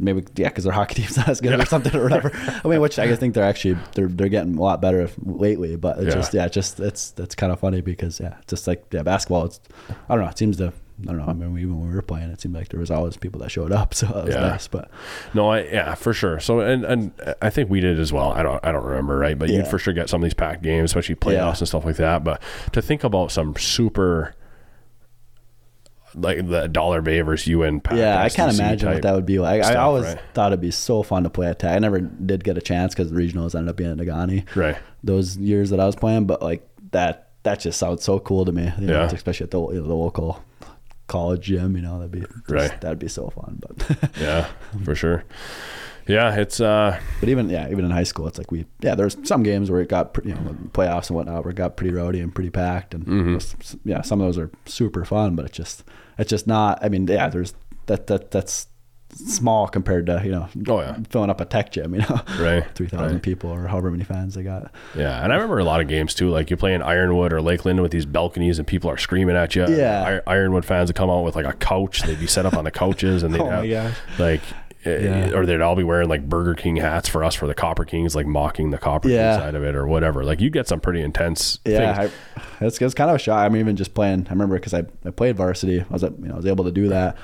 [0.00, 2.32] maybe yeah, because their hockey team's not as good or something or whatever.
[2.64, 5.76] I mean, which I guess think they're actually they're they're getting a lot better lately.
[5.76, 6.14] But it's Yeah.
[6.14, 9.44] just yeah, it's just it's that's kind of funny because yeah, just like yeah, basketball.
[9.44, 9.60] It's
[10.08, 10.30] I don't know.
[10.30, 10.72] It seems to
[11.02, 11.24] I don't know.
[11.28, 13.50] I mean, even when we were playing, it seemed like there was always people that
[13.50, 14.40] showed up, so that was Yeah.
[14.42, 14.68] nice.
[14.68, 14.90] But
[15.32, 16.40] no, I, yeah, for sure.
[16.40, 18.32] So and and I think we did as well.
[18.32, 19.58] I don't I don't remember right, but Yeah.
[19.58, 21.58] you'd for sure get some of these packed games, especially playoffs Yeah.
[21.60, 22.22] and stuff like that.
[22.24, 24.34] But to think about some super.
[26.14, 27.80] Like the Dollar Bay versus UN.
[27.92, 29.62] Yeah, I can't imagine what that would be like.
[29.62, 30.20] I, I always right?
[30.34, 31.76] thought it'd be so fun to play at tag.
[31.76, 34.44] I never did get a chance because the regionals ended up being at Negaunee.
[34.56, 34.76] Right.
[35.04, 38.52] Those years that I was playing, but like that, that just sounds so cool to
[38.52, 38.72] me.
[38.78, 39.06] You know, Yeah.
[39.12, 40.42] especially at the, you know, the local
[41.06, 41.76] college gym.
[41.76, 42.80] You know, that'd be just- Right.
[42.80, 43.60] That'd be so fun.
[43.60, 44.46] But Yeah,
[44.84, 45.24] for sure.
[46.06, 48.94] Yeah, it's uh, but even yeah, even in high school, it's like we yeah.
[48.94, 51.76] There's some games where it got pretty, you know playoffs and whatnot where it got
[51.76, 53.36] pretty rowdy and pretty packed, and Mm-hmm.
[53.36, 55.36] s- s- yeah, some of those are super fun.
[55.36, 55.84] But it's just
[56.18, 56.84] it's just not.
[56.84, 57.54] I mean, yeah, there's
[57.86, 58.66] that that that's
[59.12, 60.96] small compared to you know Oh, yeah.
[61.10, 61.94] filling up a tech gym.
[61.94, 63.22] You know, Right, three thousand right.
[63.22, 64.72] people or however many fans they got.
[64.96, 66.30] yeah, and I remember a lot of games too.
[66.30, 69.54] Like you play in Ironwood or lakeland with these balconies, and people are screaming at
[69.56, 69.66] you.
[69.68, 70.08] Yeah.
[70.08, 72.02] Ir- Ironwood fans would come out with like a couch.
[72.02, 74.42] They'd be set up on the couches, and they'd Oh have like.
[74.84, 75.30] Yeah.
[75.34, 78.14] Or they'd all be wearing like Burger King hats for us for the Copper Kings,
[78.14, 79.32] like mocking the Copper Yeah.
[79.36, 80.24] King side of it or whatever.
[80.24, 82.12] Like you get some pretty intense Yeah, things.
[82.60, 83.38] I, it's, it's kind of a shock.
[83.44, 84.26] I'm even just playing.
[84.28, 85.80] I remember because I, I played varsity.
[85.80, 87.16] I was you know I was able to do that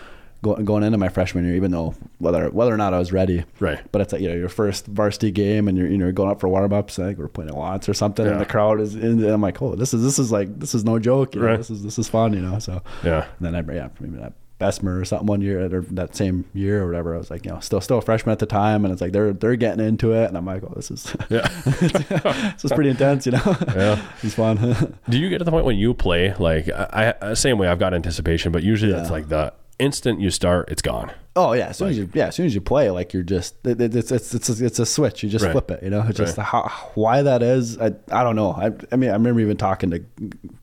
[0.42, 3.44] going into my freshman year, even though whether whether or not I was ready.
[3.58, 3.80] Right.
[3.90, 6.40] But it's like you know your first varsity game and you're you know going up
[6.40, 6.98] for warm ups.
[6.98, 8.32] I think we're playing at Watts or something, Yeah.
[8.32, 8.94] and the crowd is.
[8.94, 11.34] in and I'm like, oh, this is this is like this is no joke.
[11.34, 11.56] You know, Right.
[11.56, 12.32] This is this is fun.
[12.34, 12.58] You know.
[12.58, 13.26] So Yeah.
[13.40, 16.82] and then I yeah maybe that Bessemer or something one year or that same year
[16.82, 17.14] or whatever.
[17.14, 19.12] I was like you know still still a freshman at the time, and it's like
[19.12, 21.46] they're they're getting into it, and I'm like, oh, this is Yeah.
[21.80, 23.26] this is pretty intense.
[23.26, 23.56] You know.
[23.76, 24.02] Yeah.
[24.22, 24.98] it's fun.
[25.08, 27.78] Do you get to the point when you play like I, I same way I've
[27.78, 29.12] got anticipation, but usually it's Yeah.
[29.12, 31.10] like the instant you start, it's gone.
[31.38, 33.54] Oh yeah, as soon as you yeah, as soon as you play, like you're just
[33.66, 35.22] it, it- it's it's it's a, it's a switch.
[35.22, 35.52] You just Right.
[35.52, 35.82] flip it.
[35.82, 36.46] You know, it's just Right.
[36.46, 36.62] how
[36.94, 37.76] why that is.
[37.78, 38.52] I I don't know.
[38.52, 40.02] I I mean I remember even talking to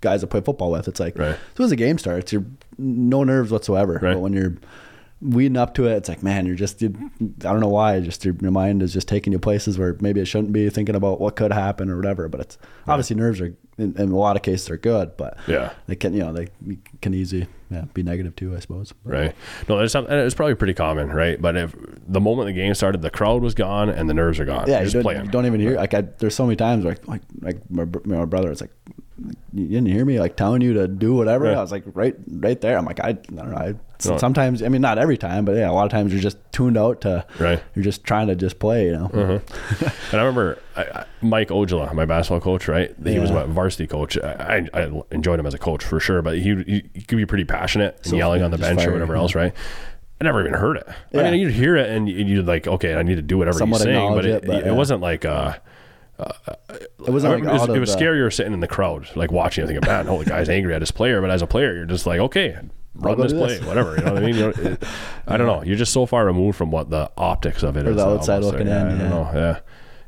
[0.02, 0.88] guys I play football with.
[0.88, 1.30] It's like Right.
[1.30, 2.46] as soon as the game starts, you're
[2.80, 4.00] no nerves whatsoever.
[4.02, 4.56] But when you're
[5.24, 8.00] weeding up to it, it's like man, you're just you, I don't know why.
[8.02, 10.70] Just your, your mind is just taking you places where maybe it shouldn't be.
[10.70, 12.28] Thinking about what could happen or whatever.
[12.28, 15.72] But it's obviously nerves are in, in a lot of cases are good, but Yeah.
[15.88, 16.50] they can you know they
[17.02, 18.56] can easy yeah be negative too.
[18.56, 18.94] I suppose.
[19.04, 19.34] Right.
[19.70, 20.14] No, there's something.
[20.16, 21.42] It's probably pretty common, right?
[21.42, 21.76] But if
[22.08, 24.66] the moment the game started, the crowd was gone and the nerves are gone.
[24.68, 25.26] Yeah, You're you just don't, playing.
[25.26, 25.76] you don't even hear.
[25.76, 28.72] Like, I, there's so many times where, like, like my, my brother, it's like,
[29.54, 31.46] you didn't hear me, like telling you to do whatever.
[31.46, 31.58] Right.
[31.58, 32.78] I was like, right, right there.
[32.78, 33.58] I'm like, I, I don't know.
[33.58, 33.74] I,
[34.06, 34.18] No.
[34.18, 36.78] Sometimes, I mean, not every time, but yeah, a lot of times you're just tuned
[36.78, 37.62] out to, Right.
[37.76, 39.10] You're just trying to just play, you know.
[39.14, 39.42] And
[40.14, 42.94] I remember I, I, Mike Ojala, my basketball coach, right?
[43.06, 44.18] He was my varsity coach.
[44.18, 47.18] I, I, I enjoyed him as a coach for sure, but he, he, he could
[47.18, 49.54] be pretty passionate and So, yelling yeah, on the bench or whatever else, right?
[50.20, 50.88] I never even heard it.
[51.14, 53.58] I mean, you'd hear it and you- you'd like, okay, I need to do whatever
[53.58, 54.72] Somewhat he's saying, but it, it, but, it yeah.
[54.72, 55.56] wasn't like, uh,
[56.70, 59.64] It wasn't like it was, it was the- scarier sitting in the crowd, like watching.
[59.64, 61.22] I think, man, holy guy's angry at his player.
[61.22, 62.58] But as a player, you're just like, okay,
[62.96, 63.66] run this play, this.
[63.66, 63.96] whatever.
[63.98, 64.36] You know what I mean?
[64.36, 64.84] You know, it,
[65.28, 65.64] I don't know.
[65.64, 67.98] You're just so far removed from what the optics of it Or is.
[67.98, 69.10] the outside looking yeah, in, I don't yeah.
[69.10, 69.32] know.
[69.34, 69.60] Yeah,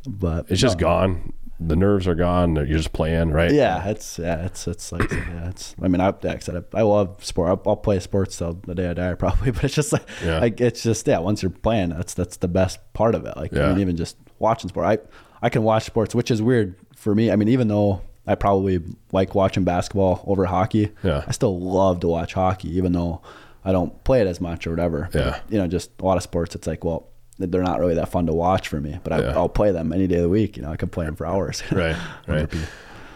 [0.08, 0.82] But it's just no.
[0.88, 1.34] gone.
[1.58, 2.56] The nerves are gone.
[2.58, 3.50] You're just playing, right?
[3.52, 5.74] Yeah, it's yeah, it's it's like yeah, it's.
[5.82, 7.48] I mean, I, like said, I, I love sport.
[7.48, 9.52] I'll, I'll play sports till the day I die, probably.
[9.52, 10.40] But it's just like, Yeah.
[10.40, 11.20] like it's just yeah.
[11.20, 13.38] Once you're playing, that's that's the best part of it.
[13.38, 14.98] Like I mean, even just watching sport, I
[15.46, 17.32] I can watch sports, which is weird for me.
[17.32, 18.82] I mean, even though I probably
[19.12, 21.24] like watching basketball over hockey, Yeah.
[21.28, 23.22] I still love to watch hockey, even though
[23.64, 25.10] I don't play it as much or whatever.
[25.12, 25.40] But, Yeah.
[25.50, 26.56] you know, just a lot of sports.
[26.56, 27.08] It's like well.
[27.38, 29.34] They're not really that fun to watch for me, but I, Yeah.
[29.36, 30.56] I'll play them any day of the week.
[30.56, 31.62] You know, I can play them for hours.
[31.72, 31.98] Right.
[32.30, 32.48] Right.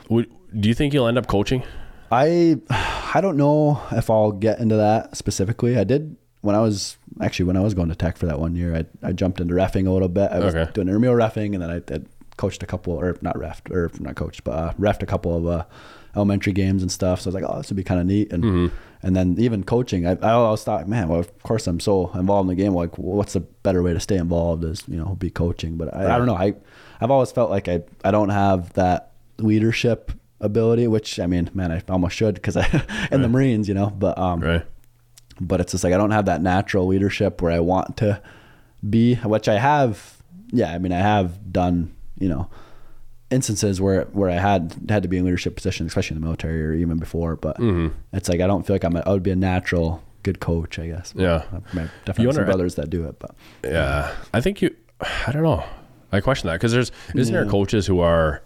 [0.10, 0.30] Would,
[0.60, 1.64] do you think you'll end up coaching?
[2.12, 2.58] I
[3.16, 5.78] I don't know if I'll get into that specifically.
[5.78, 8.56] I did when I was actually when I was going to tech for that one
[8.58, 8.76] year.
[8.76, 10.30] I I jumped into refing a little bit.
[10.32, 10.70] I was Okay.
[10.74, 12.00] doing intramural refing, and then I, I
[12.40, 15.46] coached a couple or not refed or not coached, but uh, refed a couple of
[15.46, 15.66] uh,
[16.16, 17.22] elementary games and stuff.
[17.22, 18.32] So I was like, oh, this would be kind of neat.
[18.34, 18.76] And Mm-hmm.
[19.04, 22.50] and then even coaching, I, I always thought, man, well, of course I'm so involved
[22.50, 22.74] in the game.
[22.74, 24.64] Like, what's the better way to stay involved?
[24.64, 25.78] Is you know be coaching.
[25.78, 26.36] But I, I don't know.
[26.36, 26.56] I
[27.02, 30.12] I've always felt like I I don't have that leadership
[30.42, 32.66] ability, which I mean, man, I almost should because I
[33.12, 33.90] in the Marines, you know.
[33.90, 34.66] But um, Right.
[35.40, 38.22] but it's just like I don't have that natural leadership where I want to
[38.90, 40.18] be, which I have.
[40.52, 42.50] Yeah, I mean, I have done, you know,
[43.32, 46.64] instances where where I had had to be in leadership position, especially in the military
[46.66, 47.36] or even before.
[47.36, 47.96] But Mm-hmm.
[48.14, 48.96] it's like I don't feel like I'm.
[48.96, 51.14] A, I would be a natural good coach, I guess.
[51.16, 51.44] Yeah.
[51.52, 54.76] I might definitely You wonder- brothers that do it, but Yeah, I think you.
[55.02, 55.64] I don't know.
[56.12, 58.42] I question that because there's isn't there coaches who are.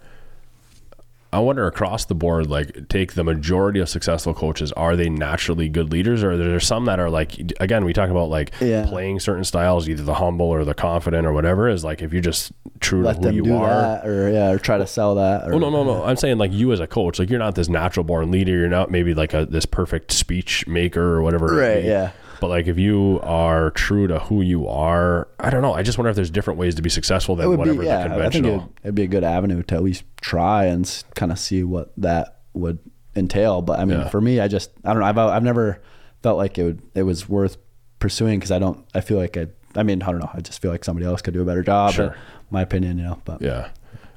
[1.34, 5.68] I wonder across the board, like take the majority of successful coaches, are they naturally
[5.68, 8.86] good leaders, or are there some that are like again we talk about like Yeah.
[8.86, 11.68] playing certain styles, either the humble or the confident or whatever.
[11.68, 13.68] Is like if you're just true let to who them you do are.
[13.68, 15.48] that or yeah, or try to sell that.
[15.48, 16.04] Or, Oh no, no, no!
[16.04, 18.52] I'm saying like you as a coach, like you're not this natural born leader.
[18.52, 21.46] You're not maybe like a this perfect speech maker or whatever.
[21.46, 22.12] Right, yeah.
[22.44, 25.72] But like if you are true to who you are, I don't know.
[25.72, 28.00] I just wonder if there's different ways to be successful than whatever be, the yeah.
[28.00, 28.54] I think conventional.
[28.56, 31.90] it'd, it'd be a good avenue to at least try and kind of see what
[31.96, 32.80] that would
[33.16, 33.62] entail.
[33.62, 34.08] But I mean, Yeah.
[34.10, 35.06] for me, I just I don't know.
[35.06, 35.80] I've uh, I've never
[36.22, 37.56] felt like it would it was worth
[37.98, 40.60] pursuing because I don't I feel like I I mean I don't know I just
[40.60, 41.94] feel like somebody else could do a better job.
[41.94, 42.08] Sure.
[42.08, 42.14] in
[42.50, 43.22] my opinion, you know.
[43.24, 43.68] But Yeah.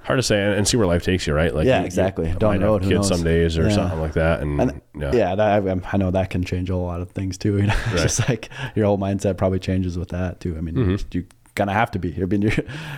[0.08, 1.54] Hard to say and, see where life takes you, right?
[1.54, 2.26] Like Yeah, you- you exactly.
[2.30, 3.76] might Down the have road, who kids some days or Yeah.
[3.76, 7.02] something like that, and, And- yeah, yeah, that I, know that can change a lot
[7.02, 7.58] of things too.
[7.58, 8.02] You know, it's Right.
[8.02, 10.56] just like your whole mindset probably changes with that too.
[10.58, 10.92] I mean, Mm-hmm.
[10.92, 11.26] you, you
[11.56, 12.10] kind of have to be.
[12.12, 12.54] You're being, you're,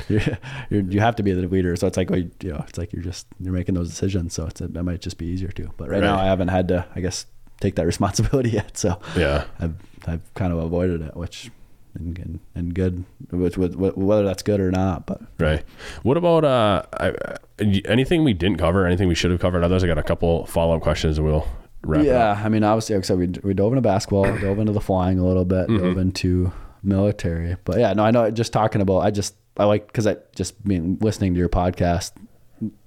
[0.08, 0.22] you're,
[0.70, 1.76] you're, you have to be the leader.
[1.78, 4.34] So it's like, well, you, you know, it's like you're just you're making those decisions.
[4.34, 5.72] So it's that might just be easier too.
[5.78, 7.26] But right, now, I haven't had to, I guess,
[7.60, 8.78] take that responsibility yet.
[8.78, 9.74] So yeah, I've
[10.08, 11.50] I've kind of avoided it, which
[11.96, 15.06] and and, and good, which, which, whether that's good or not.
[15.06, 15.64] But right.
[16.04, 18.86] What about uh, I, I- anything we didn't cover?
[18.86, 19.64] Anything we should have covered?
[19.64, 21.48] Others, I got a couple follow up questions, and we'll
[21.84, 24.72] wrap yeah, I mean, obviously, like I said, we we dove into basketball, dove into
[24.74, 25.78] the flying a little bit, Mm-hmm.
[25.86, 26.52] dove into
[26.84, 27.56] military.
[27.66, 28.30] But yeah, no, I know.
[28.32, 32.12] Just talking about, I just I like because I just being listening to your podcast.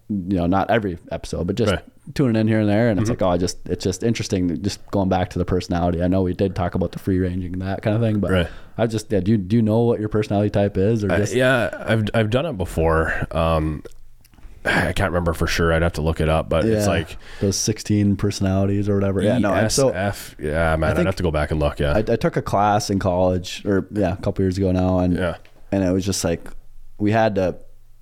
[0.08, 1.80] You know, not every episode, but just Right.
[1.80, 2.12] Mm-hmm.
[2.12, 4.60] tuning in here and there, and it's like, oh, I just it's just interesting.
[4.62, 6.02] Just going back to the personality.
[6.02, 8.30] I know we did talk about the free ranging and that kind of thing, but
[8.30, 8.48] Right.
[8.78, 11.18] I just yeah, do you do you know what your personality type is, or Uh,
[11.18, 13.26] just yeah, I've I've done it before.
[13.30, 13.82] Um,
[14.64, 15.72] I can't remember for sure.
[15.72, 19.20] I'd have to look it up, but it's like those sixteen personalities or whatever?
[19.22, 20.36] Yeah, no, I'm so ESF.
[20.38, 21.80] yeah, man, I'd have to go back and look.
[21.80, 25.00] Yeah, I, I took a class in college, or yeah, a couple years ago now,
[25.00, 25.36] and yeah,
[25.70, 26.48] and it was just like
[26.98, 27.56] we had to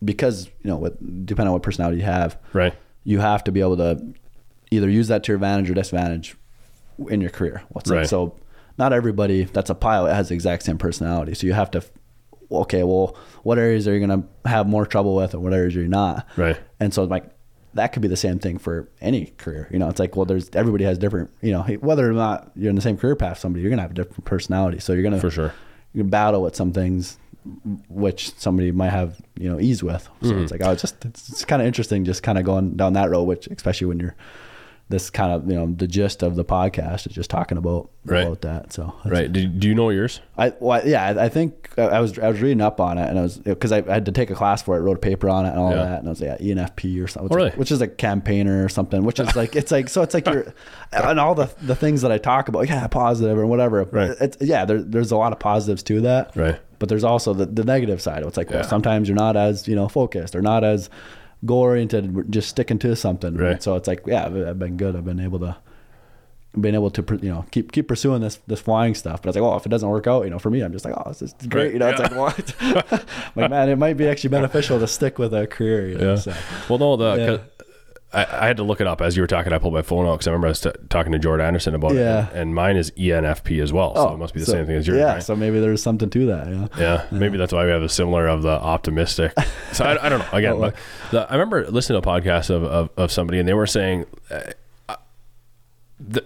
[0.04, 2.74] because you know what depending on what personality you have, right,
[3.04, 4.14] you have to be able to
[4.70, 6.36] either use that to your advantage or disadvantage
[7.08, 7.62] in your career.
[7.70, 8.00] What's Right.
[8.00, 8.36] like so
[8.78, 11.82] not everybody that's a pilot has the exact same personality, so you have to
[12.52, 15.76] okay, well, what areas are you going to have more trouble with, and what areas
[15.76, 16.26] are you not?
[16.36, 17.24] right, And so like
[17.74, 19.68] that could be the same thing for any career.
[19.70, 21.30] You know, it's like well, there's everybody has different.
[21.42, 23.92] You know, whether or not you're in the same career path, somebody you're gonna have
[23.92, 24.80] a different personality.
[24.80, 25.54] So you're gonna for sure.
[25.92, 27.18] you can battle with some things
[27.88, 30.42] which somebody might have you know ease with so Mm-hmm.
[30.42, 32.92] it's like oh it's just it's, it's kind of interesting just kind of going down
[32.92, 34.14] that road which especially when you're
[34.90, 38.26] this kind of you know the gist of the podcast is just talking about Right.
[38.26, 39.30] about that so Right.
[39.32, 40.20] Do, do you know yours?
[40.38, 43.08] I well, yeah I, I think I I was I was reading up on it
[43.08, 45.00] and I was because I, I had to take a class for it wrote a
[45.00, 45.84] paper on it and all Yeah.
[45.84, 47.50] that and I was like yeah, ENFP or something Oh, really?
[47.52, 50.52] which is a campaigner or something which is like it's like so it's like you're
[50.92, 54.16] and all the the things that I talk about yeah positive or whatever Right.
[54.20, 56.58] it's yeah there, there's a lot of positives to that Right.
[56.80, 58.22] but there's also the, the negative side.
[58.22, 60.88] Of it's like, well, sometimes you're not as, you know, focused or not as
[61.44, 63.36] goal oriented, just sticking to something.
[63.36, 63.62] Right.
[63.62, 64.96] So it's like, yeah, I've, been good.
[64.96, 65.56] I've been able to,
[66.58, 69.22] been able to, you know, keep, keep pursuing this, this flying stuff.
[69.22, 70.84] But it's like, well, if it doesn't work out, you know, for me, I'm just
[70.84, 71.64] like, oh, this is great.
[71.64, 71.72] Right.
[71.74, 71.92] You know, Yeah.
[71.92, 73.06] it's like, what?
[73.36, 75.88] like, man, it might be actually beneficial to stick with a career.
[75.88, 76.16] You know, Yeah.
[76.16, 76.34] so.
[76.68, 77.38] Well, no, the Yeah.
[78.12, 79.52] I, I had to look it up as you were talking.
[79.52, 81.74] I pulled my phone out because I remember I was t- talking to Jordan Anderson
[81.76, 82.26] about Yeah.
[82.26, 83.94] it, and, and mine is ENFP as well.
[83.94, 84.98] So it must be the so- same thing as yours.
[84.98, 85.12] Yeah.
[85.14, 85.22] right?
[85.22, 86.48] So maybe there's something to that.
[86.48, 86.66] Yeah.
[86.78, 89.32] Yeah, maybe that's why we have a similar of the optimistic.
[89.72, 90.26] So I, I don't know.
[90.32, 90.74] Again, Oh, but
[91.12, 94.04] the, I remember listening to a podcast of, of, of somebody, and they were saying,
[94.28, 94.96] uh,
[96.00, 96.24] the,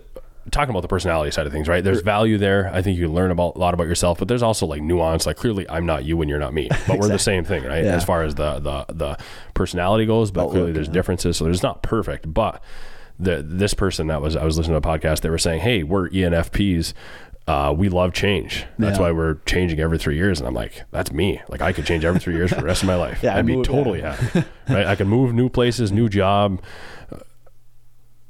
[0.51, 1.83] talking about the personality side of things, right?
[1.83, 2.71] There's value there.
[2.73, 5.27] I think you learn about a lot about yourself, but there's also like nuance.
[5.27, 7.85] Like clearly, I'm not you and you're not me, but we're the same thing, right?
[7.85, 7.95] Yeah.
[7.95, 9.19] As far as the the the
[9.55, 10.93] personality goes, but clearly there's yeah.
[10.93, 11.37] differences.
[11.37, 12.63] So there's not perfect, but
[13.19, 15.21] the this person that was I was listening to a podcast.
[15.21, 16.93] They were saying, "Hey, we're ENFPs."
[17.47, 18.65] Uh, we love change.
[18.79, 19.03] That's Yeah.
[19.05, 20.41] why we're changing every three years.
[20.41, 21.43] And I'm like, that's me.
[21.51, 23.19] Like I could change every three years for the rest of my life.
[23.23, 24.45] Yeah, I'd be move- totally happy.
[24.67, 24.87] Right?
[24.87, 26.63] I can move new places, new job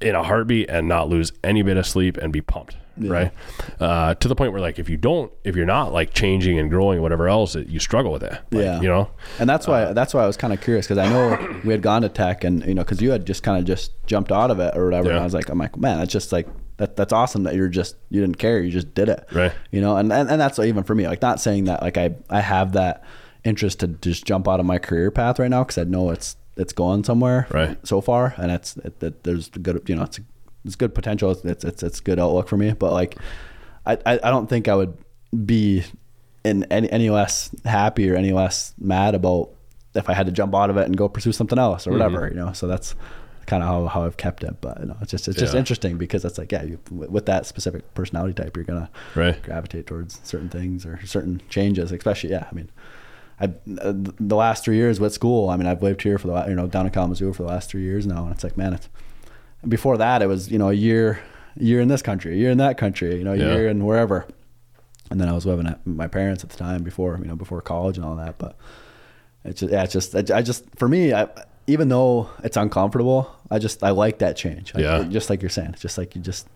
[0.05, 2.76] in a heartbeat and not lose any bit of sleep and be pumped.
[2.97, 3.32] Right.
[3.81, 6.70] Uh, to the point where like, if you don't, if you're not like changing and
[6.70, 8.32] growing, whatever else, it, you struggle with it.
[8.52, 8.81] Like, Yeah.
[8.81, 9.10] You know?
[9.40, 11.82] And that's why that's why I was kind of curious because I know we had
[11.82, 14.52] gone to tech and you know because you had just kind of just jumped out
[14.52, 15.10] of it or whatever.
[15.10, 16.94] And I was like, I'm like, man, that's just like that.
[16.94, 19.26] That's awesome that you're just you didn't care, you just did it.
[19.32, 19.52] Right.
[19.72, 21.09] You know, and and, and that's even for me.
[21.09, 23.02] Like not saying that like I I have that
[23.43, 26.36] interest to just jump out of my career path right now because I know it's
[26.56, 27.76] it's going somewhere Right.
[27.86, 30.20] so far and it's it, it, there's good you know it's
[30.64, 33.16] it's good potential it's it's it's, good outlook for me but like
[33.86, 34.97] I, I I don't think I would
[35.44, 35.85] be
[36.44, 39.51] in any, any less happy or any less mad about
[39.94, 42.01] if I had to jump out of it and go pursue something else or mm-hmm.
[42.01, 42.52] whatever, you know.
[42.52, 42.94] So that's
[43.47, 44.60] kind of how, how I've kept it.
[44.60, 47.26] But you know, it's just it's just interesting because it's like yeah, you, with with
[47.26, 49.40] that specific personality type, you're gonna Right.
[49.43, 51.93] gravitate towards certain things or certain changes.
[51.93, 52.70] Especially yeah, I mean.
[53.40, 53.47] I,
[53.81, 56.55] uh, the last three years with school, I mean, I've lived here for the, you
[56.55, 58.23] know, down in Kalamazoo for the last three years now.
[58.24, 58.89] And it's like, man, it's,
[59.66, 61.20] before that, it was, you know, a year,
[61.59, 63.55] a year in this country, a year in that country, you know, a Yeah.
[63.55, 64.27] year in wherever.
[65.11, 67.61] And then I was living at my parents at the time before, you know, before
[67.61, 68.39] college and all that.
[68.39, 68.56] But
[69.44, 71.28] it's just, yeah, it's just, I, just, for me, I,
[71.66, 74.74] even though it's uncomfortable, I just, I like that change.
[74.74, 75.02] Like, Yeah.
[75.05, 76.47] Just like you're saying, it's just like you just,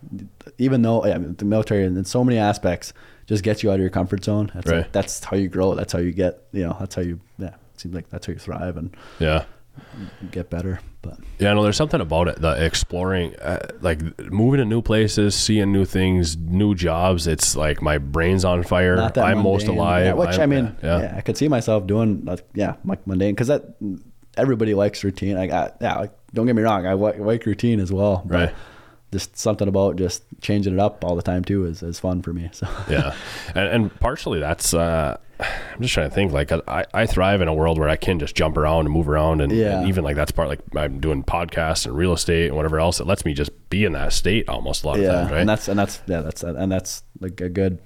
[0.58, 2.92] even though yeah, I mean, the military in so many aspects
[3.28, 4.50] just gets you out of your comfort zone.
[4.54, 4.78] That's Right.
[4.78, 5.74] like, that's how you grow.
[5.74, 8.32] That's how you get, you know, that's how you, yeah, it seems like that's how
[8.32, 8.76] you thrive.
[8.76, 9.44] And Yeah.
[10.32, 10.80] get better.
[11.02, 12.40] But Yeah, no, there's something about it.
[12.40, 14.00] The exploring, uh, like
[14.32, 17.28] moving to new places, seeing new things, new jobs.
[17.28, 18.98] It's like my brain's on fire.
[19.16, 20.06] I'm most alive.
[20.06, 21.14] Yeah, which I'm- I mean, yeah, yeah.
[21.16, 23.62] I could see myself doing, like, yeah, like mundane because that
[24.36, 25.36] everybody likes routine.
[25.36, 28.22] I got, yeah, like, don't get me wrong, I like, like routine as well.
[28.26, 28.54] But Right.
[29.10, 32.32] Just something about just changing it up all the time too is, is fun for
[32.34, 32.50] me.
[32.52, 33.14] So yeah,
[33.54, 34.74] and, and partially that's.
[34.74, 36.32] Uh, I'm just trying to think.
[36.32, 39.08] Like I, I thrive in a world where I can just jump around and move
[39.08, 39.78] around, and, Yeah.
[39.80, 40.48] and even like that's part.
[40.48, 42.98] Like I'm doing podcasts and real estate and whatever else.
[43.00, 45.40] It lets me just be in that state almost a lot of yeah, times, right?
[45.40, 47.78] and that's and that's yeah, that's and that's like a good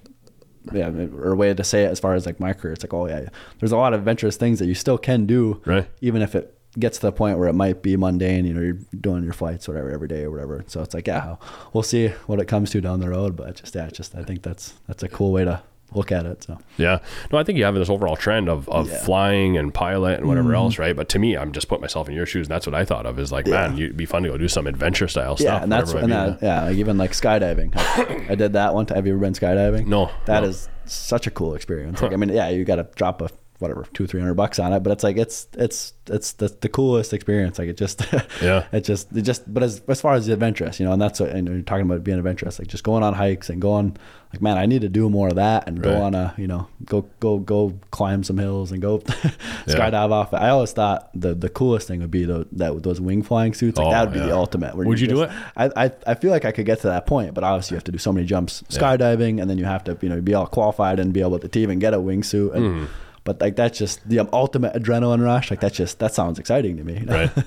[0.72, 2.72] yeah or a way to say it as far as like my career.
[2.72, 3.28] It's like oh yeah,
[3.60, 5.88] there's a lot of adventurous things that you still can do, Right.
[6.00, 8.78] Even if it gets to the point where it might be mundane, you know, you're
[8.98, 10.64] doing your flights whatever every day or whatever.
[10.66, 11.36] So it's like yeah,
[11.72, 13.36] we'll see what it comes to down the road.
[13.36, 15.62] But just yeah, just I think that's that's a cool way to
[15.94, 16.42] look at it.
[16.42, 16.98] So Yeah.
[17.30, 18.98] No, I think you have this overall trend of, of Yeah.
[18.98, 20.56] Flying and pilot and whatever mm-hmm.
[20.56, 20.96] else, right?
[20.96, 23.06] But to me, I'm just putting myself in your shoes, and that's what I thought
[23.06, 23.68] of is like, Yeah.
[23.68, 25.62] man, you'd be fun to go do some adventure style yeah, stuff.
[25.62, 27.76] and that's and that, yeah, like even like skydiving.
[27.76, 28.96] I, I did that one time.
[28.96, 29.86] Have you ever been skydiving?
[29.86, 30.48] No, That no.
[30.48, 32.00] is such a cool experience.
[32.02, 33.28] Like I mean, yeah, you got to drop a
[33.62, 36.68] whatever two three hundred bucks on it, but it's like it's it's it's the, the
[36.68, 37.58] coolest experience.
[37.58, 38.04] Like it just
[38.42, 38.66] Yeah.
[38.72, 41.20] it just it just but as as far as the adventurous, you know, and that's
[41.20, 43.96] what and you're talking about being adventurous, like just going on hikes and going
[44.32, 46.66] like man, I need to do more of that and go on a you know
[46.84, 48.98] go go go climb some hills and go
[49.66, 50.34] skydive off.
[50.34, 53.78] I always thought the the coolest thing would be the, that those wing flying suits.
[53.78, 54.74] Like Oh, that would be the ultimate.
[54.76, 55.30] Would you do it?
[55.56, 57.84] I, I I feel like I could get to that point, but obviously you have
[57.84, 60.46] to do so many jumps skydiving, and then you have to you know be all
[60.46, 62.54] qualified and be able to, to even get a wingsuit.
[62.54, 62.86] And, Mm.
[63.24, 65.50] But like that's just the ultimate adrenaline rush.
[65.50, 66.94] Like that's just that sounds exciting to me.
[67.00, 67.14] you know?
[67.34, 67.44] Right.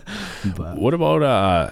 [0.55, 1.71] but What about uh,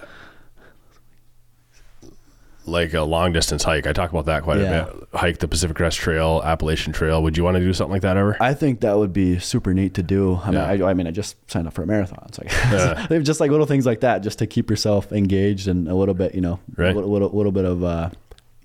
[2.66, 3.86] like a long distance hike?
[3.86, 4.86] I talk about that quite Yeah.
[4.88, 5.08] a bit.
[5.14, 7.22] Hike the Pacific Crest Trail, Appalachian Trail.
[7.22, 8.36] Would you want to do something like that ever?
[8.40, 10.36] I think that would be super neat to do.
[10.42, 10.86] I mean, Yeah.
[10.86, 12.32] I, I mean, I just signed up for a marathon.
[12.32, 13.06] So Yeah.
[13.10, 16.14] like, just like little things like that, just to keep yourself engaged and a little
[16.14, 16.90] bit, you know, Right.
[16.90, 18.10] a little, little, little bit of uh,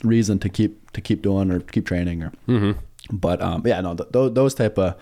[0.04, 2.32] reason to keep to keep doing or keep training or.
[2.48, 2.72] mm-hmm.
[3.12, 4.96] But um, yeah, no, th- those those type of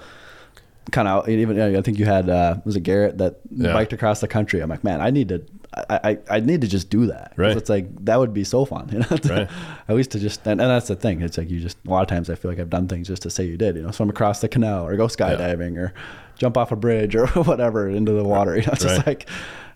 [0.91, 3.73] kind of even yeah, I think you had uh, was it Garrett that Yeah.
[3.73, 4.59] biked across the country.
[4.61, 5.43] I'm like, man, I need to.
[5.89, 7.34] I, I, I need to just do that.
[7.35, 7.55] Right.
[7.55, 9.05] it's like that would be so fun, you know.
[9.18, 9.49] to- Right.
[9.88, 11.22] At least to just and, and that's the thing.
[11.22, 13.22] It's like you just a lot of times I feel like I've done things just
[13.23, 15.93] to say you did, you know, swim across the canal or go skydiving or
[16.38, 18.55] jump off a bridge or whatever into the water.
[18.55, 19.27] You know, it's just like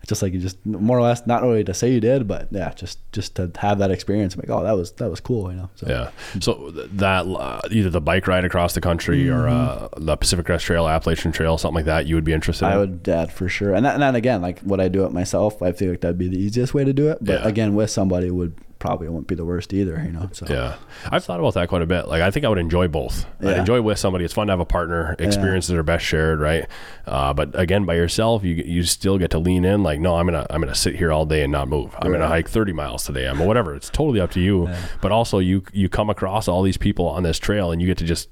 [0.08, 2.72] just like you just more or less not really to say you did, but yeah,
[2.74, 4.34] just just to have that experience.
[4.34, 5.70] I'm like, oh, that was that was cool, you know.
[5.76, 6.10] So Yeah.
[6.40, 10.64] So that uh, either the bike ride across the country or uh, the Pacific Crest
[10.64, 12.78] Trail, Appalachian Trail, something like that, you would be interested I in.
[12.80, 13.74] would, yeah, for sure.
[13.74, 15.62] And, that, and then again, like would I do it myself?
[15.62, 17.18] I feel like that'd be the easiest way to do it.
[17.20, 17.48] But Yeah.
[17.48, 20.28] again, with somebody would probably wouldn't be the worst either, you know.
[20.32, 20.74] So Yeah,
[21.08, 22.08] I've thought about that quite a bit.
[22.08, 23.24] Like, I think I would enjoy both.
[23.40, 24.24] I enjoy with somebody.
[24.24, 25.14] It's fun to have a partner.
[25.20, 26.66] Experiences are best shared, right?
[27.06, 29.84] Uh, but again, by yourself, you you still get to lean in.
[29.84, 31.94] Like, no, I'm gonna I'm gonna sit here all day and not move.
[31.98, 33.28] I'm gonna hike 30 miles today.
[33.28, 33.74] I'm whatever.
[33.76, 34.68] It's totally up to you.
[35.00, 37.98] But also, you you come across all these people on this trail, and you get
[37.98, 38.28] to just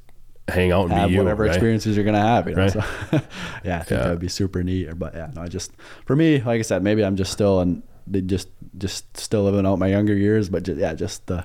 [0.48, 1.20] hang out and have be you.
[1.22, 1.52] whatever right?
[1.52, 2.62] experiences you're gonna have, you know.
[2.62, 2.72] Right.
[2.72, 2.81] So
[3.62, 4.05] yeah, I think Yeah.
[4.05, 4.98] that would be super neat.
[4.98, 5.70] But yeah, no, I just
[6.06, 8.48] for me, like I said, maybe I'm just still and they just
[8.78, 11.44] just still living out my younger years, but just, yeah, just the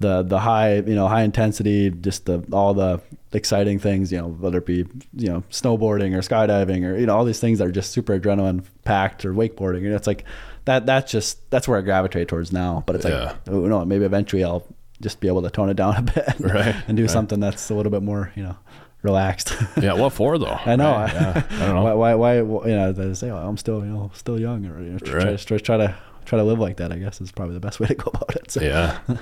[0.00, 3.00] the the high you know high intensity, just the all the
[3.32, 7.16] exciting things, you know, whether it be you know snowboarding or skydiving or you know
[7.16, 9.82] all these things that are just super adrenaline packed or wakeboarding.
[9.82, 10.24] You know, it's like
[10.64, 10.86] that.
[10.86, 12.82] That's just that's where I gravitate towards now.
[12.86, 13.34] But it's like Yeah.
[13.48, 14.66] oh no, maybe eventually I'll
[15.00, 17.10] just be able to tone it down a bit Right, and do right.
[17.10, 18.56] something that's a little bit more you know
[19.04, 19.54] relaxed.
[19.80, 20.58] Yeah, what for though?
[20.66, 20.90] I know.
[20.92, 21.42] Right, yeah.
[21.50, 21.82] I don't know.
[21.96, 24.80] why, why, why, you know, they say, oh, I'm still, you know, still young, or
[24.82, 25.38] you know, try, Right.
[25.38, 25.94] try, try to
[26.24, 26.90] try to live like that.
[26.90, 28.50] I guess is probably the best way to go about it.
[28.50, 28.60] So.
[28.62, 28.98] Yeah.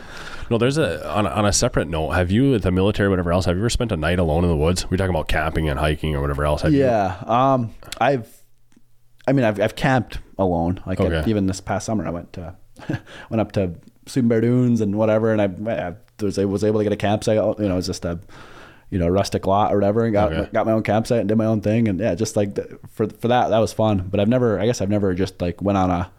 [0.51, 2.11] No, there's a on, a on a separate note.
[2.11, 4.57] Have you, the military, whatever else, have you ever spent a night alone in the
[4.57, 4.91] woods?
[4.91, 6.61] We're talking about camping and hiking or whatever else.
[6.61, 7.17] Have you- Yeah.
[7.27, 8.29] Um, I've,
[9.27, 10.83] I mean, I've, I've camped alone.
[10.85, 11.31] Like I- Okay.
[11.31, 12.55] even this past summer, I went to,
[13.31, 13.75] went up to
[14.07, 17.37] Sleeping Dunes and whatever, and I, I was, I was able to get a campsite.
[17.37, 18.19] You know, it was just a,
[18.93, 20.51] you know, rustic lot or whatever, and got Okay.
[20.53, 22.55] got my own campsite and did my own thing, and yeah, just like
[22.91, 24.07] for for that, that was fun.
[24.11, 26.11] But I've never, I guess, I've never just like went on a,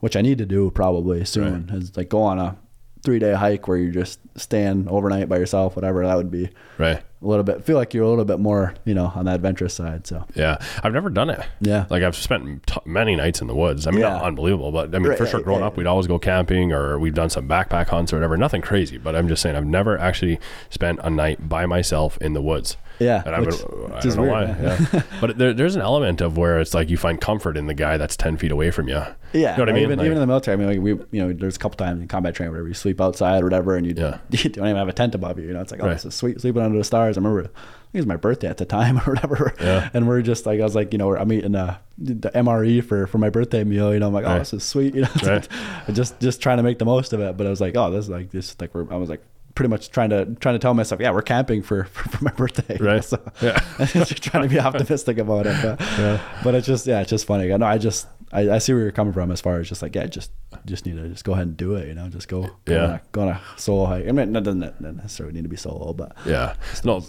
[0.00, 2.56] which I need to do probably soon, is like go on a
[3.02, 6.06] three day hike where you're just staying overnight by yourself, whatever.
[6.06, 7.02] That would be Right.
[7.22, 9.74] A little bit feel like you're a little bit more you know on the adventurous
[9.74, 10.56] side so Yeah.
[10.82, 11.40] I've never done it.
[11.60, 11.84] Yeah.
[11.90, 13.86] Like I've spent t- many nights in the woods.
[13.86, 14.20] I mean, Yeah.
[14.22, 15.66] unbelievable, but I mean, for Right, sure, growing right.
[15.66, 18.36] up, we'd always go camping or we've done some backpack hunts or whatever.
[18.38, 20.40] Nothing crazy, but I'm just saying, I've never actually
[20.70, 22.76] spent a night by myself in the woods.
[23.00, 24.56] Yeah, And I, would, I don't know weird, why.
[24.92, 25.02] yeah.
[25.20, 27.96] But there, there's an element of where it's like you find comfort in the guy
[27.96, 28.94] that's 10 feet away from you.
[28.94, 29.82] yeah You know what I mean?
[29.84, 31.76] even, Like- even in the military i mean like we you know there's a couple
[31.78, 34.18] times in combat training where you sleep outside or whatever and you, Yeah.
[34.30, 35.94] you don't even have a tent above you you know it's like oh Right.
[35.94, 37.54] this is sweet sleeping under the stars i remember think
[37.94, 39.52] it was my birthday at the time or whatever.
[39.60, 39.90] Yeah.
[39.92, 43.08] And we're just like, I was like, you know, I'm eating uh, the MRE for,
[43.08, 43.92] for my birthday meal.
[43.92, 44.38] You know, I'm like, oh, Right.
[44.38, 44.94] this is sweet.
[44.94, 45.48] You know, Right.
[45.92, 47.36] just just trying to make the most of it.
[47.36, 49.24] But I was like, oh, this is like this like we're, I was like
[49.60, 52.30] pretty much trying to trying to tell myself, yeah, we're camping for for, for my
[52.32, 52.78] birthday.
[52.78, 53.04] you know, Right.
[53.04, 53.62] So Yeah.
[53.84, 55.54] just trying to be optimistic about it.
[55.62, 56.18] But, Yeah.
[56.42, 57.52] but it's just yeah, it's just funny.
[57.52, 59.82] I know I just I, I see where you're coming from as far as just
[59.82, 60.30] like yeah, just
[60.64, 61.88] just need to just go ahead and do it.
[61.88, 62.84] You know, just go go Yeah.
[62.84, 64.08] on a, go on a solo hike.
[64.08, 66.54] I mean, it doesn't necessarily need to be solo, but Yeah.
[66.84, 67.04] No,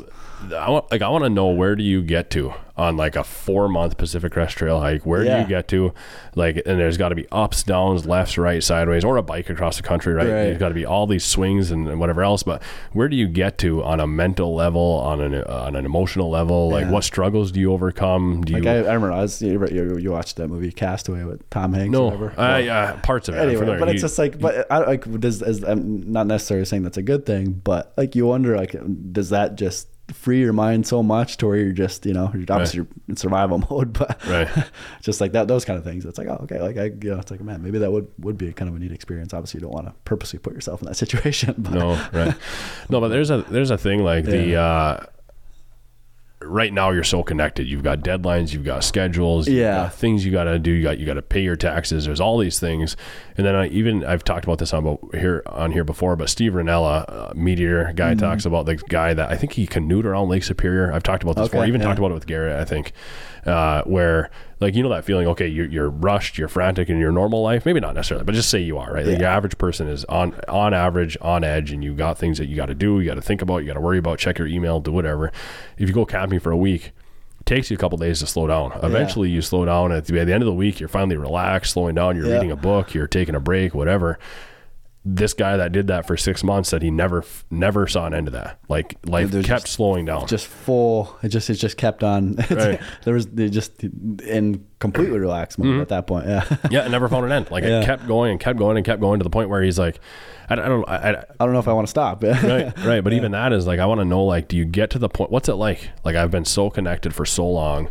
[0.54, 3.24] I want like I want to know where do you get to on like a
[3.24, 5.06] four month Pacific Crest Trail hike?
[5.06, 5.94] Where do you get to?
[6.36, 9.78] Like, and there's got to be ups, downs, lefts, right, sideways, or a bike across
[9.78, 10.24] the country, right?
[10.24, 10.32] Right.
[10.32, 12.44] There's got to be all these swings and, and whatever else.
[12.44, 16.30] But where do you get to on a mental level, on an on an emotional
[16.30, 16.70] level?
[16.70, 18.42] Like, what struggles do you overcome?
[18.44, 18.68] Do you?
[18.68, 21.74] I, I remember I was you, you, you watched that movie Cast Away with Tom
[21.74, 21.92] Hanks.
[21.92, 22.40] no, whatever.
[22.40, 23.40] uh, yeah, parts of it.
[23.40, 26.98] Anyway, but it's just like, but I like does is, I'm not necessarily saying that's
[26.98, 28.76] a good thing, but like you wonder, like,
[29.12, 32.46] does that just free your mind so much to where you're just, you know, you're
[32.50, 34.48] obviously you're in survival mode, but Right.
[35.02, 36.06] just like that, those kind of things.
[36.06, 38.38] It's like, oh, okay, like I, you know, it's like, man, maybe that would would
[38.38, 39.34] be kind of a neat experience.
[39.34, 42.36] Obviously, you don't want to purposely put yourself in that situation, but no right
[42.90, 45.04] no but there's a there's a thing like the uh
[46.44, 47.68] right now you're so connected.
[47.68, 49.84] You've got deadlines you've got schedules Yeah.
[49.84, 50.72] got things you got to do.
[50.72, 52.06] You got you got to pay your taxes.
[52.06, 52.98] There's all these things.
[53.38, 56.30] And then I even I've talked about this on about here on here before but
[56.30, 58.20] Steve Rinella uh, MeatEater guy Mm-hmm.
[58.20, 60.92] talks about the guy that I think he canoed around Lake Superior.
[60.92, 61.88] I've talked about this Okay, before I even yeah.
[61.88, 62.92] talked about it with Garrett I think
[63.46, 67.12] uh, where like you know that feeling okay you're, you're rushed you're frantic in your
[67.12, 67.66] normal life?
[67.66, 69.06] Maybe not necessarily but just say you are right?
[69.06, 72.46] Like your average person is on on average on edge and you got things that
[72.48, 74.38] you got to do you got to think about you got to worry about check
[74.38, 75.32] your email do whatever.
[75.78, 76.92] If you go camping for a week
[77.40, 78.72] it takes you a couple days to slow down.
[78.84, 81.74] Eventually you slow down at the, at the end of the week you're finally relaxed
[81.74, 82.34] slowing down you're Yeah.
[82.36, 84.20] reading a book you're taking a break whatever
[85.04, 88.28] this guy that did that for six months said he never never saw an end
[88.28, 91.18] to that like life there's kept slowing down just full.
[91.24, 92.36] It just it just kept on.
[92.52, 92.80] Right.
[93.04, 95.82] there was they just in completely relaxed mode mm-hmm.
[95.82, 96.28] at that point.
[96.28, 96.58] Yeah.
[96.70, 97.82] yeah it never found an end like Yeah.
[97.82, 100.00] it kept going and kept going and kept going to the point where he's like
[100.50, 101.10] i, don't- I don't I, I,
[101.40, 102.22] I don't know if I want to stop.
[102.22, 104.92] right right but even that is like i want to know like do you get
[104.92, 107.90] to the point what's it like like i've been so connected for so long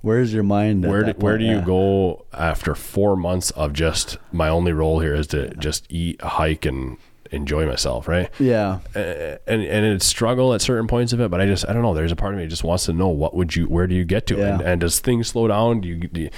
[0.00, 0.86] Where's your mind?
[0.86, 1.64] where do, where do you Yeah.
[1.64, 6.64] go after four months of just my only role here is to just eat hike
[6.64, 6.96] and
[7.30, 8.78] enjoy myself right Yeah.
[8.96, 11.82] Uh, and and it's struggle at certain points of it but i just i don't
[11.82, 13.86] know there's a part of me that just wants to know what would you where
[13.86, 14.54] do you get to Yeah.
[14.54, 16.30] and, and does things slow down do you, do you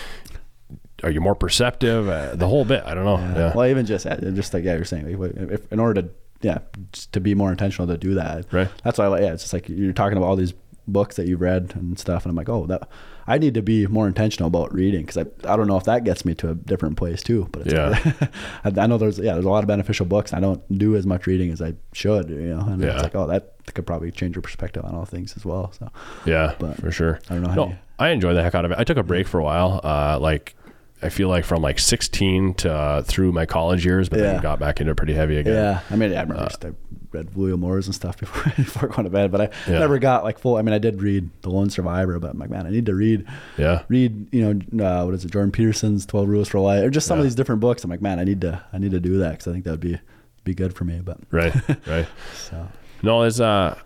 [1.05, 4.05] are you more perceptive uh, the whole bit i don't know yeah, Well, even just
[4.35, 6.09] just like yeah, you're saying, like, if, in order to
[6.43, 6.59] yeah,
[7.12, 8.51] to be more intentional to do that.
[8.51, 8.69] Right.
[8.82, 10.55] That's why, I like- yeah, it's just like you're talking about all these
[10.89, 12.89] books that you've read and stuff, and I'm like, oh, that
[13.35, 16.05] I need to be more intentional about reading because I, I don't know if that
[16.05, 17.48] gets me to a different place too.
[17.52, 18.28] But it's Yeah.
[18.65, 20.32] I, I know there's yeah, there's a lot of beneficial books.
[20.32, 22.94] I don't do as much reading as I should, you know, and Yeah.
[22.94, 25.73] it's like, oh, that could probably change your perspective on all things as well.
[25.78, 25.90] So
[26.27, 28.65] yeah But for sure I don't know how no you- i enjoy the heck out
[28.65, 30.55] of it i took a break for a while uh like
[31.02, 34.43] I feel like from like 16 to uh, through my college years, but then Yeah.
[34.43, 35.55] got back into pretty heavy again.
[35.55, 36.72] Yeah, I mean, I remember just I
[37.12, 39.78] read William Morris and stuff before before going to bed, but I Yeah.
[39.78, 40.56] never got like full.
[40.56, 42.94] I mean, I did read The Lone Survivor, but I'm like, man, I need to
[42.94, 43.24] read
[43.56, 43.82] Yeah.
[43.89, 47.06] read you know uh, what is it, Jordan Peterson's Twelve Rules for Life, or just
[47.06, 47.82] some of these different books.
[47.82, 49.70] I'm like, man, I need to I need to do that because I think that
[49.72, 49.98] would be
[50.44, 51.01] be good for me.
[51.05, 51.55] But Right.
[51.86, 52.06] Right.
[52.35, 52.68] so
[53.02, 53.77] No, it's uh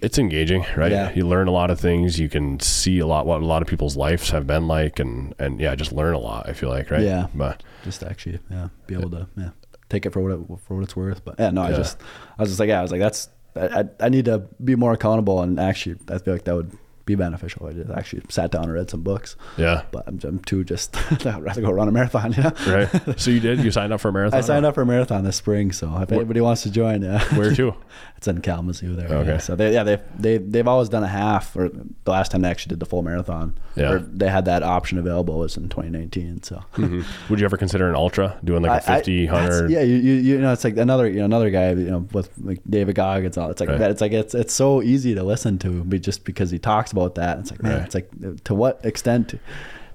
[0.00, 0.92] it's engaging, right?
[0.92, 1.12] Yeah.
[1.14, 2.18] You learn a lot of things.
[2.18, 5.34] You can see a lot what a lot of people's lives have been like, and
[5.38, 6.48] and yeah, just learn a lot.
[6.48, 7.02] I feel like, right?
[7.02, 7.26] Yeah.
[7.34, 9.50] But just actually yeah be able to yeah
[9.88, 11.24] take it for what it, for what it's worth.
[11.24, 11.98] But yeah, no, I just
[12.38, 14.76] I was just like yeah, I was like that's I, I I need to be
[14.76, 17.66] more accountable and actually I feel like that would be beneficial.
[17.66, 19.36] I just actually sat down and read some books.
[19.56, 20.94] yeah, but I'm, I'm too just
[21.26, 22.32] I'd rather go run a marathon.
[22.32, 22.88] You know, right.
[23.20, 23.60] so you did?
[23.64, 24.36] You signed up for a marathon?
[24.38, 27.22] I signed up for a marathon this spring, so if anybody wants to join, yeah,
[27.36, 27.74] Where to?
[28.16, 29.08] it's in Kalamazoo there.
[29.08, 29.30] Okay.
[29.30, 29.38] yeah.
[29.38, 32.50] So they, yeah, they they they've always done a half, or the last time they
[32.50, 33.56] actually did the full marathon.
[33.76, 33.92] Yeah.
[33.92, 36.42] Or they had that option available was in 2019.
[36.42, 36.62] So.
[36.74, 37.04] Mhm.
[37.30, 39.70] Would you ever consider an ultra doing like a I- I- 50, that's- 100?
[39.70, 42.30] Yeah, you, you you know it's like another you know another guy you know with
[42.42, 43.36] like David Goggins.
[43.38, 43.78] All it's like Right.
[43.78, 43.90] that.
[43.92, 47.14] It's like it's it's so easy to listen to, but just because he talks about
[47.16, 47.84] that, it's like man, Right.
[47.86, 49.34] it's like to what extent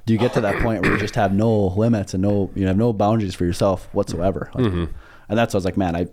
[0.05, 2.67] do you get to that point where you just have no limits and no you
[2.67, 4.49] have no boundaries for yourself whatsoever?
[4.55, 4.85] Like, Mm-hmm.
[5.29, 6.07] And that's what I was like, man, I,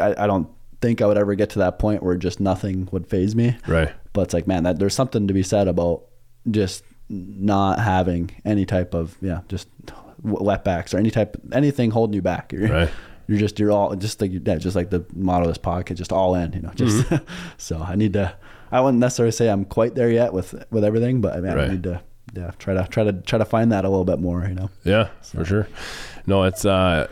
[0.00, 0.48] I I don't
[0.80, 3.56] think I would ever get to that point where just nothing would phase me.
[3.68, 3.90] Right.
[4.12, 6.02] But it's like, man, that there's something to be said about
[6.50, 9.68] just not having any type of yeah, just
[10.24, 12.52] wetbacks or any type anything holding you back.
[12.52, 12.90] You're, Right.
[13.28, 16.12] You're just you're all just like yeah, just like the motto of this podcast, just
[16.12, 16.52] all in.
[16.52, 17.24] You know, just Mm-hmm.
[17.58, 18.34] so I need to.
[18.72, 21.68] I wouldn't necessarily say I'm quite there yet with with everything, but I mean, Right.
[21.68, 22.02] I need to
[22.34, 24.44] yeah try to try to try to find that a little bit more.
[24.48, 24.70] You know.
[24.84, 25.68] Yeah, for sure.
[26.26, 27.06] No, it's uh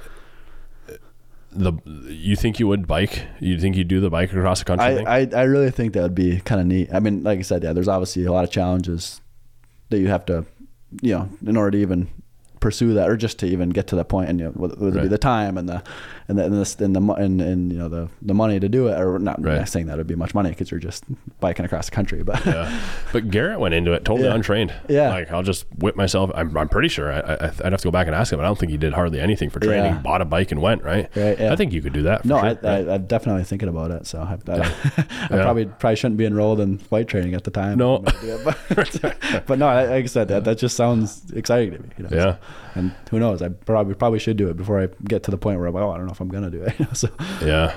[1.52, 1.72] the
[2.08, 3.26] you think you would bike?
[3.40, 5.06] You think you'd do the bike across the country I, thing?
[5.06, 6.88] I, I really think that would be kind of neat.
[6.92, 9.20] I mean, like I said, yeah, there's obviously a lot of challenges
[9.90, 10.46] that you have to,
[11.02, 12.08] you know, in order to even
[12.60, 15.02] pursue that or just to even get to that point and you know whether it
[15.02, 15.82] be the time and the
[16.30, 18.88] and the and the and, the, and, and you know the the money to do
[18.88, 19.58] it or not, Right.
[19.58, 21.04] not saying that it would be much money because you're just
[21.40, 22.80] biking across the country but yeah.
[23.12, 24.34] But Garrett went into it totally Yeah.
[24.34, 24.72] untrained.
[24.88, 25.10] Yeah.
[25.10, 26.30] Like I'll just whip myself.
[26.34, 27.12] I'm, I'm pretty sure.
[27.12, 28.78] I, I, I'd have to go back and ask him, but I don't think he
[28.78, 29.92] did hardly anything for training.
[29.94, 29.98] Yeah.
[30.00, 31.08] Bought a bike and went, right?
[31.16, 31.40] Right.
[31.40, 32.22] I think you could do that.
[32.22, 34.60] For no sure, I, I'm definitely thinking about it so I, I,
[35.24, 37.96] I probably probably shouldn't be enrolled in flight training at the time No.
[37.96, 41.72] I'm gonna do it, but, but no like I said that that just sounds exciting
[41.72, 42.36] to me you know Yeah.
[42.74, 45.58] and who knows I probably probably should do it before I get to the point
[45.58, 47.08] where I'm like oh I don't know if I'm gonna do it so
[47.42, 47.74] yeah.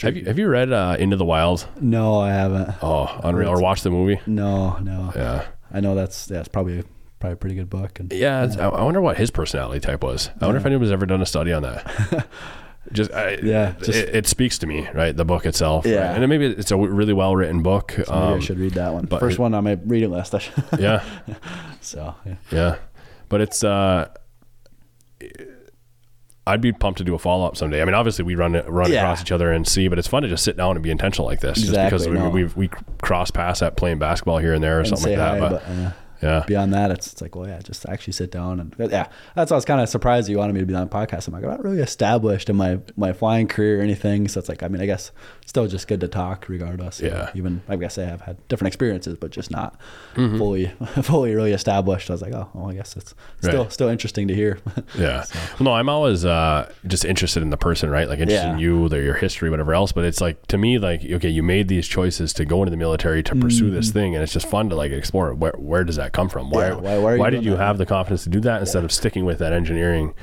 [0.00, 1.66] Have you have you read uh, Into the Wild?
[1.80, 3.48] no I haven't Oh, unreal.
[3.50, 4.20] Or watched the movie?
[4.26, 5.12] No, no.
[5.14, 5.44] Yeah.
[5.72, 6.82] I know that's yeah, it's probably
[7.20, 7.98] probably a pretty good book.
[8.00, 10.30] And Yeah, it's, I I wonder what his personality type was.
[10.40, 12.26] I wonder if anyone's ever done a study on that.
[12.92, 15.16] just I, Yeah, just- it, it speaks to me, right?
[15.16, 15.94] The book itself, right?
[15.94, 16.12] Yeah.
[16.14, 17.94] and maybe it's a really well written book.
[17.98, 19.06] maybe I Um, should read that one.
[19.08, 20.34] First it- one on my reading list.
[20.34, 20.40] I
[20.78, 21.04] yeah,
[21.80, 22.34] so yeah.
[22.50, 22.76] yeah,
[23.28, 23.62] but it's.
[23.64, 24.08] uh
[26.46, 27.80] I'd be pumped to do a follow up someday.
[27.82, 29.00] I mean, obviously we run run Yeah.
[29.02, 31.26] across each other and see, but it's fun to just sit down and be intentional
[31.26, 32.30] like this, Exactly, just because no.
[32.30, 32.68] we, we we
[33.00, 35.40] cross paths at playing basketball here and there or And something like that.
[35.40, 35.90] hi, but, but, uh,
[36.22, 39.08] yeah, beyond that, it's, it's like, well, yeah, just actually sit down and yeah.
[39.34, 41.26] That's why I was kind of surprised you wanted me to be on the podcast.
[41.28, 44.28] I'm like, I'm not really established in my my flying career or anything.
[44.28, 45.10] So it's like, I mean, I guess
[45.46, 47.00] still just good to talk regardless.
[47.00, 47.30] Yeah.
[47.34, 49.78] even I guess I have had different experiences, but just not
[50.14, 50.38] Mm-hmm.
[50.38, 50.66] fully
[51.02, 52.10] fully really established.
[52.10, 53.72] I was like, oh, well, I guess it's still Right.
[53.72, 54.58] still interesting to hear.
[54.98, 55.24] Yeah.
[55.58, 58.08] Well, no, I'm always uh, just interested in the person, right?
[58.08, 59.90] Like interested in you, their your history, whatever else.
[59.92, 62.76] But it's like to me, like okay, you made these choices to go into the
[62.76, 65.96] military to pursue this thing, and it's just fun to like explore where where does
[65.96, 66.50] that come from?
[66.50, 66.68] Why.
[66.68, 67.58] Yeah, why- why are you did you that?
[67.64, 70.14] have the confidence to do that instead of sticking with that engineering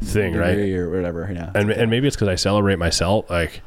[0.00, 0.56] thing, right?
[0.58, 1.30] Or whatever.
[1.32, 1.50] Yeah.
[1.54, 3.62] And and maybe it's because I celebrate myself, like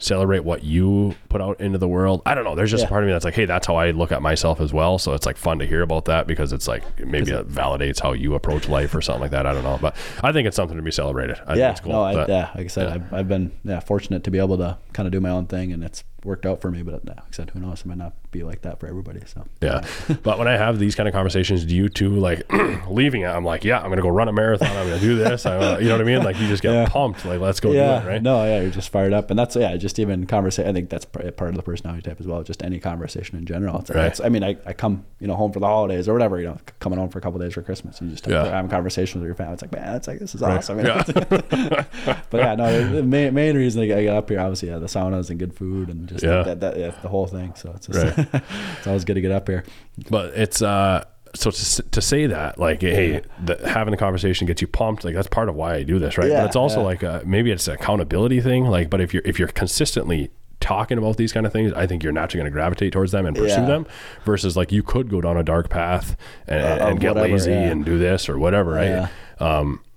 [0.00, 2.22] celebrate what you put out into the world.
[2.24, 2.54] I don't know.
[2.54, 2.88] There's just a Yeah.
[2.88, 4.96] part of me that's like, hey, that's how I look at myself as well.
[4.96, 8.12] So it's like fun to hear about that because it's like maybe it validates how
[8.12, 9.44] you approach life or something like that.
[9.44, 11.38] I don't know, but I think it's something to be celebrated.
[11.48, 11.92] I yeah, think it's cool.
[11.94, 12.94] no, I, But- yeah, like I said, yeah.
[12.94, 15.72] I've, I've been yeah fortunate to be able to kind of do my own thing,
[15.72, 16.82] and it's worked out for me.
[16.82, 17.80] But now, I said, who knows?
[17.80, 19.20] It might not be like that for everybody.
[19.26, 19.84] So Yeah.
[20.22, 22.42] but when I have these kind of conversations, do you too like
[22.88, 23.26] leaving it?
[23.28, 24.68] I'm like, yeah, I'm going to go run a marathon.
[24.76, 25.46] I'm going to do this.
[25.46, 26.22] I, uh, you know what I mean?
[26.22, 26.88] Like you just get Yeah.
[26.88, 27.24] pumped.
[27.24, 28.10] Like, let's go yeah, do it.
[28.12, 28.22] Right.
[28.22, 30.68] no, yeah, you're just fired up, and that's yeah, just even conversation.
[30.70, 32.42] I think that's part of the personality type as well.
[32.42, 33.78] Just any conversation in general.
[33.80, 34.20] It's, Right.
[34.22, 36.38] I mean, I, I come you know home for the holidays or whatever.
[36.38, 38.44] You know, coming home for a couple days for Christmas, you just Yeah.
[38.44, 39.54] have having conversations with your family.
[39.54, 40.58] It's like man, it's like this is Right.
[40.58, 40.78] awesome.
[40.84, 41.02] Yeah.
[42.30, 45.30] but yeah, no, the main, main reason I get up here, obviously, yeah, the saunas
[45.30, 46.42] and good food and just Yeah.
[46.42, 47.54] that, that, yeah, the whole thing.
[47.56, 48.18] So it's just,
[48.78, 49.64] it's always good to get up here.
[50.10, 51.04] But it's uh
[51.34, 55.14] so to, to say that like hey the, having a conversation gets you pumped like
[55.14, 56.86] that's part of why I do this right Yeah, but it's also yeah.
[56.86, 60.30] like uh maybe it's an accountability thing like but if you're if you're consistently
[60.60, 63.26] talking about these kind of things I think you're naturally going to gravitate towards them
[63.26, 63.66] and pursue Yeah.
[63.66, 63.86] them
[64.24, 66.16] versus like you could go down a dark path
[66.48, 69.08] and, Uh, and get whatever, lazy and do this or whatever right Yeah.
[69.38, 69.87] um There you go.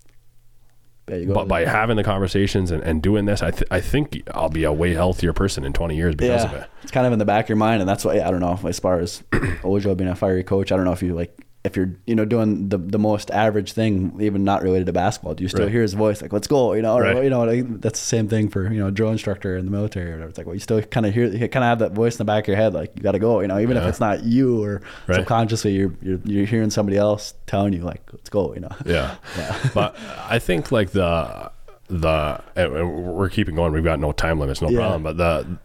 [1.33, 4.63] But by having the conversations and, and doing this I, th- I think I'll be
[4.63, 7.25] a way healthier person in 20 years because of it it's kind of in the
[7.25, 8.59] back of your mind, and that's why I don't know.
[8.67, 9.23] As far as
[9.63, 12.25] Ojo being a fiery coach, I don't know if you like if you're you know
[12.25, 15.35] doing the the most average thing, even not related to basketball.
[15.35, 15.71] Do you still Right.
[15.71, 16.73] hear his voice like "Let's go"?
[16.73, 17.23] You know, or Right.
[17.23, 17.45] you know
[17.77, 20.29] that's the same thing for you know a drill instructor in the military or whatever.
[20.29, 22.25] It's like well, you still kind of hear, kind of have that voice in the
[22.25, 23.41] back of your head, like you got to go.
[23.41, 23.83] You know, even Yeah.
[23.83, 25.17] if it's not you or Right.
[25.17, 28.75] subconsciously you're, you're you're hearing somebody else telling you like "Let's go." You know.
[28.85, 29.15] Yeah.
[29.37, 29.55] Yeah.
[29.75, 29.95] but
[30.27, 31.51] I think like the
[31.89, 33.71] the and we're keeping going.
[33.71, 34.77] We've got no time limits, no Yeah.
[34.79, 35.03] problem.
[35.03, 35.59] But the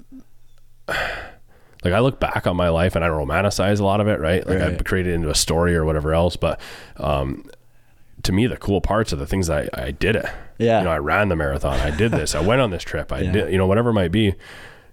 [1.87, 4.47] like I look back on my life and I romanticize a lot of it, right?
[4.47, 4.85] Like I've Right.
[4.85, 6.37] created into a story or whatever else.
[6.37, 6.61] But
[6.97, 7.45] um,
[8.23, 10.27] to me, the cool parts are the things that I, I did it.
[10.59, 10.79] Yeah.
[10.81, 11.79] You know, I ran the marathon.
[11.81, 12.35] I did this.
[12.35, 13.13] I went on this trip.
[13.13, 13.33] I Yeah.
[13.33, 14.35] did, you know, whatever it might be,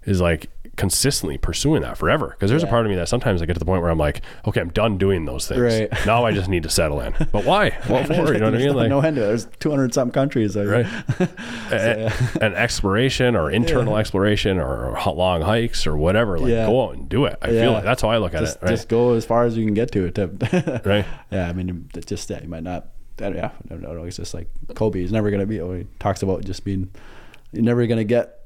[0.06, 2.30] is like consistently pursuing that forever.
[2.30, 3.98] Because there's a part of me that sometimes I get to the point where I'm
[4.00, 5.60] like, okay, I'm done doing those things.
[5.62, 5.90] Right.
[6.08, 7.14] Now I just need to settle in.
[7.32, 7.70] But why?
[7.88, 8.34] What for?
[8.34, 8.68] You know what I mean?
[8.68, 9.28] no- Like, no end to it.
[9.28, 10.56] There's 200 something countries.
[10.56, 11.30] Like, right?
[11.72, 16.40] A- An exploration or internal exploration or long hikes or whatever.
[16.40, 16.66] Like Yeah.
[16.66, 17.38] go out and do it.
[17.42, 18.58] I feel like that's how I look at it.
[18.62, 18.70] Right.
[18.72, 20.16] just go as far as you can get to it.
[20.16, 21.06] To, Right.
[21.32, 22.88] Yeah, I mean, just that you might not.
[23.20, 24.04] I don't, yeah, I don't know.
[24.06, 25.04] It's just like Kobe.
[25.04, 25.62] is never gonna be.
[25.62, 26.90] oh, He talks about just being.
[27.54, 28.40] You're never gonna get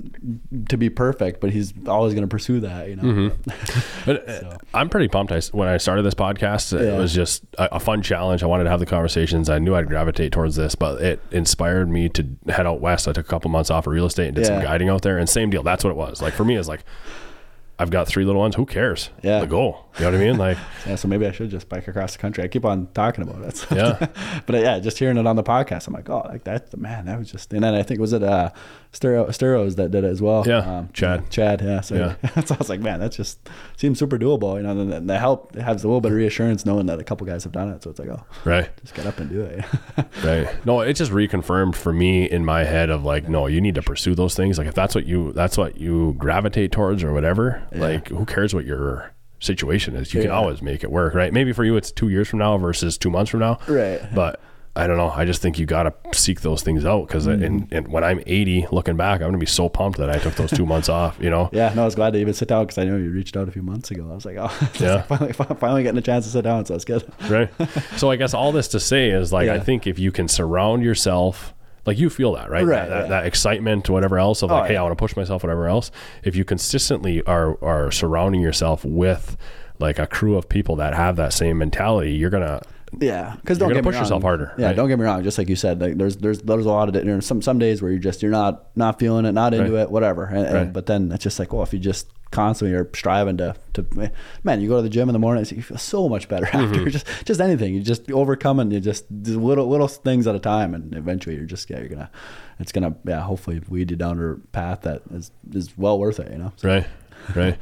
[0.69, 2.89] to be perfect, but he's always gonna pursue that.
[2.89, 3.03] You know.
[3.03, 3.49] Mm-hmm.
[4.05, 4.57] But uh, So.
[4.73, 5.31] I'm pretty pumped.
[5.33, 6.97] I, when I started this podcast, it Yeah.
[6.97, 8.43] was just a, a fun challenge.
[8.43, 9.49] I wanted to have the conversations.
[9.49, 13.07] I knew I'd gravitate towards this, but it inspired me to head out west.
[13.07, 15.17] I took a couple months off of real estate and did some guiding out there.
[15.17, 15.63] And same deal.
[15.63, 16.21] That's what it was.
[16.21, 16.85] Like for me, it's like
[17.79, 18.55] I've got three little ones.
[18.55, 19.09] Who cares?
[19.21, 19.41] Yeah.
[19.41, 19.85] The goal.
[19.99, 20.37] You know what I mean?
[20.37, 20.57] Like,
[20.87, 22.43] Yeah, so maybe I should just bike across the country.
[22.43, 23.57] I keep on talking about it.
[23.57, 24.07] So- Yeah.
[24.47, 26.77] but uh, yeah, just hearing it on the podcast, I'm like, oh, like that, The
[26.77, 27.53] man, that was just.
[27.53, 28.49] And then I think was it uh,
[28.91, 30.43] Stereo Stereos that did it as well.
[30.47, 31.29] Yeah, um, Chad.
[31.29, 31.81] Chad, yeah.
[31.81, 32.41] So, Yeah.
[32.45, 33.39] so I was like, man, that just
[33.75, 34.71] seems super doable, you know.
[34.71, 37.43] And, the help it has a little bit of reassurance knowing that a couple guys
[37.43, 37.83] have done it.
[37.83, 38.69] So it's like, oh, right.
[38.81, 39.65] just get up and do it.
[40.23, 40.47] Right.
[40.65, 43.81] No, it just reconfirmed for me in my head of like, no, you need to
[43.81, 44.57] pursue those things.
[44.57, 48.53] Like if that's what you that's what you gravitate towards or whatever, like who cares
[48.53, 50.13] what your situation is?
[50.13, 51.31] You can always make it work, right?
[51.31, 53.59] Maybe for you it's two years from now versus two months from now.
[53.67, 54.01] Right.
[54.13, 54.41] But
[54.77, 55.09] I don't know.
[55.09, 57.43] I just think you got to seek those things out because Mm-hmm.
[57.43, 60.35] and, and when I'm 80, looking back, I'm gonna be so pumped that I took
[60.35, 61.17] those two months off.
[61.19, 61.49] You know?
[61.51, 63.47] yeah, no, I was glad to even sit down because I know you reached out
[63.49, 64.07] a few months ago.
[64.09, 65.01] I was like, oh, Yeah.
[65.01, 67.03] finally, finally getting a chance to sit down, so that's good.
[67.29, 67.49] right?
[67.97, 70.83] So I guess all this to say is like I think if you can surround
[70.83, 71.53] yourself
[71.85, 72.65] like you feel that, right?
[72.65, 73.07] Right, That, that, yeah.
[73.09, 74.79] that excitement, whatever else of like, Oh, hey, yeah.
[74.81, 75.89] I want to push myself, whatever else.
[76.23, 79.37] If you consistently are are surrounding yourself with
[79.79, 82.61] like a crew of people that have that same mentality, you're gonna
[82.99, 84.75] Yeah, because don't get me push yourself harder, Yeah, right?
[84.75, 85.21] don't get me wrong.
[85.23, 87.81] Just like you said, like there's there's there's a lot of there's some some days
[87.81, 89.81] where you're just you're not not feeling it, not into Right.
[89.83, 90.23] it, whatever.
[90.25, 93.55] And, and- but then it's just like, well, if you just constantly are striving to
[93.73, 93.85] to
[94.43, 96.73] man, you go to the gym in the morning, you feel so much better Mm-hmm.
[96.75, 97.73] after just just anything.
[97.73, 101.35] You just overcome and you just do little little things at a time, and eventually
[101.35, 102.09] you're just yeah you're gonna
[102.59, 106.31] it's gonna yeah hopefully lead you down a path that is is well worth it.
[106.31, 106.53] You know.
[106.55, 106.87] So, right,
[107.35, 107.57] right,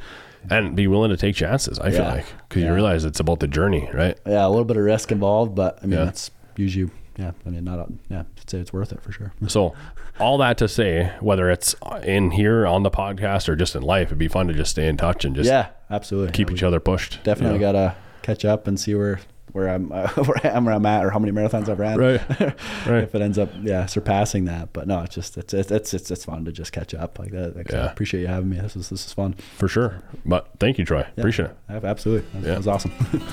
[0.50, 1.78] and be willing to take chances.
[1.78, 4.18] I feel like because you realize it's about the journey, right?
[4.26, 6.04] yeah, a little bit of risk involved, but I mean Yeah.
[6.06, 7.32] that's usually yeah.
[7.46, 8.20] I mean not a, yeah.
[8.20, 9.32] I'd say it's worth it for sure.
[9.48, 9.74] So,
[10.18, 14.08] all that to say, whether it's in here on the podcast or just in life,
[14.08, 16.32] it'd be fun to just stay in touch and just yeah, absolutely.
[16.32, 17.22] keep Yeah, each other pushed.
[17.22, 17.72] definitely you know?
[17.72, 19.20] gotta catch up and see where
[19.56, 21.98] where I'm uh, where I am where I'm at or how many marathons I've ran.
[21.98, 22.20] Right.
[22.86, 23.02] Right.
[23.02, 26.10] if it ends up yeah surpassing that, but no, it's just it's it's it's it's,
[26.10, 27.56] it's fun to just catch up like that.
[27.56, 27.90] Like, so I Yeah.
[27.90, 28.58] appreciate you having me.
[28.58, 29.32] This is this is fun.
[29.56, 30.02] for sure.
[30.24, 31.00] But thank you, Troy.
[31.00, 31.06] Yeah.
[31.18, 31.84] Appreciate it.
[31.84, 32.50] Absolutely, that, Yeah.
[32.52, 32.92] that was awesome.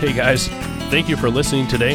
[0.00, 0.48] Hey guys,
[0.90, 1.92] thank you for listening today.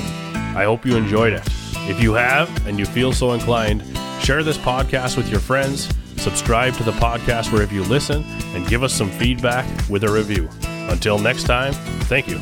[0.56, 1.44] I hope you enjoyed it.
[1.88, 3.84] If you have and you feel so inclined,
[4.24, 5.88] share this podcast with your friends,
[6.20, 8.24] subscribe to the podcast wherever you listen,
[8.54, 10.50] and give us some feedback with a review.
[10.90, 11.74] Until next time,
[12.04, 12.40] thank you.